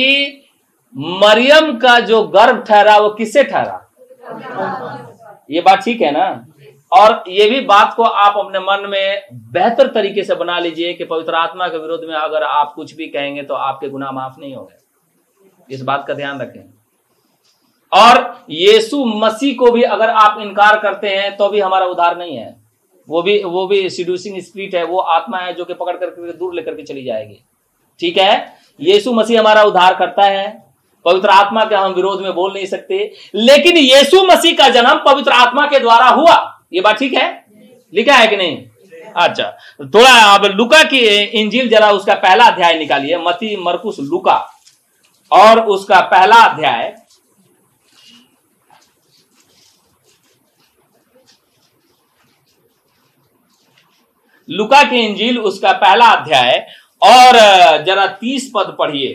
मरियम 0.95 1.77
का 1.79 1.99
जो 2.09 2.23
गर्भ 2.37 2.65
ठहरा 2.69 2.97
वो 2.99 3.11
किससे 3.19 3.45
ठहरा? 3.45 3.79
ये 5.51 5.61
बात 5.61 5.85
ठीक 5.85 6.01
है 6.03 6.11
ना? 6.11 6.27
और 6.93 7.25
ये 7.29 7.51
भी 7.51 7.61
बात 7.61 7.95
को 7.95 8.03
आप 8.03 8.35
अपने 8.37 8.59
मन 8.59 8.87
में 8.89 9.23
बेहतर 9.33 9.87
तरीके 9.87 10.23
से 10.23 10.35
बना 10.35 10.59
लीजिए 10.59 10.93
कि 10.93 11.05
पवित्र 11.05 11.35
आत्मा 11.35 11.69
के 11.69 11.79
विरोध 11.79 12.01
में 12.09 12.15
अगर 12.15 12.43
आप 12.43 12.73
कुछ 12.77 12.95
भी 12.95 13.07
कहेंगे 13.07 13.43
तो 13.43 13.55
आपके 13.55 13.89
गुनाह 13.89 14.11
माफ़ 14.11 14.41
नहीं 14.41 14.55
होंगे। 14.55 15.75
इस 15.75 15.83
बात 15.83 16.05
का 16.09 16.15
ध्यान 16.15 16.41
रखें। 16.41 16.75
और 17.93 18.45
यीशु 18.51 19.05
मसीह 19.05 19.55
को 19.55 19.71
भी 19.71 19.83
अगर 19.83 20.11
आप 20.11 20.39
इनकार 20.41 20.79
करते 20.79 21.09
हैं 21.09 21.37
तो 21.37 21.49
भी 21.49 21.61
हमारा 21.61 21.87
उद्धार 21.87 22.19
नहीं 22.19 22.37
है। 22.37 22.63
वो 23.09 23.23
भी 23.23 23.45
वो 23.45 23.67
भी 23.67 23.91
सिड्यूसिंग 23.91 24.43
स्पिरिट 24.43 24.75
है, 24.75 24.85
वो 24.85 24.99
आत्मा 24.99 25.39
है 25.39 25.55
जो 25.55 25.65
कि 25.65 25.75
पकड़ 25.75 25.97
करके 25.97 26.33
दूर 26.33 26.55
लेकर 26.55 26.75
के 26.75 26.83
चली 26.83 27.05
जाएगी। 27.05 27.45
ठीक 28.01 28.19
है? 28.19 28.59
यीशु 28.81 29.13
मसीह 29.13 29.41
हमारा 29.41 29.63
उद्धार 29.63 29.95
करता 29.95 30.23
है। 30.23 30.75
पवित्र 31.05 31.29
आत्मा 31.29 31.65
के 31.65 31.75
हम 31.75 31.93
विरोध 31.93 32.23
में 32.23 32.35
बोल 32.35 32.53
नहीं 32.53 32.67
सकते। 32.67 33.13
लेकिन 33.35 33.77
यीशु 33.77 34.25
मसीह 34.25 34.53
का 34.53 34.69
जन्म 34.69 34.95
पवित्र 35.07 35.33
आत्मा 35.33 35.67
के 35.67 35.79
द्वारा 35.79 36.07
हुआ। 36.07 36.59
ये 36.73 36.81
बात 36.81 36.99
ठीक 36.99 37.15
है? 37.15 37.45
लिखा 37.93 38.15
है 38.15 38.27
कि 38.29 38.37
नहीं? 38.37 38.65
अच्छा 39.17 39.51
थोड़ा 39.85 40.11
अब 40.27 40.45
लुका 40.47 40.83
की 40.85 40.99
इंजिल 41.41 41.69
जरा 41.69 41.91
उसका 41.93 42.15
पहला 42.17 42.45
अध्याय 42.47 42.79
निकालिए, 42.79 43.17
मती 43.19 43.57
मरकुस 43.57 43.97
लुका। 44.01 44.37
और 45.31 45.61
उसका 45.67 46.01
पहला 46.07 46.37
अध्याय, 46.43 46.95
लुका 54.49 54.83
की 54.83 54.99
इंजिल 54.99 55.39
उसका 55.41 55.73
पहला 55.75 56.07
अध्याय, 56.11 56.67
और 57.03 57.37
जरा 57.85 58.07
तीस 58.15 58.51
पद 58.55 58.75
पढ़िए। 58.79 59.15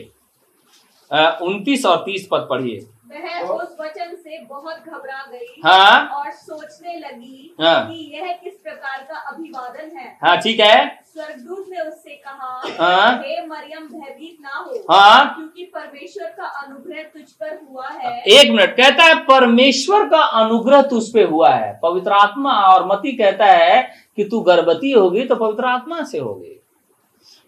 उनतीस 1.41 1.85
और 1.85 1.97
तीस 1.97 2.27
पद 2.31 2.47
पढ़िए। 2.49 2.79
वह 3.09 3.49
उस 3.53 3.75
वचन 3.79 4.15
से 4.15 4.39
बहुत 4.45 4.77
घबरा 4.87 5.25
गई 5.31 5.61
हाँ? 5.65 6.07
और 6.09 6.31
सोचने 6.31 6.97
लगी 6.99 7.55
हाँ। 7.61 7.87
कि 7.87 7.95
यह 8.15 8.31
किस 8.43 8.53
प्रकार 8.53 9.05
का 9.11 9.19
अभिवादन 9.31 9.97
है। 9.97 10.07
हाँ 10.23 10.35
ठीक 10.37 10.59
है। 10.59 10.87
स्वर्गदूत 11.05 11.65
ने 11.69 11.79
उससे 11.81 12.15
कहा 12.15 12.61
हाँ। 12.79 13.11
हे 13.17 13.45
मरियम 13.45 13.87
भयभीत 13.87 14.37
ना 14.41 14.57
हो 14.57 14.83
हाँ। 14.91 15.35
क्योंकि 15.35 15.63
परमेश्वर 15.75 16.27
का 16.29 16.47
अनुग्रह 16.63 17.03
तुझ 17.03 17.29
पर 17.31 17.57
हुआ 17.69 17.87
है। 17.87 18.21
एक 18.21 18.51
मिनट 18.51 18.75
कहता 18.77 19.03
है 19.03 19.15
परमेश्वर 19.23 20.07
का 20.09 20.21
अनुग्रह 20.41 20.81
तुझ 20.89 21.03
पे 21.13 21.23
हुआ 21.23 21.49
है। 21.49 21.73
पवित्र 21.83 22.11
आत्मा 22.11 22.59
और 22.65 22.85
मती 22.87 23.11
कहता 23.17 23.45
है 23.45 23.81
कि 24.15 24.23
तू 24.23 24.41
गर्भवती 24.41 24.91
होगी 24.91 25.23
तो 25.23 25.35
पवित्र 25.35 25.65
आत्मा 25.65 26.03
से 26.03 26.19
होगी। 26.19 26.53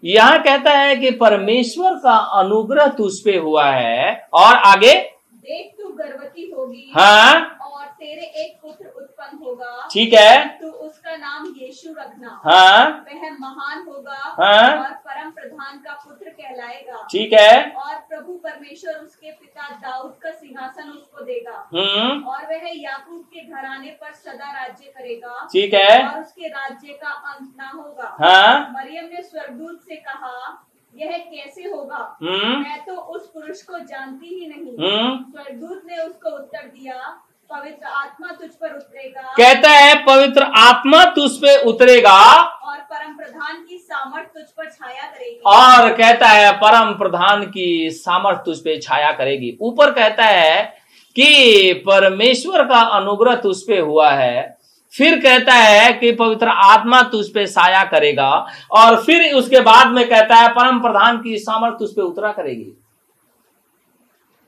यहाँ 0.02 0.42
कहता 0.42 0.70
है 0.70 0.96
कि 0.96 1.10
परमेश्वर 1.10 1.94
का 1.94 2.16
अनुग्रह 2.40 2.86
तुझ 2.88 3.12
पे 3.20 3.36
हुआ 3.36 3.70
है 3.70 4.28
और 4.34 4.56
आगे? 4.56 4.98
देख 5.40 5.74
तू 5.78 5.88
गर्भवती 5.88 6.50
होगी 6.50 6.90
हाँ? 6.96 7.58
और 7.62 7.86
तेरे 7.86 8.22
एक 8.42 8.58
पुत्र 8.62 8.86
उत्पन्न 8.86 9.38
होगा। 9.38 9.88
ठीक 9.92 10.12
है। 10.12 10.58
तू 10.58 10.70
उसका 10.70 11.16
नाम 11.16 11.46
यीशु 11.56 11.92
रखना। 11.98 12.40
हाँ। 12.44 13.06
वह 13.08 13.30
महान 13.40 13.84
होगा 13.88 14.18
हाँ। 14.40 14.76
और 14.78 14.92
परम 15.06 15.30
प्रधान 15.30 15.78
का 15.78 15.92
पुत्र 16.04 16.30
कहलाएगा। 16.30 17.06
ठीक 17.10 17.32
है। 17.32 17.70
और 17.70 17.94
प्रभु 18.08 18.32
परमेश्वर 18.32 18.94
उसके 18.94 19.30
पिता 19.30 19.68
दाऊद 19.76 20.18
का 20.22 20.30
सिंहासन 20.30 20.90
उसको 20.90 21.24
देगा। 21.24 21.68
हम्म। 21.74 22.24
और 22.24 22.46
वह 22.46 22.70
याकूब 22.74 23.22
के 23.24 23.40
घराने 23.40 23.90
पर 23.90 24.12
सदा 24.12 24.52
राज्य 24.52 24.92
करेगा। 24.98 25.48
ठीक 25.52 25.74
है। 25.74 26.08
और 26.08 26.20
उसके 26.20 26.48
राज्य 26.48 26.92
का 26.92 27.10
अंत 27.32 27.54
ना 27.58 27.68
होगा। 27.68 28.16
हाँ। 28.20 28.72
मरियम 28.72 29.04
ने 29.04 29.22
स्वर्गदूत 29.22 29.80
से 29.82 29.96
कहा 29.96 30.66
यह 30.96 31.08
कैसे 31.08 31.62
होगा? 31.62 32.18
हम्म। 32.22 32.62
मैं 32.62 32.84
तो 32.84 32.92
उस 32.92 33.26
पुरुष 33.26 33.62
को 33.62 33.78
जानती 33.78 34.26
ही 34.26 34.46
नहीं। 34.46 34.90
हम्म। 34.90 35.24
स्वर्गदूत 35.30 35.82
ने 35.86 35.96
उसको 35.96 36.30
उत्तर 36.30 36.58
दिया 36.58 37.22
पवित्र 37.50 37.86
आत्मा 37.86 38.28
तुझ 38.28 38.50
पर 38.50 38.76
उतरेगा। 38.76 39.20
कहता 39.20 39.70
है 39.70 40.04
पवित्र 40.06 40.42
आत्मा 40.42 41.04
तुझ 41.04 41.30
पे 41.32 41.62
उतरेगा। 41.62 42.42
और 42.42 42.76
परम 42.76 43.16
प्रधान 43.16 43.66
की 43.68 43.78
सामर्थ 43.78 44.26
तुझ 44.26 44.44
पर 44.44 44.70
छाया 44.70 45.02
करेगी। 45.02 45.40
और 45.46 45.92
कहता 45.92 46.26
है 46.26 46.52
परम 46.52 46.92
प्रधान 46.92 47.50
की 47.50 47.90
सामर्थ 47.90 48.38
तुझ 48.38 48.58
पे 48.58 48.78
छाया 48.78 49.12
करेगी। 49.12 49.58
ऊपर 49.60 49.90
कहता 49.90 50.24
है 50.24 50.76
कि 51.16 51.72
परमेश्वर 51.86 52.64
का 52.64 52.80
अनुग्रह 52.80 53.34
तुझ 53.34 53.56
पे 53.56 53.78
हुआ 53.78 54.10
है। 54.10 54.59
फिर 54.94 55.18
कहता 55.20 55.54
है 55.54 55.92
कि 55.92 56.10
पवित्र 56.12 56.48
आत्मा 56.48 57.02
तुझ 57.10 57.26
पे 57.28 57.46
साया 57.46 57.82
करेगा 57.84 58.30
और 58.70 59.02
फिर 59.02 59.32
उसके 59.34 59.60
बाद 59.60 59.90
में 59.90 60.08
कहता 60.08 60.36
है 60.36 60.48
परम 60.48 60.80
प्रधान 60.80 61.18
की 61.22 61.38
सामर्थ 61.38 61.78
तुझ 61.78 61.90
पे 61.90 62.02
उतरा 62.02 62.32
करेगी। 62.32 62.72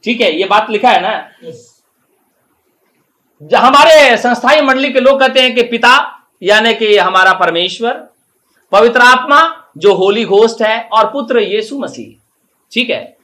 ठीक 0.04 0.20
है 0.20 0.32
ये 0.32 0.44
बात 0.44 0.70
लिखा 0.70 0.90
है 0.90 1.00
ना? 1.00 1.14
हमारे 3.58 4.16
संस्थाई 4.16 4.60
मंडली 4.60 4.92
के 4.92 5.00
लोग 5.00 5.20
कहते 5.20 5.40
हैं 5.40 5.54
कि 5.54 5.62
पिता 5.62 5.94
यानी 6.42 6.74
कि 6.74 6.96
हमारा 6.96 7.32
परमेश्वर 7.34 7.92
पवित्र 8.72 9.00
आत्मा 9.00 9.40
जो 9.78 9.94
होली 9.94 10.24
घोष्ट 10.24 10.62
है 10.62 10.80
और 10.92 11.10
पुत्र 11.12 11.40
यीशु 11.40 11.78
मसीह। 11.78 12.14
ठीक 12.72 12.90
है? 12.90 13.16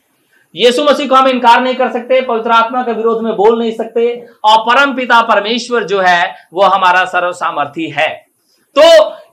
यीशु 0.55 0.85
मसीह 0.85 1.09
को 1.09 1.15
हम 1.15 1.29
इनकार 1.29 1.61
नहीं 1.63 1.75
कर 1.75 1.91
सकते 1.93 2.21
पवित्र 2.21 2.51
आत्मा 2.51 2.83
के 2.83 2.93
विरोध 2.93 3.23
में 3.23 3.35
बोल 3.37 3.59
नहीं 3.59 3.73
सकते 3.73 4.13
और 4.45 4.59
परम 4.65 4.95
पिता 4.95 5.21
परमेश्वर 5.25 5.85
जो 5.85 6.01
है 6.01 6.35
वो 6.53 6.63
हमारा 6.65 7.05
सर्व 7.07 7.33
सामर्थी 7.33 7.89
है। 7.91 8.09
तो 8.77 8.83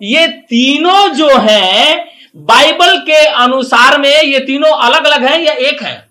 ये 0.01 0.27
तीनों 0.27 1.07
जो 1.13 1.29
हैं 1.39 2.05
बाइबल 2.45 2.97
के 2.99 3.25
अनुसार 3.35 3.97
में 3.99 4.21
ये 4.23 4.39
तीनों 4.41 4.71
अलग 4.79 5.05
अलग 5.05 5.23
हैं 5.23 5.39
या 5.39 5.53
एक 5.69 5.81
हैं। 5.83 6.03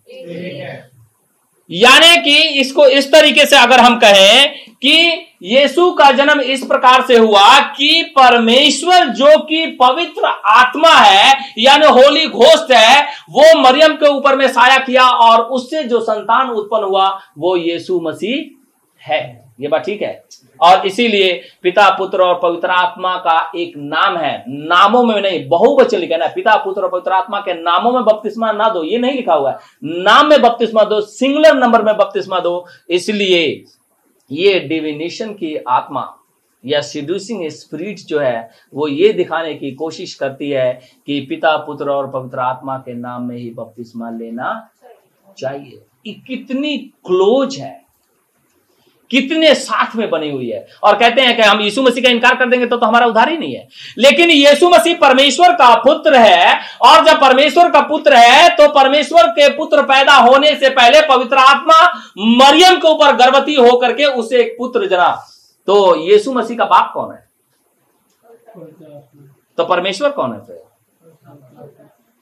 यानी 1.70 2.16
कि 2.22 2.36
इसको 2.60 2.86
इस 2.88 3.10
तरीके 3.12 3.44
से 3.46 3.56
अगर 3.56 3.80
हम 3.80 3.96
कहें 3.98 4.63
कि 4.82 5.26
यीशु 5.42 5.90
का 5.92 6.10
जन्म 6.10 6.40
इस 6.40 6.66
प्रकार 6.66 7.02
से 7.02 7.18
हुआ 7.18 7.58
कि 7.60 8.02
परमेश्वर 8.02 9.06
जो 9.06 9.38
कि 9.38 9.66
पवित्र 9.66 10.24
आत्मा 10.46 10.90
है, 10.90 11.34
यानी 11.58 11.86
होली 11.86 12.26
घोस्ट 12.26 12.72
है, 12.72 13.06
वो 13.30 13.58
मरियम 13.60 13.94
के 13.94 14.08
ऊपर 14.08 14.36
में 14.36 14.48
साया 14.48 14.78
किया 14.78 15.08
और 15.08 15.42
उससे 15.42 15.84
जो 15.84 16.00
संतान 16.00 16.50
उत्पन्न 16.50 16.84
हुआ, 16.84 17.20
वो 17.38 17.56
यीशु 17.56 18.00
मसीह 18.00 18.50
है। 19.02 19.44
ये 19.60 19.68
बात 19.68 19.84
ठीक 19.84 20.02
है? 20.02 20.24
और 20.60 20.86
इसीलिए 20.86 21.42
पिता, 21.62 21.90
पुत्र 21.90 22.22
और 22.22 22.40
पवित्र 22.42 22.68
आत्मा 22.68 23.16
का 23.16 23.52
एक 23.56 23.72
नाम 23.76 24.16
है। 24.16 24.44
नामों 24.48 25.04
में 25.04 25.22
नहीं, 25.22 25.48
बहुवचन 25.48 25.98
लिखा 25.98 26.16
ना, 26.16 26.26
पिता, 26.26 26.56
पुत्र 26.56 26.82
और 26.82 26.88
पवित्र 26.88 27.12
आत्मा 27.12 27.40
के 27.40 27.54
नामों 27.54 27.92
में 27.92 28.04
बपतिस्मा 28.04 28.52
ना 28.52 28.68
दो, 28.68 28.84
ये 28.84 28.98
नहीं 28.98 29.12
लिखा 29.12 29.34
हुआ 29.34 29.50
है। 29.50 29.58
नाम 29.84 30.26
में 30.26 30.42
बपतिस्मा 30.42 30.84
दो, 30.84 31.00
सिंगुलर 31.00 31.54
नंबर 31.54 31.82
में 31.82 31.96
बपतिस्मा 31.96 32.38
दो, 32.38 32.66
इसलिए 32.90 33.64
ये 34.34 34.60
डिविनेशन 34.60 35.32
की 35.32 35.56
आत्मा 35.56 36.16
या 36.66 36.80
सिड्यूसिंग 36.80 37.48
स्पिरिट 37.48 37.98
जो 37.98 38.18
है, 38.18 38.50
वो 38.74 38.88
ये 38.88 39.12
दिखाने 39.12 39.54
की 39.54 39.70
कोशिश 39.70 40.14
करती 40.14 40.50
है 40.50 40.80
कि 41.06 41.20
पिता, 41.20 41.56
पुत्र 41.56 41.90
और 41.90 42.10
पवित्र 42.10 42.38
आत्मा 42.38 42.78
के 42.78 42.94
नाम 42.94 43.22
में 43.22 43.36
ही 43.36 43.50
बपतिस्मा 43.50 44.10
लेना 44.10 44.70
चाहिए। 45.38 46.12
कितनी 46.12 46.78
क्लोज 46.78 47.56
है। 47.56 47.83
कितने 49.10 49.54
साथ 49.54 49.94
में 49.96 50.08
बनी 50.10 50.30
हुई 50.30 50.48
है। 50.48 50.66
और 50.82 50.96
कहते 50.98 51.20
हैं 51.20 51.36
कि 51.36 51.42
हम 51.42 51.60
यीशु 51.60 51.82
मसीह 51.82 52.04
का 52.04 52.10
इनकार 52.10 52.34
कर 52.34 52.48
देंगे 52.48 52.66
तो, 52.66 52.76
तो 52.76 52.86
हमारा 52.86 53.06
उधार 53.06 53.28
ही 53.28 53.36
नहीं 53.38 53.54
है। 53.54 53.68
लेकिन 53.98 54.30
यीशु 54.30 54.68
मसीह 54.68 54.96
परमेश्वर 54.96 55.52
का 55.52 55.74
पुत्र 55.76 56.16
है 56.16 56.60
और 56.82 57.04
जब 57.04 57.20
परमेश्वर 57.20 57.70
का 57.70 57.80
पुत्र 57.80 58.16
है 58.16 58.48
तो 58.56 58.68
परमेश्वर 58.72 59.28
के 59.30 59.48
पुत्र 59.56 59.82
पैदा 59.82 60.14
होने 60.14 60.54
से 60.56 60.70
पहले 60.70 61.00
पवित्र 61.08 61.36
आत्मा 61.36 61.82
मरियम 62.18 62.76
के 62.76 62.88
ऊपर 62.88 63.16
गर्भवती 63.16 63.54
होकर 63.54 63.92
के 63.92 64.04
उसे 64.04 64.40
एक 64.40 64.54
पुत्र 64.58 64.86
जना 64.86 65.10
तो 65.68 65.96
यीशु 65.96 66.32
मसीह 66.32 66.56
का 66.56 66.64
बाप 66.64 66.90
कौन 66.94 67.12
है? 67.12 67.22
तो 69.58 69.64
परमेश्वर 69.64 70.10
कौन 70.10 70.32
है 70.32 70.40
फिर? 70.40 70.56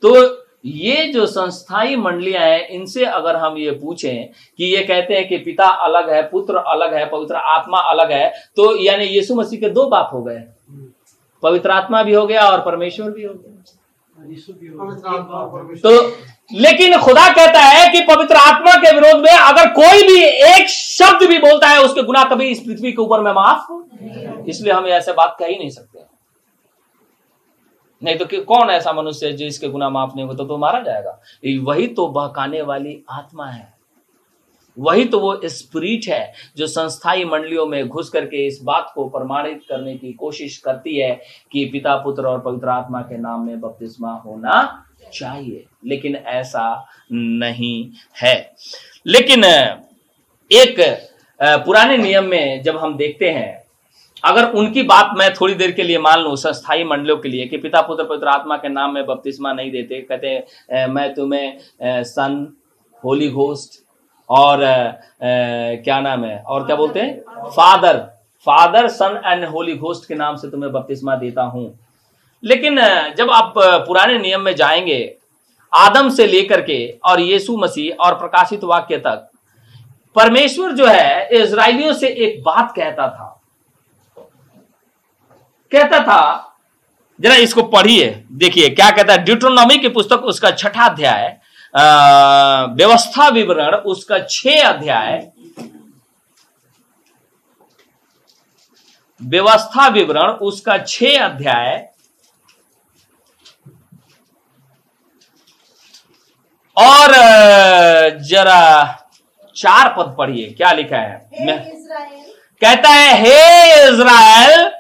तो 0.03 0.42
ये 0.65 1.07
जो 1.13 1.27
संस्थाई 1.27 1.97
मंडलियाँ 1.97 2.43
हैं 2.43 2.67
इनसे 2.69 3.05
अगर 3.07 3.37
हम 3.37 3.57
ये 3.59 3.71
पूछें 3.73 4.29
कि 4.59 4.65
ये 4.67 4.83
कहते 4.85 5.15
हैं 5.15 5.29
कि 5.29 5.39
पिता 5.39 5.69
अलग 5.87 6.11
है 6.11 6.23
पुत्र 6.23 6.57
अलग 6.69 6.95
है 6.95 7.05
पवित्र 7.11 7.35
आत्मा 7.35 7.79
अलग 7.91 8.13
है 8.13 8.29
तो 8.57 8.77
यानी 8.79 9.05
यीशु 9.07 9.35
मसीह 9.35 9.61
के 9.61 9.71
दो 9.71 9.87
बाप 9.87 10.11
हो 10.13 10.23
गए। 10.23 10.43
पवित्र 11.43 11.71
आत्मा 11.71 12.03
भी 12.03 12.15
हो 12.15 12.27
गया 12.27 12.47
और 12.51 12.61
परमेश्वर 12.61 13.11
भी 13.11 13.23
हो 13.23 13.35
गया। 13.35 13.51
तो 15.83 15.91
लेकिन 16.51 16.97
खुदा 16.99 17.29
कहता 17.35 17.61
है 17.61 17.91
कि 17.93 18.01
पवित्र 18.07 18.37
आत्मा 18.37 18.75
के 18.77 18.95
विरोध 18.95 19.23
में 19.23 19.33
अगर 19.33 19.69
कोई 19.73 20.03
भी 20.09 20.23
एक 20.53 20.69
शब्द 20.69 21.27
भी 21.29 21.39
बोलता 21.39 21.69
है 21.69 21.83
उसके 21.83 22.03
गुना 22.03 22.25
कभी 22.25 22.49
इस 22.49 22.61
पृथ्वी 22.61 22.93
के 22.93 23.03
ऊपर 23.03 23.21
में 23.21 23.33
माफ़ 23.33 24.49
इसलिए 24.49 24.73
हम 24.73 24.87
ऐसे 24.89 25.13
बात 25.13 25.37
कह 25.39 25.47
ही 25.47 25.59
नहीं 25.59 25.71
सकते। 25.71 26.12
नहीं 28.05 28.17
तो 28.17 28.43
कौन 28.43 28.71
ऐसा 28.71 28.93
मनुष्य 28.93 29.27
है 29.27 29.33
जिसके 29.33 29.69
गुना 29.69 29.89
माफ़ 29.91 30.11
नहीं 30.17 30.27
होता 30.27 30.45
तो 30.45 30.59
मारा 30.59 30.81
जाएगा। 30.81 31.21
वही 31.63 31.87
तो 31.87 32.07
बहकाने 32.07 32.63
वाली 32.63 33.03
आत्मा 33.11 33.47
है। 33.47 33.73
वही 34.79 35.05
तो 35.05 35.19
वो 35.19 35.41
स्पिरिट 35.45 36.07
है 36.09 36.33
जो 36.57 36.67
संस्थाई 36.67 37.25
मंडलियों 37.25 37.67
में 37.67 37.89
घुस 37.89 38.09
करके 38.09 38.47
इस 38.47 38.61
बात 38.63 38.93
को 38.95 39.09
प्रमाणित 39.09 39.61
करने 39.69 39.97
की 39.97 40.13
कोशिश 40.13 40.57
करती 40.57 40.99
है 40.99 41.21
कि 41.53 41.65
पिता, 41.65 41.97
पुत्र 41.97 42.27
और 42.27 42.41
पवित्र 42.41 42.69
आत्मा 42.69 43.01
के 43.01 43.19
नाम 43.19 43.47
में 43.47 43.61
बपतिस्मा 43.61 44.13
होना 44.17 44.85
चाहिए। 45.15 45.65
लेकिन 45.85 46.17
ऐसा 46.17 46.87
नहीं 47.13 47.91
है। 48.23 48.53
लेकिन 49.07 49.45
एक 50.51 50.77
पुराने 51.41 51.97
नियम 51.97 52.25
में 52.25 52.63
जब 52.63 52.77
हम 52.77 52.97
देखते 52.97 53.31
हैं 53.31 53.62
अगर 54.25 54.51
उनकी 54.59 54.83
बात 54.83 55.11
मैं 55.17 55.33
थोड़ी 55.35 55.55
देर 55.55 55.71
के 55.73 55.83
लिए 55.83 55.99
मान 55.99 56.21
लूँ 56.21 56.37
संस्थाई 56.37 56.85
मंडलों 56.85 57.17
के 57.17 57.29
लिए 57.29 57.47
कि 57.49 57.57
पिता 57.59 57.81
पुत्र 57.83 58.05
पवित्र 58.05 58.29
आत्मा 58.29 58.57
के 58.57 58.69
नाम 58.69 58.95
में 58.95 59.05
बपतिस्मा 59.07 59.53
नहीं 59.53 59.71
देते 59.71 60.01
कहते 60.11 60.87
मैं 60.89 61.13
तुम्हें 61.15 61.59
सन 61.83 62.47
होली 63.03 63.29
घोस्ट 63.31 63.81
और 64.31 64.63
अ, 64.63 65.01
क्या 65.21 66.01
नाम 66.01 66.25
है 66.25 66.39
और 66.39 66.67
क्या 66.67 66.77
बोलते 66.77 67.01
हैं? 67.01 67.19
Father 67.57 67.99
father 68.47 68.89
son 68.89 69.21
and 69.27 69.45
holy 69.45 69.75
ghost 69.77 70.09
के 70.09 70.15
नाम 70.15 70.37
से 70.37 70.51
तुम्हें 70.51 70.73
बपतिस्मा 70.73 71.17
देता 71.17 71.43
हूँ। 71.43 71.67
लेकिन 72.43 72.77
जब 73.19 73.31
आप 73.31 73.53
पुराने 73.59 74.19
नियम 74.19 74.41
में 74.41 74.55
जाएँगे 74.57 75.15
आदम 75.73 76.09
से 76.11 76.27
लेकर 76.27 76.61
के 76.61 76.79
और 77.05 77.21
यीशु 77.21 77.57
मसीह 77.57 78.05
और 78.05 78.15
प्रकाशित 78.15 78.65
वाक्य 78.65 78.97
तक 78.99 79.29
परमेश्वर 80.17 80.73
जो 80.73 80.87
है 80.87 81.29
इसराइलियों 81.41 81.93
से 81.93 82.09
एक 82.09 82.43
बात 82.43 82.73
कहता 82.77 83.09
था। 83.09 83.39
कहता 85.73 86.01
था 86.01 86.23
जरा 87.19 87.35
इसको 87.37 87.63
पढ़िए 87.69 88.09
देखिए 88.33 88.69
क्या 88.71 88.91
कहता 88.91 89.13
है 89.13 89.25
ड्यूट्रोनॉमी 89.25 89.79
की 89.79 89.89
पुस्तक 89.89 90.25
उसका 90.25 90.51
छठा 90.53 90.85
अध्याय 90.85 91.29
व्यवस्था 92.77 93.29
विवरण 93.29 93.75
उसका 93.93 94.19
छह 94.31 94.69
अध्याय 94.69 95.31
व्यवस्था 99.21 99.87
विवरण 99.89 100.31
उसका 100.43 100.77
छह 100.79 101.25
अध्याय 101.25 101.89
और 106.77 107.13
जरा 108.23 108.63
चार 109.57 109.95
पद 109.99 110.15
पढ़िए 110.19 110.47
क्या 110.51 110.73
लिखा 110.73 110.97
है? 110.97 111.31
मैं 111.41 111.59
कहता 112.63 112.89
है 112.89 113.19
हे 113.21 113.89
इज़राइल 113.89 114.71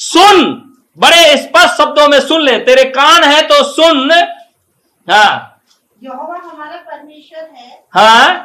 सुन 0.00 0.44
बड़े 0.98 1.36
स्पष्ट 1.36 1.78
शब्दों 1.78 2.08
में 2.08 2.20
सुन 2.20 2.42
ले। 2.42 2.58
तेरे 2.58 2.84
कान 2.84 3.24
है 3.24 3.40
तो 3.42 3.62
सुन। 3.64 4.10
हाँ। 5.08 5.62
यहोवा 6.02 6.36
हमारा 6.36 6.76
परमेश्वर 6.76 7.50
है। 7.56 7.86
हाँ। 7.94 8.44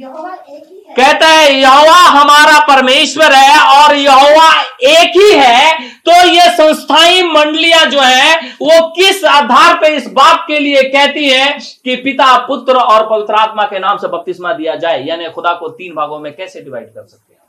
एक 0.00 0.66
ही 0.68 0.84
है। 0.88 0.94
कहता 0.94 1.26
है 1.26 1.52
यहोवा 1.54 1.96
हमारा 1.96 2.58
परमेश्वर 2.66 3.32
है 3.32 3.58
और 3.60 3.94
यहोवा 3.94 4.60
एक 4.82 5.16
ही 5.16 5.32
है। 5.32 5.88
तो 5.88 6.28
ये 6.28 6.50
संस्थाई 6.50 7.22
मंडलियाँ 7.22 7.84
जो 7.86 8.00
है 8.00 8.36
वो 8.38 8.88
किस 8.88 9.24
आधार 9.24 9.74
पे 9.74 9.88
इस 9.88 10.06
बात 10.06 10.44
के 10.46 10.58
लिए 10.58 10.82
कहती 10.82 11.28
है 11.28 11.58
कि 11.84 11.96
पिता 11.96 12.38
पुत्र 12.46 12.76
और 12.76 13.10
पवित्र 13.10 13.34
आत्मा 13.34 13.64
के 13.64 13.78
नाम 13.78 13.98
से 13.98 14.08
बपतिस्मा 14.08 14.52
दिया 14.52 14.76
जाए? 14.76 15.04
यानी 15.04 15.30
खुदा 15.30 15.52
को 15.52 15.68
तीन 15.68 15.94
भागों 15.94 16.18
में 16.18 16.36
कैसे 16.36 16.60
डिवाइड 16.60 16.88
कर 16.88 17.06
सकते 17.06 17.34
हैं? 17.34 17.40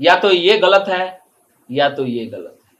या 0.00 0.14
तो 0.16 0.30
ये 0.30 0.58
गलत 0.58 0.84
है 0.88 1.27
या 1.70 1.88
तो 1.90 2.06
ये 2.06 2.24
गलत 2.26 2.54
है। 2.54 2.76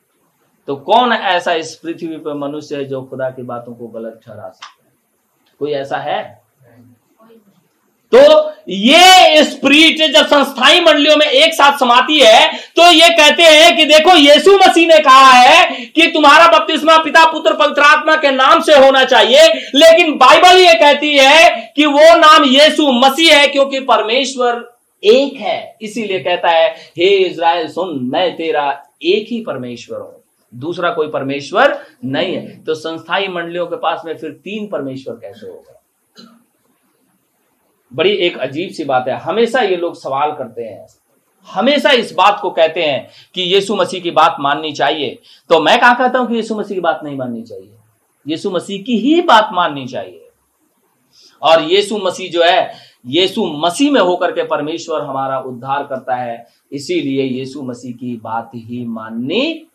तो 0.69 0.77
कौन 0.77 1.13
ऐसा 1.13 1.53
इस 1.55 1.75
पृथ्वी 1.75 2.17
पर 2.17 2.35
मनुष्य 2.39 2.77
है 2.77 2.85
जो 2.85 3.03
खुदा 3.03 3.31
की 3.31 3.43
बातों 3.45 3.75
को 3.75 3.87
गलत 3.89 4.21
ठहरा 4.27 4.49
सकता 4.49 4.85
है? 4.85 4.93
कोई 5.61 5.73
ऐसा 5.75 5.99
है? 5.99 6.23
तो 8.13 8.19
ये 8.69 9.43
स्प्रिट 9.45 9.99
जब 10.13 10.27
संस्थाई 10.27 10.81
मंडलियों 10.81 11.17
में 11.17 11.27
एक 11.27 11.55
साथ 11.55 11.79
समाती 11.79 12.19
है 12.21 12.53
तो 12.77 12.83
ये 12.85 13.09
कहते 13.11 13.43
हैं 13.43 13.77
कि 13.77 13.85
देखो, 13.85 14.15
यीशु 14.17 14.57
मसीह 14.59 14.87
ने 14.89 14.99
कहा 14.99 15.31
है 15.31 15.85
कि 15.87 16.07
तुम्हारा 16.07 16.47
बपतिस्मा 16.49 16.97
पिता, 16.97 17.25
पुत्र, 17.33 17.55
पवित्र 17.55 17.83
आत्मा 17.83 18.17
के 18.17 18.31
नाम 18.31 18.61
से 18.61 18.77
होना 18.77 19.05
चाहिए। 19.05 19.47
लेकिन 19.75 20.17
बाइबल 20.19 20.59
ये 20.59 20.75
कहती 20.75 21.17
है 21.17 21.73
कि 21.77 21.87
वो 21.87 22.15
नाम 22.17 22.45
यीशु 22.47 22.91
मसीह 22.95 23.37
है, 23.37 23.47
क्योंकि 23.49 23.81
परमेश्वर 23.83 24.65
एक 25.05 25.35
है, 25.35 25.77
इसीलिए 25.83 26.19
कहता 26.19 26.49
है, 26.49 26.71
हे 26.71 27.07
इज़राइल, 27.07 27.69
सुन, 27.69 27.99
मैं 28.03 28.37
तेरा 28.37 28.85
एक 29.03 29.27
ही 29.29 29.41
परमेश्वर 29.41 30.01
हूँ। 30.01 30.23
दूसरा 30.55 30.91
कोई 30.91 31.09
परमेश्वर 31.09 31.87
नहीं 32.05 32.35
है। 32.35 32.65
तो 32.65 32.75
संस्थाई 32.75 33.29
मंडलियों 33.29 33.67
के 33.67 33.77
पास 33.77 34.03
में 34.05 34.17
फिर 34.17 34.31
तीन 34.31 34.67
परमेश्वर 34.67 35.15
कैसे 35.15 35.47
होगा 35.47 35.75
बड़ी 37.93 38.11
एक 38.11 38.39
अजीब 38.39 38.71
सी 38.71 38.85
बात 38.85 39.09
है। 39.09 39.15
हमेशा 39.15 39.61
ये 39.61 39.77
लोग 39.77 39.95
सवाल 39.95 40.33
करते 40.33 40.63
हैं। 40.63 40.87
हमेशा 41.49 41.91
इस 41.91 42.13
बात 42.13 42.39
को 42.43 42.51
कहते 42.51 42.83
हैं 42.83 43.09
कि 43.35 43.43
यीशु 43.43 43.77
मसीह 43.77 44.01
की 44.01 44.11
बात 44.11 44.37
माननी 44.41 44.73
चाहिए। 44.73 45.19
तो 45.49 45.61
मैं 45.61 45.81
कहा 45.81 45.95
कहता 45.95 46.19
हूँ 46.19 46.29
कि 46.29 46.35
यीशु 46.35 46.55
मसीह 46.55 46.75
की 46.75 46.81
बात 46.81 47.01
नहीं 47.05 47.17
माननी 47.17 47.43
चाहिए? 47.43 47.71
यीशु 48.27 48.51
मसीह 48.51 48.83
की 48.83 48.99
ही 48.99 49.21
बात 49.21 49.51
माननी 49.53 49.87
चाहिए। 49.87 50.25
और 51.43 51.63
यीशु 51.63 51.99
मसीह 51.99 52.31
जो 52.31 52.45
है 52.45 52.88
यीशु 53.09 53.47
मसीह 53.47 53.93
में 53.93 54.01
होकर 54.01 54.33
के 54.33 54.45
परमेश्वर 54.45 55.03
हमारा 55.03 55.39
उद्धार 55.41 55.83
करता 55.83 56.17
है। 56.17 56.47
इसीलिए 56.73 57.23
यीशु 57.23 57.63
मसीह 57.63 57.93
की 57.93 58.17
बात 58.17 58.51
ही 58.55 58.85
माननी 58.85 59.67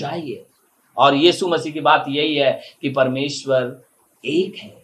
चाहिए। 0.00 0.44
और 0.96 1.14
यीशु 1.14 1.48
मसीह 1.48 1.72
की 1.72 1.80
बात 1.80 2.04
यही 2.08 2.34
है 2.36 2.60
कि 2.82 2.88
परमेश्वर 2.88 3.84
एक 4.24 4.56
है, 4.56 4.74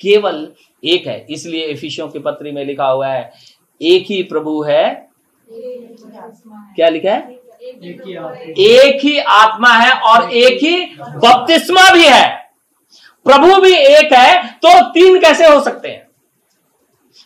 केवल 0.00 0.48
एक 0.84 1.06
है। 1.06 1.26
इसलिए 1.30 1.66
इफिसियों 1.66 2.08
की 2.08 2.18
पत्री 2.18 2.50
में 2.50 2.64
लिखा 2.64 2.86
हुआ 2.86 3.08
है, 3.08 3.32
एक 3.80 4.02
ही 4.02 4.22
प्रभु 4.22 4.62
है। 4.62 5.08
क्या 6.76 6.88
लिखा 6.88 7.14
ही? 7.14 7.34
एक 8.58 9.04
ही 9.04 9.18
आत्मा 9.18 9.72
है 9.72 10.00
और 10.02 10.30
एक 10.32 10.62
ही 10.62 10.84
बपतिस्मा 11.00 11.90
भी 11.92 12.04
है। 12.04 12.28
प्रभु 13.26 13.60
भी 13.60 13.74
एक 13.74 14.12
है 14.12 14.46
तो 14.64 14.80
तीन 14.90 15.20
कैसे 15.20 15.46
हो 15.46 15.60
सकते 15.60 15.88
हैं? 15.88 16.09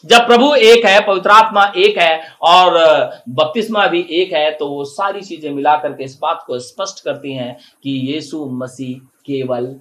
जब 0.04 0.26
प्रभु 0.26 0.54
एक 0.54 0.84
है, 0.86 1.00
पवित्र 1.06 1.30
आत्मा 1.30 1.64
एक 1.76 1.98
है 1.98 2.20
और 2.42 2.72
बपतिस्मा 3.28 3.86
भी 3.86 4.00
एक 4.10 4.32
है 4.32 4.50
तो 4.50 4.68
वो 4.68 4.84
सारी 4.84 5.20
चीज़ें 5.20 5.50
मिलाकर 5.50 5.92
के 5.92 6.04
इस 6.04 6.18
बात 6.22 6.44
को 6.46 6.58
स्पष्ट 6.58 7.04
करती 7.04 7.32
हैं 7.32 7.56
कि 7.82 7.90
यीशु 7.90 8.44
मसीह 8.46 8.98
केवल 9.26 9.74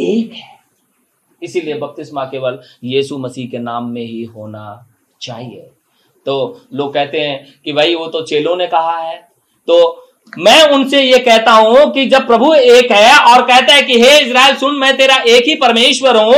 एक 0.00 0.32
है। 0.32 0.52
इसीलिए 1.42 1.74
बपतिस्मा 1.74 2.24
केवल 2.24 2.58
यीशु 2.84 3.18
मसीह 3.18 3.48
के 3.48 3.58
नाम 3.58 3.88
में 3.90 4.02
ही 4.02 4.22
होना 4.24 4.86
चाहिए। 5.20 5.70
तो 6.26 6.60
लोग 6.72 6.94
कहते 6.94 7.20
हैं 7.20 7.44
कि 7.64 7.72
भाई, 7.72 7.94
वो 7.94 8.06
तो 8.06 8.22
चेलों 8.22 8.56
ने 8.56 8.66
कहा 8.66 8.96
है। 8.98 9.16
तो 9.68 10.06
मैं 10.38 10.62
उनसे 10.68 11.00
ये 11.00 11.18
कहता 11.18 11.52
हूँ 11.52 11.90
कि 11.92 12.04
जब 12.06 12.26
प्रभु 12.26 12.52
एक 12.54 12.90
है 12.92 13.18
और 13.32 13.42
कहता 13.42 13.74
है 13.74 13.82
कि, 13.82 14.00
हे 14.02 14.18
इज़राइल, 14.20 14.54
सुन, 14.56 14.74
मैं 14.74 14.96
तेरा 14.96 15.16
एक 15.28 15.44
ही 15.48 15.54
परमेश्वर 15.54 16.16
हूँ 16.16 16.34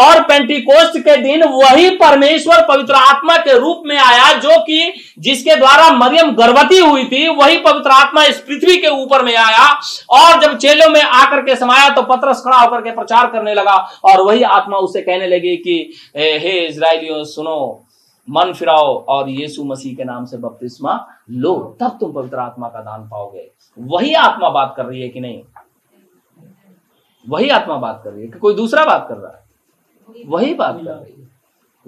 और 0.00 0.22
पेंटिकोस्ट 0.22 0.98
के 0.98 1.16
दिन 1.16 1.44
वही 1.44 1.88
परमेश्वर 1.98 2.64
पवित्र 2.68 2.94
आत्मा 2.94 3.36
के 3.38 3.58
रूप 3.58 3.82
में 3.86 3.96
आया, 3.96 4.32
जो 4.32 4.58
कि 4.60 4.92
जिसके 5.18 5.56
द्वारा 5.56 5.90
मरियम 5.92 6.30
गर्भवती 6.34 6.78
हुई 6.78 7.04
थी, 7.04 7.26
वही 7.28 7.56
पवित्र 7.58 7.90
आत्मा 7.90 8.24
इस 8.24 8.38
पृथ्वी 8.48 8.76
के 8.76 8.88
ऊपर 9.02 9.22
में 9.22 9.34
आया 9.36 9.66
और 10.10 10.40
जब 10.42 10.56
चेलों 10.58 10.88
में 10.90 11.00
आकर 11.02 11.42
के 11.42 11.56
समाया 11.56 11.88
तो 11.88 12.02
पत्रस 12.02 12.42
खड़ा 12.44 12.56
होकर 12.56 12.80
के 12.80 12.90
प्रचार 12.90 13.26
करने 13.26 13.54
लगा 13.54 13.76
और 14.04 14.22
वही 14.22 14.42
आत्मा 14.42 14.78
उसे 14.78 15.00
कहने 15.00 15.26
लगी 15.26 15.56
कि, 15.56 15.82
हे 16.16 16.58
इज़राइलियों, 16.66 17.24
सुनो, 17.24 17.84
मन 18.28 18.52
फिराओ 18.52 18.94
और 19.08 19.28
यीशु 19.30 19.64
मसीह 19.64 19.94
के 19.94 20.04
नाम 20.04 20.24
से 20.24 20.36
बपतिस्मा 20.36 20.92
लो 21.30 21.76
तब 21.80 21.96
तुम 22.00 22.12
पवित्र 22.12 22.38
आत्मा 22.38 22.68
का 22.68 22.80
दान 22.80 23.08
पाओगे। 23.08 23.50
वही 23.78 24.14
आत्मा 24.14 24.48
बात 24.48 24.74
कर 24.76 24.86
रही 24.86 25.02
है 25.02 25.08
कि 25.08 25.20
नहीं? 25.20 25.42
वही 27.28 27.48
आत्मा 27.48 27.76
बात 27.76 28.00
कर 28.04 28.12
रही 28.12 28.22
है 28.22 28.28
कि 28.28 28.38
कोई 28.38 28.54
दूसरा 28.54 28.84
बात 28.84 29.06
कर 29.08 29.16
रहा 29.16 29.32
है? 29.32 29.44
वही 30.26 30.54
बात 30.54 30.76
कर 30.76 30.94
रही 30.94 31.22
है। 31.22 31.28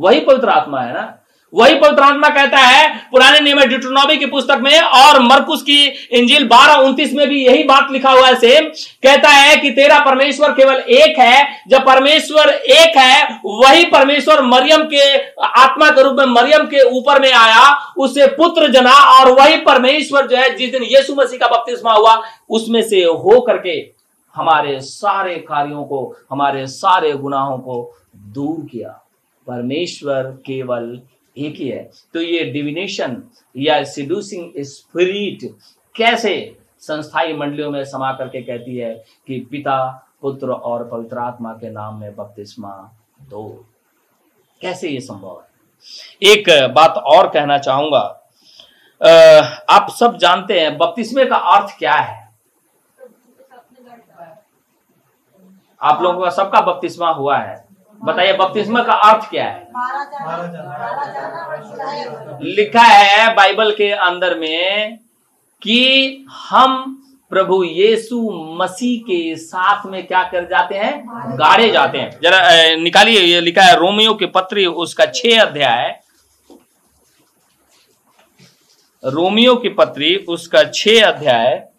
वही 0.00 0.20
पवित्र 0.20 0.48
आत्मा 0.48 0.80
है 0.80 0.94
ना? 0.94 1.19
वही 1.52 1.74
पवित्र 1.74 2.02
आत्मा 2.02 2.28
कहता 2.28 2.58
है, 2.58 2.88
पुराने 3.10 3.40
नियम 3.40 3.60
डिट्रोनॉमी 3.60 4.16
की 4.16 4.26
पुस्तक 4.26 4.60
में, 4.62 4.80
और 4.80 5.20
मरकुस 5.22 5.62
की 5.62 5.84
इंजिल 6.12 6.46
बारह 6.46 6.74
उन्तीस 6.74 7.14
में 7.14 7.28
भी 7.28 7.44
यही 7.46 7.62
बात 7.62 7.88
लिखा 7.92 8.10
हुआ 8.10 8.26
है 8.26 8.34
सेम 8.34 8.68
कहता 9.02 9.28
है 9.28 9.56
कि 9.56 9.70
तेरा 9.70 9.98
परमेश्वर 9.98 10.52
केवल 10.52 10.74
एक 10.74 11.18
है, 11.18 11.62
जब 11.68 11.86
परमेश्वर 11.86 12.48
एक 12.48 12.96
है, 12.96 13.40
वही 13.44 13.84
परमेश्वर 13.84 14.42
मरियम 14.42 14.82
के 14.84 15.16
आत्मा 15.42 15.88
के 15.90 16.02
रूप 16.02 16.16
में, 16.18 16.26
मरियम 16.26 16.66
के 16.66 16.82
ऊपर 16.98 17.20
में 17.20 17.32
आया 17.32 17.92
उसे 17.98 18.26
पुत्र 18.26 18.68
जना, 18.68 18.92
और 18.92 19.30
वही 19.32 19.56
परमेश्वर 19.56 20.26
जो 20.26 20.36
है, 20.36 20.56
जिस 20.56 20.72
दिन 20.72 20.82
यीशु 20.82 21.14
मसीह 21.14 21.38
का 21.38 21.48
बपतिस्मा 21.48 21.92
हुआ, 21.92 22.20
उसमें 22.50 22.82
से 22.82 23.04
हो 23.04 23.40
करके 23.40 23.78
हमारे 24.34 24.80
सारे 24.80 25.34
कार्यों 25.34 25.84
को, 25.84 26.16
हमारे 26.30 26.66
सारे 26.66 27.12
गुनाहों 27.12 27.58
को 27.58 27.96
दूर 28.16 28.66
किया। 28.72 28.88
परमेश्वर 29.46 30.22
केवल 30.22 31.00
एक 31.36 31.54
ही 31.54 31.68
है। 31.68 31.90
तो 32.14 32.20
ये 32.20 32.44
डिविनेशन 32.52 33.22
या 33.56 33.82
सिड्यूसिंग 33.84 34.52
स्पिरिट 34.64 35.50
कैसे 35.94 36.34
संस्थाई 36.80 37.32
मंडलियों 37.32 37.70
में 37.70 37.84
समा 37.84 38.12
करके 38.12 38.42
कहती 38.42 38.76
है 38.76 38.94
कि 39.26 39.40
पिता, 39.50 40.06
पुत्र 40.22 40.50
और 40.50 40.88
पवित्र 40.88 41.18
आत्मा 41.18 41.52
के 41.52 41.70
नाम 41.70 42.00
में 42.00 42.14
बपतिस्मा 42.16 42.72
दो। 43.20 43.48
कैसे 44.60 44.88
ये 44.88 45.00
संभव 45.00 45.40
है? 45.40 45.48
एक 46.22 46.72
बात 46.74 46.96
और 47.06 47.28
कहना 47.28 47.58
चाहूँगा। 47.58 47.98
आप 49.70 49.90
सब 49.90 50.16
जानते 50.16 50.60
हैं 50.60 50.76
बपतिस्मे 50.78 51.24
का 51.24 51.36
अर्थ 51.36 51.78
क्या 51.78 51.94
है? 51.94 52.28
आप 55.80 56.02
लोगों 56.02 56.22
का 56.22 56.30
सबका 56.30 56.60
बपतिस्मा 56.62 57.10
हुआ 57.10 57.38
है। 57.38 57.64
बताइए, 58.04 58.32
बपतिस्मा 58.32 58.82
का 58.82 58.92
अर्थ 58.92 59.28
क्या 59.30 59.44
है? 59.44 59.68
लिखा 62.42 62.82
है 62.82 63.34
बाइबल 63.34 63.70
के 63.70 63.90
अंदर 63.90 64.38
में 64.38 64.98
कि 65.62 66.26
हम 66.30 66.96
प्रभु 67.30 67.62
यीशु 67.64 68.20
मसीह 68.60 69.00
के 69.00 69.36
साथ 69.36 69.86
में 69.86 70.06
क्या 70.06 70.22
कर 70.22 70.44
जाते 70.44 70.74
हैं? 70.74 71.02
गाड़े 71.38 71.70
जाते 71.70 71.98
हैं। 71.98 72.10
जरा 72.22 72.40
निकालिए, 72.82 73.20
ये 73.20 73.40
लिखा 73.40 73.62
है 73.62 73.76
रोमियो 73.76 74.14
के 74.14 74.26
पत्र, 74.26 74.66
उसका 74.66 75.06
छह 75.06 75.40
अध्याय। 75.40 76.00
रोमियो 79.04 79.54
की 79.56 79.68
पत्री, 79.68 80.16
उसका 80.28 80.62
छह 80.64 81.06
अध्याय। 81.06 81.69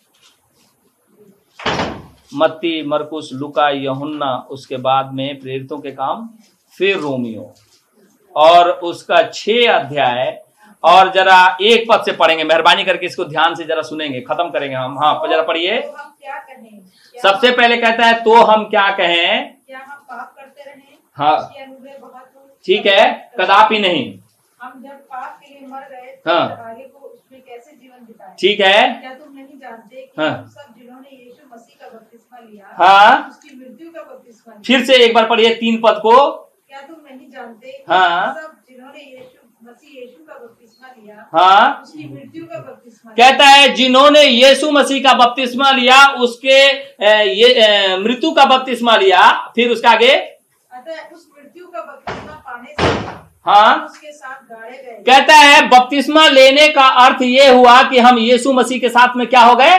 मत्ती 2.34 2.84
मरकुस 2.84 3.30
लुका 3.34 3.70
यहुन्ना 3.70 4.48
उसके 4.50 4.78
बाद 4.78 5.14
में 5.14 5.40
प्रेरितों 5.40 5.78
के 5.78 5.92
काम 5.92 6.30
फिर 6.78 6.98
रोमियो। 6.98 7.54
और 8.36 8.72
उसका 8.72 9.24
छह 9.24 9.72
अध्याय 9.72 10.44
और 10.84 11.12
जरा 11.12 11.58
एक 11.62 11.92
पद 11.92 12.02
से 12.06 12.12
पढ़ेंगे 12.12 12.44
मेहरबानी 12.44 12.84
करके 12.84 13.06
इसको 13.06 13.26
ध्यान 13.26 13.56
से 13.56 13.64
जरा 13.64 13.82
सुनेंगे 13.82 14.22
खत्म 14.22 14.50
करेंगे 14.50 14.76
हम। 14.76 15.00
हाँ 15.00 15.28
जरा 15.28 15.42
पढ़िए। 15.42 15.82
तो 15.82 15.92
कहें? 15.92 16.80
क्या- 16.80 17.34
सबसे 17.34 17.52
पहले 17.52 17.78
कहता 17.78 18.06
है 18.06 18.24
तो 18.24 18.42
हम 18.42 18.64
क्या 18.64 18.92
कहें? 18.92 19.54
क्या 19.68 19.80
हम 19.80 19.98
पाप 19.98 20.36
करते 20.36 20.64
रहे? 20.64 20.74
हाँ। 21.14 21.38
हो? 21.38 22.60
ठीक 22.66 22.86
है 22.86 23.32
कदापि 23.40 23.80
नहीं। 23.80 24.20
हम 24.62 24.84
जब 24.84 24.90
पाप 24.90 25.40
के 25.44 25.60
लिए 25.60 25.68
मर 25.68 25.80
गए 25.80 26.22
हाँ। 26.28 26.50
तो 26.50 27.72
जीवन 27.72 28.36
ठीक 28.40 28.60
है। 28.60 29.02
हाँ। 29.64 30.30
हम 30.30 30.48
सब 30.48 30.74
जिन्होंने 30.78 31.10
यीशु 31.14 31.48
मसीह 31.48 31.76
का 31.78 31.90
बपतिस्मा 31.90 32.40
लिया 32.40 32.76
हाँ। 32.76 33.30
उसकी 33.30 33.56
मृत्यु 33.56 33.92
का 33.92 34.04
बपतिस्मा 34.04 34.54
लिया 34.54 34.62
फिर 34.66 34.86
से 34.86 35.04
एक 35.04 35.14
बार 35.16 35.28
पढ़िए 35.30 35.54
तीन 35.56 35.78
पद 35.84 36.00
को 36.04 36.16
क्या 36.68 36.82
तुम 36.82 36.98
नहीं 37.06 37.30
जानते 37.30 37.84
हाँ। 37.90 38.34
जिन्होंने 38.70 39.00
यीशु 39.02 39.40
मसीह 39.64 40.18
का 40.18 40.34
बपतिस्मा 40.36 40.88
लिया 40.92 41.30
हाँ 41.34 41.82
उसकी 41.82 42.08
मृत्यु 42.08 42.46
का 42.46 42.60
बपतिस्मा 42.60 43.12
लिया 43.12 43.30
कहता 43.30 43.46
है 43.48 43.74
जिन्होंने 43.76 44.24
यीशु 44.24 44.72
मसीह 44.72 45.04
का 45.04 45.14
बपतिस्मा 45.16 45.72
लिया 45.74 46.06
उसके 46.22 46.62
ये 47.32 47.98
मृत्यु 48.00 48.32
का 48.32 48.46
बपतिस्मा 48.48 48.96
लिया 48.98 49.32
फिर 49.56 49.72
उसके 49.72 49.88
आगे 49.88 50.14
उस 51.12 51.28
मृत्यु 51.30 51.68
का 51.68 51.82
बपतिस्मा 51.82 52.36
पाने 52.38 52.74
से 52.74 53.30
हाँ? 53.46 53.88
कहता 55.08 55.36
है 55.36 55.62
बपतिस्मा 55.68 56.28
लेने 56.28 56.68
का 56.74 56.88
अर्थ 57.06 57.22
ये 57.22 57.48
हुआ 57.50 57.82
कि 57.90 58.00
हम 58.00 58.18
यीशु 58.20 58.54
मसीह 58.54 58.80
के 58.80 58.90
साथ 58.90 59.16
में 59.18 59.26
क्या 59.28 59.42
हो 59.44 59.56
गए? 59.56 59.78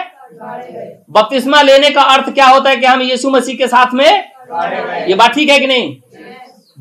बपतिस्मा 1.10 1.60
लेने 1.62 1.90
का 1.90 2.02
अर्थ 2.14 2.32
क्या 2.34 2.46
होता 2.46 2.70
है 2.70 2.76
कि 2.76 2.86
हम 2.86 3.02
यीशु 3.02 3.30
मसीह 3.30 3.56
के 3.58 3.66
साथ 3.68 3.92
में 3.94 4.06
ये 5.08 5.14
बात 5.14 5.34
ठीक 5.34 5.50
है 5.50 5.58
कि 5.60 5.66
नहीं? 5.66 5.94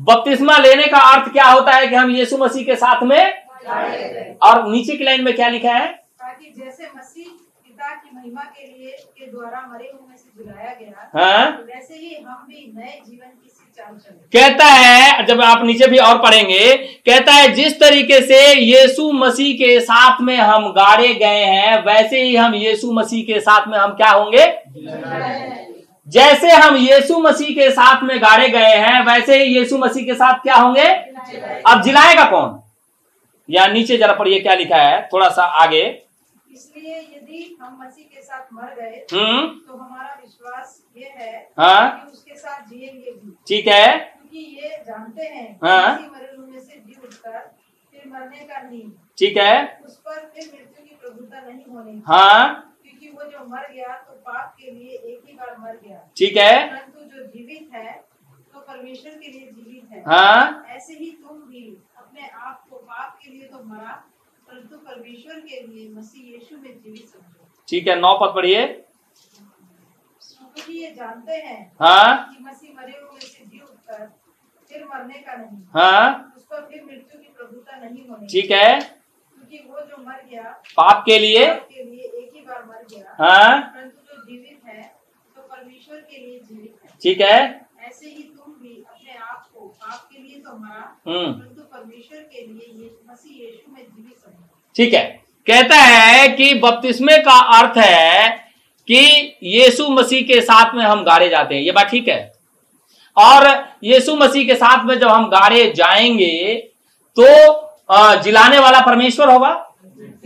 बपतिस्मा 0.00 0.56
लेने 0.58 0.86
का 0.86 0.98
अर्थ 1.12 1.32
क्या 1.32 1.44
होता 1.46 1.72
है 1.76 1.86
कि 1.86 1.94
हम 1.94 2.10
यीशु 2.10 2.38
मसीह 2.38 2.64
के 2.66 2.76
साथ 2.76 3.02
में 3.04 4.38
और 4.42 4.66
नीचे 4.68 4.96
की 4.96 5.04
लाइन 5.04 5.24
में 5.24 5.34
क्या 5.34 5.48
लिखा 5.48 5.72
है? 5.72 5.86
ताकि 5.88 6.52
जैसे 6.58 6.88
मसीह 6.96 7.26
पिता 7.26 7.94
की 7.94 8.16
महिमा 8.16 8.42
के 8.42 8.66
लिए 8.66 8.90
के 9.18 9.30
द्वारा 9.30 9.60
मरे 9.72 9.90
हुए 9.92 10.16
से 10.16 10.42
जिलाया 10.44 10.74
गया 10.80 11.10
हाँ। 11.14 11.46
वैसे 11.66 11.94
ही 11.94 12.14
हम 12.26 12.46
भी 12.48 12.72
नए 12.76 13.00
जीवन 13.06 13.28
की 13.28 13.48
कहता 13.80 14.64
है, 14.64 15.26
जब 15.26 15.40
आप 15.40 15.64
नीचे 15.64 15.86
भी 15.86 15.98
और 15.98 16.18
पढ़ेंगे, 16.18 16.76
कहता 16.76 17.32
है, 17.32 17.52
जिस 17.52 17.80
तरीके 17.80 18.20
से 18.20 18.54
यीशु 18.54 19.12
मसीह 19.12 19.54
के 19.54 19.80
साथ 19.80 20.16
में 20.20 20.36
हम 20.36 20.68
गाड़े 20.68 21.14
गए 21.14 21.44
हैं, 21.44 21.84
वैसे 21.84 22.22
ही 22.22 22.36
हम 22.36 22.54
यीशु 22.54 22.92
मसीह 22.92 23.24
के 23.24 23.40
साथ 23.40 23.68
में 23.68 23.78
हम 23.78 23.90
क्या 23.90 24.10
होंगे? 24.10 24.46
जैसे 26.08 26.50
हम 26.50 26.76
यीशु 26.76 27.18
मसीह 27.18 27.48
के 27.48 27.70
साथ 27.70 28.02
में 28.02 28.18
गाड़े 28.18 28.48
गए 28.48 28.74
हैं, 28.74 29.04
वैसे 29.04 29.44
ही 29.44 29.58
यीशु 29.58 29.78
मसीह 29.78 30.04
के 30.04 30.14
साथ 30.14 30.34
क्या 30.34 30.54
होंगे? 30.54 30.88
अब 31.66 31.82
जिलाएगा 31.82 32.24
कौन? 32.24 32.58
या 33.50 33.66
नीचे 33.66 33.96
जरा 33.96 34.12
पढ़िए 34.12 34.40
क्या 34.40 34.54
लिखा 34.54 34.76
है, 34.76 35.08
थोड़ा 35.12 35.28
सा 35.28 35.42
आगे। 35.42 36.02
यदि 37.32 37.56
हम 37.60 37.78
मसीह 37.82 38.04
के 38.14 38.22
साथ 38.22 38.52
मर 38.52 38.74
गए 38.74 38.96
हम्म। 39.12 39.46
तो 39.66 39.76
हमारा 39.76 40.14
विश्वास 40.20 40.82
ये 40.96 41.08
है 41.10 41.32
हाँ। 41.58 42.04
कि 42.04 42.12
उसके 42.12 42.34
साथ 42.36 42.66
जिएँगे 42.68 43.10
भी। 43.12 43.30
ठीक 43.48 43.66
है। 43.68 43.86
क्योंकि 43.98 44.38
ये 44.56 44.76
जानते 44.86 45.26
हैं 45.26 45.48
हाँ। 45.64 45.98
मरे 46.12 46.34
हुए 46.36 46.46
में 46.46 46.60
से 46.60 46.80
जी 46.86 46.96
उठकर 47.04 47.38
फिर 47.92 48.06
मरने 48.12 48.44
का 48.44 48.60
नहीं। 48.62 48.90
ठीक 49.18 49.36
है। 49.36 49.80
उस 49.86 49.96
पर 49.98 50.20
फिर 50.34 50.50
मृत्यु 50.54 50.84
की 50.84 50.94
प्रभुता 50.94 51.40
नहीं 51.40 51.64
होनी 51.66 52.02
हाँ। 52.06 52.76
क्योंकि 52.82 53.08
वो 53.08 53.30
जो 53.30 53.44
मर 53.48 53.68
गया 53.72 53.96
तो 53.98 54.12
पाप 54.28 54.54
के 54.60 54.70
लिए 54.70 54.96
एक 55.12 55.22
ही 55.26 55.32
बार 55.34 55.56
मर 55.58 55.80
गया। 55.84 56.06
ठीक 56.16 56.36
है। 56.36 56.54
परंतु 56.70 57.04
जो 57.16 57.26
जीवित 57.26 57.74
है 57.74 57.92
तो 58.54 58.60
परमेश्वर 58.60 59.12
के 59.18 59.28
लिए 59.28 59.50
जीवित 59.50 59.92
है। 59.92 60.02
हाँ। 60.06 60.64
ऐसे 60.70 60.94
ही 60.94 61.10
तुम 61.22 61.38
भी 61.50 61.66
अपने 61.96 62.28
आप 62.28 62.64
को 62.70 62.76
पाप 62.78 63.18
के 63.22 63.30
लिए 63.30 63.48
तो 63.48 63.62
मरा 63.64 64.02
परंतु 64.48 64.76
परमेश्वर 64.86 65.40
के 65.40 65.60
लिए 65.66 65.88
मसीह 65.94 66.32
यीशु 66.32 66.56
में 66.56 66.72
जीवित 66.78 67.08
समझो। 67.08 67.48
ठीक 67.68 67.88
है 67.88 67.98
नौ 68.00 68.14
पद 68.22 68.34
पढ़िए। 68.36 68.62
ये 70.70 70.90
जानते 70.96 71.32
हैं 71.44 71.60
हाँ? 71.80 72.34
कि 72.34 72.44
मसीह 72.44 72.74
मरे 72.80 72.92
हुए 72.92 73.20
से 73.20 73.44
जी 73.44 73.60
उठकर 73.60 74.06
फिर 74.70 74.84
मरने 74.94 75.18
का 75.26 75.34
नहीं। 75.36 75.62
हाँ? 75.74 76.32
उस 76.36 76.42
पर 76.50 76.66
फिर 76.70 76.84
मृत्यु 76.84 77.20
की 77.20 77.28
प्रभुता 77.38 77.76
नहीं 77.78 78.06
होनी 78.08 78.26
ठीक 78.32 78.50
है। 78.50 78.78
क्योंकि 78.80 79.58
वो 79.68 79.80
जो 79.80 80.02
मर 80.04 80.22
गया 80.30 80.42
पाप 80.76 81.02
के 81.06 81.18
लिए? 81.18 81.46
पाप 81.46 81.68
के 81.72 81.84
लिए 81.84 82.04
एक 82.22 82.30
ही 82.34 82.40
बार 82.40 82.64
मर 82.66 82.84
गया। 82.92 83.16
हाँ? 83.20 83.60
परंतु 83.74 84.14
जो 84.14 84.22
जीवित 84.26 84.60
है 84.66 84.82
तो 85.36 85.42
परमेश्वर 85.42 86.00
के 86.10 86.18
लिए 86.26 86.38
जीवित 86.40 86.78
है। 86.84 86.96
ठीक 87.02 87.20
है। 87.20 87.36
ऐसे 87.86 88.08
ही 88.08 88.22
आप 89.82 89.88
को 89.88 89.90
पाप 89.90 90.08
के 90.12 90.22
लिए 90.22 90.38
तो 90.38 90.56
मरा 90.58 90.96
हम्म। 91.06 91.32
परंतु 91.32 91.62
परमेश्वर 91.62 92.18
के 92.18 92.40
लिए 92.40 92.90
मसीह 93.10 93.44
यीशु 93.44 93.72
में 93.72 93.82
जीवित 93.82 94.16
ठीक 94.76 94.94
है। 94.94 95.04
कहता 95.46 95.76
है 95.76 96.28
कि 96.28 96.54
बपतिस्मे 96.54 97.18
का 97.18 97.38
अर्थ 97.58 97.78
है 97.78 98.28
कि 98.88 99.38
यीशु 99.42 99.88
मसीह 99.88 100.22
के 100.22 100.40
साथ 100.40 100.74
में 100.74 100.84
हम 100.84 101.02
गाड़े 101.04 101.28
जाते 101.28 101.54
हैं। 101.54 101.62
ये 101.62 101.72
बात 101.72 101.86
ठीक 101.86 102.08
है। 102.08 102.32
और 103.16 103.46
यीशु 103.84 104.16
मसीह 104.16 104.46
के 104.46 104.54
साथ 104.54 104.84
में 104.84 104.98
जब 104.98 105.08
हम 105.08 105.28
गाड़े 105.28 105.72
जाएँगे 105.76 106.54
तो 107.16 108.22
जिलाने 108.22 108.58
वाला 108.58 108.80
परमेश्वर 108.80 109.30
होगा? 109.30 109.74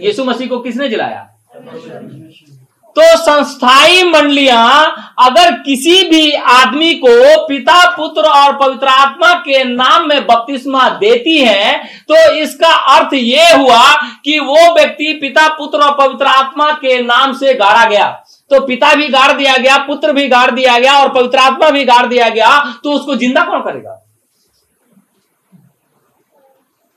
यीशु 0.00 0.24
मसीह 0.24 0.48
को 0.48 0.58
किसने 0.58 0.88
जिलाया? 0.88 1.36
तो 2.96 3.16
संस्थाई 3.18 4.02
मंडलियाँ 4.04 4.94
अगर 5.20 5.50
किसी 5.62 6.02
भी 6.10 6.32
आदमी 6.50 6.92
को 6.96 7.46
पिता, 7.46 7.84
पुत्र 7.96 8.28
और 8.30 8.56
पवित्र 8.58 8.86
आत्मा 8.88 9.32
के 9.40 9.64
नाम 9.66 10.08
में 10.08 10.26
बपतिस्मा 10.26 10.88
देती 10.98 11.38
हैं 11.38 11.82
तो 12.04 12.32
इसका 12.34 12.72
अर्थ 12.94 13.14
ये 13.14 13.52
हुआ 13.52 13.82
कि 14.24 14.38
वो 14.40 14.72
व्यक्ति 14.74 15.12
पिता, 15.20 15.48
पुत्र 15.50 15.78
और 15.80 15.96
पवित्र 15.98 16.26
आत्मा 16.26 16.70
के 16.74 17.00
नाम 17.02 17.32
से 17.34 17.54
गाड़ा 17.54 17.84
गया। 17.86 18.06
तो 18.50 18.60
पिता 18.66 18.94
भी 18.94 19.08
गाड़ 19.08 19.32
दिया 19.32 19.56
गया, 19.56 19.76
पुत्र 19.78 20.12
भी 20.12 20.26
गाड़ 20.28 20.50
दिया 20.50 20.78
गया 20.78 20.92
और 20.94 21.12
पवित्र 21.14 21.38
आत्मा 21.40 21.70
भी 21.70 21.84
गाड़ 21.84 22.06
दिया 22.06 22.28
गया 22.30 22.58
तो 22.84 22.92
उसको 22.92 23.16
ज़िंदा 23.16 23.44
कौन 23.44 23.62
करेगा? 23.62 24.02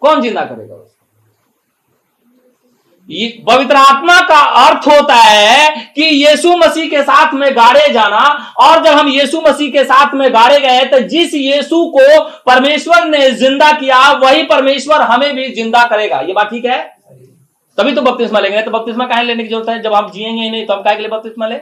कौन 0.02 0.22
ज़िंदा 0.22 0.42
करेगा? 0.44 0.76
उसको 0.76 0.99
पवित्र 3.10 3.76
आत्मा 3.76 4.20
का 4.22 4.40
अर्थ 4.58 4.88
होता 4.88 5.16
है 5.16 5.70
कि 5.96 6.04
यीशु 6.04 6.56
मसीह 6.58 6.90
के 6.90 7.02
साथ 7.04 7.34
में 7.34 7.52
गाड़े 7.56 7.88
जाना। 7.94 8.20
और 8.60 8.84
जब 8.84 8.92
हम 8.92 9.08
यीशु 9.10 9.42
मसीह 9.42 9.72
के 9.72 9.84
साथ 9.84 10.14
में 10.16 10.34
गाड़े 10.34 10.60
गए 10.60 10.84
तो 10.86 11.00
जिस 11.08 11.34
यीशु 11.36 11.84
को 11.88 12.20
परमेश्वर 12.46 13.06
ने 13.08 13.30
ज़िंदा 13.32 13.72
किया, 13.72 14.02
वही 14.14 14.44
परमेश्वर 14.46 15.02
हमें 15.04 15.34
भी 15.36 15.48
ज़िंदा 15.54 15.84
करेगा। 15.86 16.20
ये 16.20 16.34
बात 16.34 16.50
ठीक 16.50 16.66
है? 16.66 16.78
तभी 17.78 17.92
तो 17.92 18.02
बपतिस्मा 18.02 18.40
लेंगे 18.40 18.62
तो 18.62 18.72
बपतिस्मा 18.72 19.06
कहें 19.06 19.24
लेने 19.24 19.44
की 19.44 19.50
ज़रूरत 19.50 19.70
है? 19.70 19.82
जब 19.82 19.94
हम 19.94 20.10
जिएँगे 20.12 20.50
नहीं 20.50 20.66
तो 20.66 20.74
हम 20.74 20.82
कहे 20.82 20.96
के 20.96 21.02
लिए 21.02 21.10
बपतिस्मा 21.10 21.48
ले? 21.48 21.56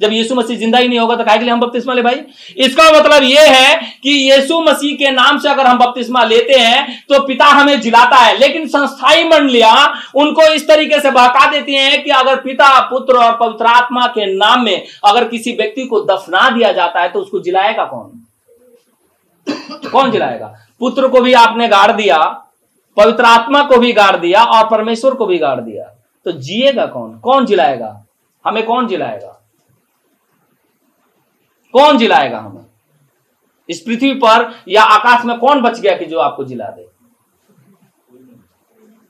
जब 0.00 0.12
यीशु 0.12 0.34
मसीह 0.34 0.56
ज़िंदा 0.58 0.78
ही 0.78 0.88
नहीं 0.88 0.98
होगा 0.98 1.14
तो 1.16 1.24
काहे 1.24 1.38
के 1.38 1.44
लिए 1.44 1.52
हम 1.52 1.60
बपतिस्मा 1.60 1.94
ले 1.94 2.02
भाई? 2.02 2.20
इसका 2.58 2.90
मतलब 2.92 3.22
यह 3.22 3.50
है 3.50 3.76
कि 4.02 4.10
यीशु 4.10 4.60
मसीह 4.62 4.96
के 4.96 5.10
नाम 5.10 5.38
से 5.38 5.48
अगर 5.48 5.66
हम 5.66 5.78
बपतिस्मा 5.78 6.22
लेते 6.24 6.54
हैं 6.54 7.04
तो 7.08 7.20
पिता 7.26 7.46
हमें 7.48 7.80
जिलाता 7.80 8.16
है। 8.16 8.36
लेकिन 8.38 8.66
संस्थाई 8.68 9.24
मंडलियाँ 9.24 9.92
उनको 10.16 10.46
इस 10.52 10.66
तरीके 10.68 11.00
से 11.00 11.10
बहका 11.10 11.50
देती 11.50 11.74
हैं 11.74 12.02
कि 12.04 12.10
अगर 12.12 12.36
पिता, 12.36 12.78
पुत्र 12.80 13.16
और 13.16 13.36
पवित्र 13.36 13.66
आत्मा 13.66 14.06
के 14.08 14.26
नाम 14.34 14.64
में 14.64 14.86
अगर 15.04 15.28
किसी 15.28 15.52
व्यक्ति 15.52 15.84
को 15.84 16.00
दफना 16.04 16.48
दिया 16.50 16.72
जाता 16.72 17.00
है 17.00 17.08
तो 17.08 17.20
उसको 17.20 17.40
जिलाएगा 17.40 17.84
कौन? 17.84 18.10
कौन 19.92 20.10
जिलाएगा? 20.10 20.54
पुत्र 20.80 21.08
को 21.08 21.20
भी 21.20 21.32
आपने 21.34 21.68
गाड़ 21.68 21.92
दिया, 21.92 22.18
पवित्र 22.96 23.24
आत्मा 23.24 23.62
को 23.62 23.76
भी 23.76 23.92
गाड़ 23.92 24.16
दिया 24.16 24.42
और 24.44 24.68
परमेश्वर 24.68 25.14
को 25.14 25.26
भी 25.26 25.38
गाड़ 25.38 25.60
दिया। 25.60 25.84
तो 26.26 26.32
जिएगा 26.32 26.86
कौन? 26.86 27.18
कौन 27.18 27.46
जिलाएगा? 27.46 28.00
हमें 28.44 28.62
कौन 28.66 28.86
जिलाएगा? 28.88 29.33
कौन 31.74 31.98
जिलाएगा 31.98 32.38
हमें? 32.38 32.64
इस 33.68 33.80
पृथ्वी 33.80 34.14
पर 34.14 34.64
या 34.68 34.82
आकाश 34.82 35.24
में 35.24 35.38
कौन 35.38 35.60
बच 35.60 35.80
गया 35.80 35.96
कि 35.96 36.04
जो 36.04 36.18
आपको 36.18 36.44
जिला 36.44 36.64
दे? 36.64 36.86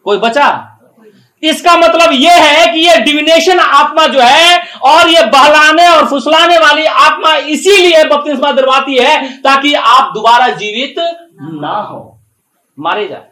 कोई 0.04 0.18
बचा? 0.18 0.70
इसका 1.42 1.76
मतलब 1.76 2.10
यह 2.12 2.42
है 2.42 2.72
कि 2.72 2.80
यह 2.80 2.96
डिविनेशन 2.96 3.58
आत्मा 3.58 4.06
जो 4.06 4.20
है 4.20 4.58
और 4.82 5.08
यह 5.08 5.26
बहलाने 5.26 5.88
और 5.88 6.06
फुसलाने 6.06 6.58
वाली 6.58 6.84
आत्मा 6.84 7.34
इसीलिए 7.36 8.04
बपतिस्मा 8.04 8.52
दिलवाती 8.52 8.98
है 8.98 9.36
ताकि 9.38 9.74
आप 9.74 10.12
दोबारा 10.14 10.48
जीवित 10.48 10.94
ना 11.42 11.76
हो। 11.80 12.18
मारे 12.78 13.08
जाए। 13.08 13.28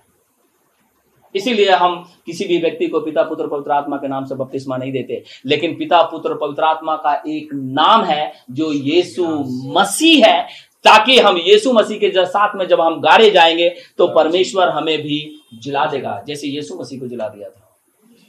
इसीलिए 1.35 1.70
हम 1.70 2.09
किसी 2.26 2.45
भी 2.45 2.59
व्यक्ति 2.59 2.87
को 2.87 3.01
पिता, 3.01 3.22
पुत्र, 3.22 3.47
पवित्र 3.47 3.70
आत्मा 3.70 3.97
के 3.97 4.09
नाम 4.09 4.24
से 4.24 4.35
बपतिस्मा 4.35 4.76
नहीं 4.76 4.93
देते। 4.93 5.24
लेकिन 5.47 5.76
पिता, 5.76 6.03
पुत्र, 6.03 6.35
पवित्र 6.35 6.62
आत्मा 6.62 6.97
का 6.97 7.22
एक 7.28 7.49
नाम 7.55 8.05
है, 8.05 8.33
जो 8.51 8.72
यीशु 8.72 9.24
मसीह 9.64 10.26
है, 10.26 10.43
ताकि 10.85 11.18
हम 11.18 11.37
यीशु 11.37 11.72
मसीह 11.72 11.99
के 11.99 12.12
साथ 12.26 12.57
में 12.57 12.68
जब 12.68 12.80
हम 12.80 13.01
गाड़े 13.01 13.30
जाएँगे 13.30 13.74
तो 13.99 14.09
परमेश्वर 14.09 14.68
हमें 14.68 15.03
भी 15.03 15.41
जिला 15.55 15.87
देगा, 15.87 16.24
जैसे 16.26 16.49
यीशु 16.49 16.74
मसीह 16.74 17.01
को 17.01 17.07
जिला 17.07 17.28
दिया 17.28 17.49
था। 17.49 17.76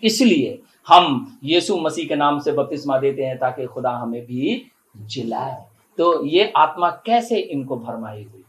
इसलिए 0.04 0.60
हम 0.88 1.38
यीशु 1.44 1.78
मसीह 1.78 2.08
के 2.08 2.16
नाम 2.16 2.40
से 2.40 2.52
बपतिस्मा 2.52 2.98
देते 2.98 3.24
हैं, 3.24 3.38
ताकि 3.38 3.66
खुदा 3.66 3.90
हमें 3.90 4.22
भी 4.22 4.72
जिलाए। 4.98 5.66
तो 5.98 6.26
ये 6.26 6.54
आत्मा 6.56 6.90
कैसे 6.90 7.38
इनको 7.38 7.78
भरमाई 7.78 8.24
हुई? 8.24 8.44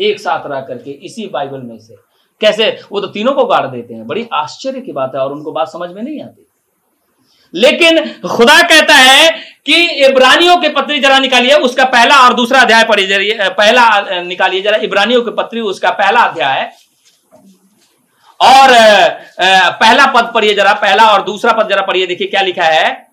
एक 0.00 0.20
साथ 0.20 0.46
रह 0.46 0.60
करके 0.60 0.90
इसी 0.90 1.26
बाइबल 1.26 1.60
में 1.60 1.78
से 1.78 1.94
कैसे? 2.40 2.68
वो 2.92 3.00
तो 3.00 3.06
तीनों 3.06 3.32
को 3.32 3.44
गाड़ 3.44 3.66
देते 3.66 3.94
हैं। 3.94 4.06
बड़ी 4.06 4.26
आश्चर्य 4.34 4.80
की 4.80 4.92
बात 4.92 5.12
है 5.14 5.20
और 5.20 5.32
उनको 5.32 5.52
बात 5.52 5.68
समझ 5.68 5.90
में 5.90 6.02
नहीं 6.02 6.20
आती। 6.22 6.46
लेकिन 7.54 7.98
खुदा 8.28 8.60
कहता 8.62 8.94
है 8.94 9.30
कि 9.66 9.76
इब्रानियों 10.06 10.56
के 10.56 10.68
पत्री 10.68 10.98
जरा 11.00 11.18
निकालिए, 11.18 11.54
उसका 11.54 11.84
पहला 11.84 12.16
और 12.16 12.34
दूसरा 12.34 12.60
अध्याय 12.60 12.84
पढ़िए 12.84 13.34
पहला 13.50 14.22
निकालिए 14.22 14.62
जरा, 14.62 14.76
इब्रानियों 14.76 15.22
के 15.22 15.30
पत्री, 15.32 15.60
उसका 15.60 15.90
पहला 15.90 16.20
अध्याय। 16.20 16.70
और 18.40 18.68
पहला 19.72 20.06
पद 20.06 20.30
पढ़िए 20.34 20.54
जरा, 20.54 20.72
पहला 20.72 21.10
और 21.12 21.22
दूसरा 21.22 21.52
पद 21.52 21.68
जरा 21.68 21.82
पढ़िए, 21.82 22.06
देखिए 22.06 22.26
क्या 22.26 22.42
लिखा 22.42 22.64
है। 22.64 23.07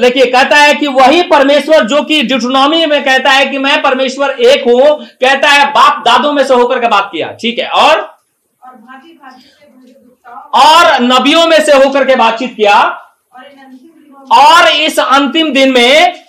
देखिए 0.00 0.26
कहता 0.26 0.56
है 0.56 0.74
कि 0.74 0.86
वही 0.86 1.22
परमेश्वर 1.22 1.84
जो 1.86 2.02
कि 2.02 2.22
डिटोनॉमी 2.22 2.86
में 2.86 3.02
कहता 3.04 3.30
है 3.30 3.46
कि 3.46 3.58
मैं 3.58 3.82
परमेश्वर 3.82 4.30
एक 4.30 4.64
हूँ 4.68 5.04
कहता 5.04 5.48
है 5.48 5.70
बाप 5.72 6.02
दादों 6.04 6.32
में 6.32 6.44
से 6.44 6.54
होकर 6.54 6.80
के 6.80 6.88
बात 6.88 7.08
किया 7.12 7.32
ठीक 7.40 7.58
है? 7.58 7.68
और? 7.68 8.00
और 10.54 11.02
नबियों 11.02 11.46
में 11.46 11.58
से 11.64 11.76
होकर 11.76 12.04
के 12.04 12.16
बातचीत 12.16 12.54
किया। 12.56 12.78
और 14.32 14.68
इस 14.68 14.98
अंतिम 15.00 15.52
दिन 15.52 15.72
में 15.72 16.21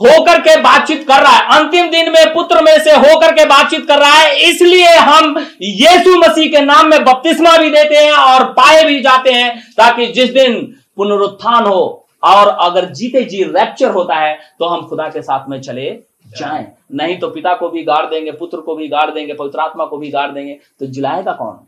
होकर 0.00 0.40
के 0.40 0.56
बातचीत 0.62 1.06
कर 1.08 1.22
रहा 1.22 1.32
है। 1.32 1.58
अंतिम 1.58 1.90
दिन 1.90 2.10
में 2.12 2.32
पुत्र 2.34 2.62
में 2.62 2.78
से 2.78 2.94
होकर 2.94 3.32
के 3.34 3.44
बातचीत 3.44 3.86
कर 3.88 3.98
रहा 3.98 4.12
है। 4.12 4.48
इसलिए 4.48 4.94
हम 4.96 5.38
यीशु 5.62 6.16
मसीह 6.18 6.50
के 6.50 6.60
नाम 6.62 6.88
में 6.88 7.04
बपतिस्मा 7.04 7.56
भी 7.56 7.70
देते 7.70 7.96
हैं 7.96 8.12
और 8.12 8.44
पाए 8.52 8.82
भी 8.84 9.00
जाते 9.00 9.32
हैं 9.32 9.58
ताकि 9.76 10.06
जिस 10.08 10.32
दिन 10.32 10.60
पुनरुत्थान 10.96 11.66
हो 11.66 12.08
और 12.24 12.48
अगर 12.60 12.84
जीते 12.90 13.22
जी 13.24 13.42
रैप्चर 13.44 13.90
होता 13.90 14.14
है 14.16 14.34
तो 14.58 14.66
हम 14.66 14.86
खुदा 14.88 15.08
के 15.08 15.22
साथ 15.22 15.48
में 15.48 15.60
चले 15.60 15.90
जाए। 16.38 16.66
नहीं 16.92 17.18
तो 17.18 17.28
पिता 17.30 17.54
को 17.54 17.68
भी 17.68 17.82
गाड़ 17.82 18.04
देंगे 18.06 18.32
पुत्र 18.32 18.60
को 18.60 18.74
भी 18.76 18.88
गाड़ 18.88 19.10
देंगे 19.10 19.32
पवित्र 19.32 19.60
आत्मा 19.60 19.84
को 19.84 19.96
भी 19.96 20.10
गाड़ 20.10 20.30
देंगे। 20.30 20.58
तो 20.80 20.86
जिलाएगा 20.86 21.32
कौन? 21.32 21.58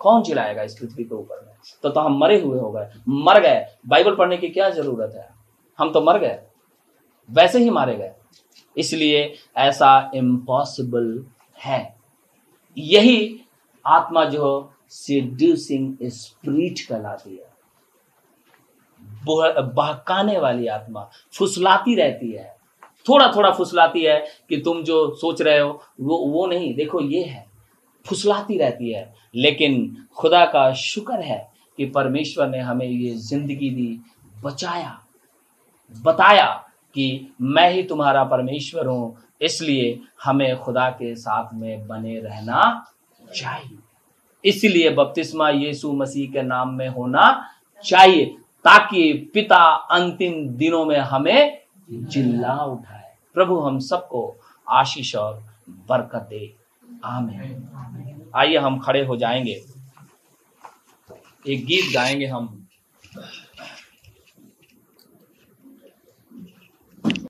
कौन 0.00 0.22
जिलाएगा 0.22 0.62
इस 0.62 0.74
पृथ्वी 0.74 1.04
के 1.04 1.14
ऊपर 1.14 1.36
में? 1.36 1.52
तो, 1.82 1.88
तो 1.88 2.00
हम 2.00 2.18
मरे 2.18 2.40
हुए 2.40 2.58
हो 2.60 2.70
गए 2.70 2.86
मर 3.08 3.40
गए। 3.40 3.64
बाइबल 3.88 4.14
पढ़ने 4.14 4.36
की 4.36 4.48
क्या 4.48 4.68
ज़रूरत 4.70 5.14
है? 5.16 5.28
हम 5.78 5.90
तो 5.92 6.00
मर 6.02 6.18
गए। 6.18 6.38
वैसे 7.30 7.58
ही 7.58 7.70
मारे 7.70 7.96
गए। 7.96 8.12
इसलिए 8.76 9.34
ऐसा 9.56 10.10
इम्पॉसिबल 10.14 11.26
है। 11.64 11.96
यही 12.78 13.40
आत्मा 13.86 14.24
जो 14.24 14.72
सिड्यूसिंग 14.88 15.96
स्प्रीट 16.04 16.80
कहलाती 16.88 17.30
है। 17.30 17.54
बहकाने 19.28 20.38
वाली 20.38 20.66
आत्मा 20.66 21.10
फुसलाती 21.32 21.94
रहती 21.94 22.30
है। 22.32 22.54
थोड़ा 23.08 23.32
थोड़ा 23.36 23.50
फुसलाती 23.50 24.02
है 24.02 24.18
कि 24.48 24.56
तुम 24.56 24.82
जो 24.82 25.14
सोच 25.14 25.42
रहे 25.42 25.58
हो, 25.58 25.82
वो 26.00 26.18
वो 26.18 26.46
नहीं, 26.46 26.74
देखो 26.74 27.00
ये 27.00 27.22
है, 27.22 27.46
फुसलाती 28.06 28.58
रहती 28.58 28.90
है। 28.90 29.14
लेकिन 29.34 29.96
खुदा 30.16 30.44
का 30.46 30.72
शुक्र 30.72 31.20
है 31.20 31.52
कि 31.76 31.86
परमेश्वर 31.86 32.48
ने 32.48 32.58
हमें 32.58 32.86
ये 32.86 33.14
ज़िंदगी 33.14 33.70
दी, 33.70 34.00
बचाया, 34.42 34.98
बताया। 36.04 36.62
कि 36.96 37.34
मैं 37.40 37.70
ही 37.70 37.82
तुम्हारा 37.82 38.24
परमेश्वर 38.24 38.86
हूँ, 38.86 39.18
इसलिए 39.40 40.00
हमें 40.24 40.60
खुदा 40.60 40.90
के 40.90 41.14
साथ 41.16 41.54
में 41.54 41.86
बने 41.86 42.20
रहना 42.20 42.90
चाहिए। 43.36 43.78
इसलिए 44.44 44.90
बपतिस्मा 44.90 45.50
यीशु 45.50 45.92
मसीह 45.92 46.32
के 46.32 46.42
नाम 46.42 46.68
में 46.68 46.88
होना 46.88 47.50
चाहिए, 47.84 48.24
ताकि 48.64 49.30
पिता 49.34 49.64
अंतिम 49.74 50.48
दिनों 50.48 50.84
में 50.84 50.98
हमें 50.98 51.58
जिल्ला 51.90 52.64
उठाए। 52.64 53.14
प्रभु, 53.34 53.58
हम 53.58 53.78
सबको 53.78 54.36
आशीष 54.68 55.16
और 55.16 55.44
बरकत 55.70 56.26
दे। 56.30 56.54
आमीन। 57.04 58.30
आइए 58.36 58.56
हम 58.56 58.78
खड़े 58.78 59.04
हो 59.04 59.16
जाएँगे। 59.16 59.64
एक 61.48 61.66
गीत 61.66 61.94
गाएँगे 61.94 62.26
हम। 62.26 62.66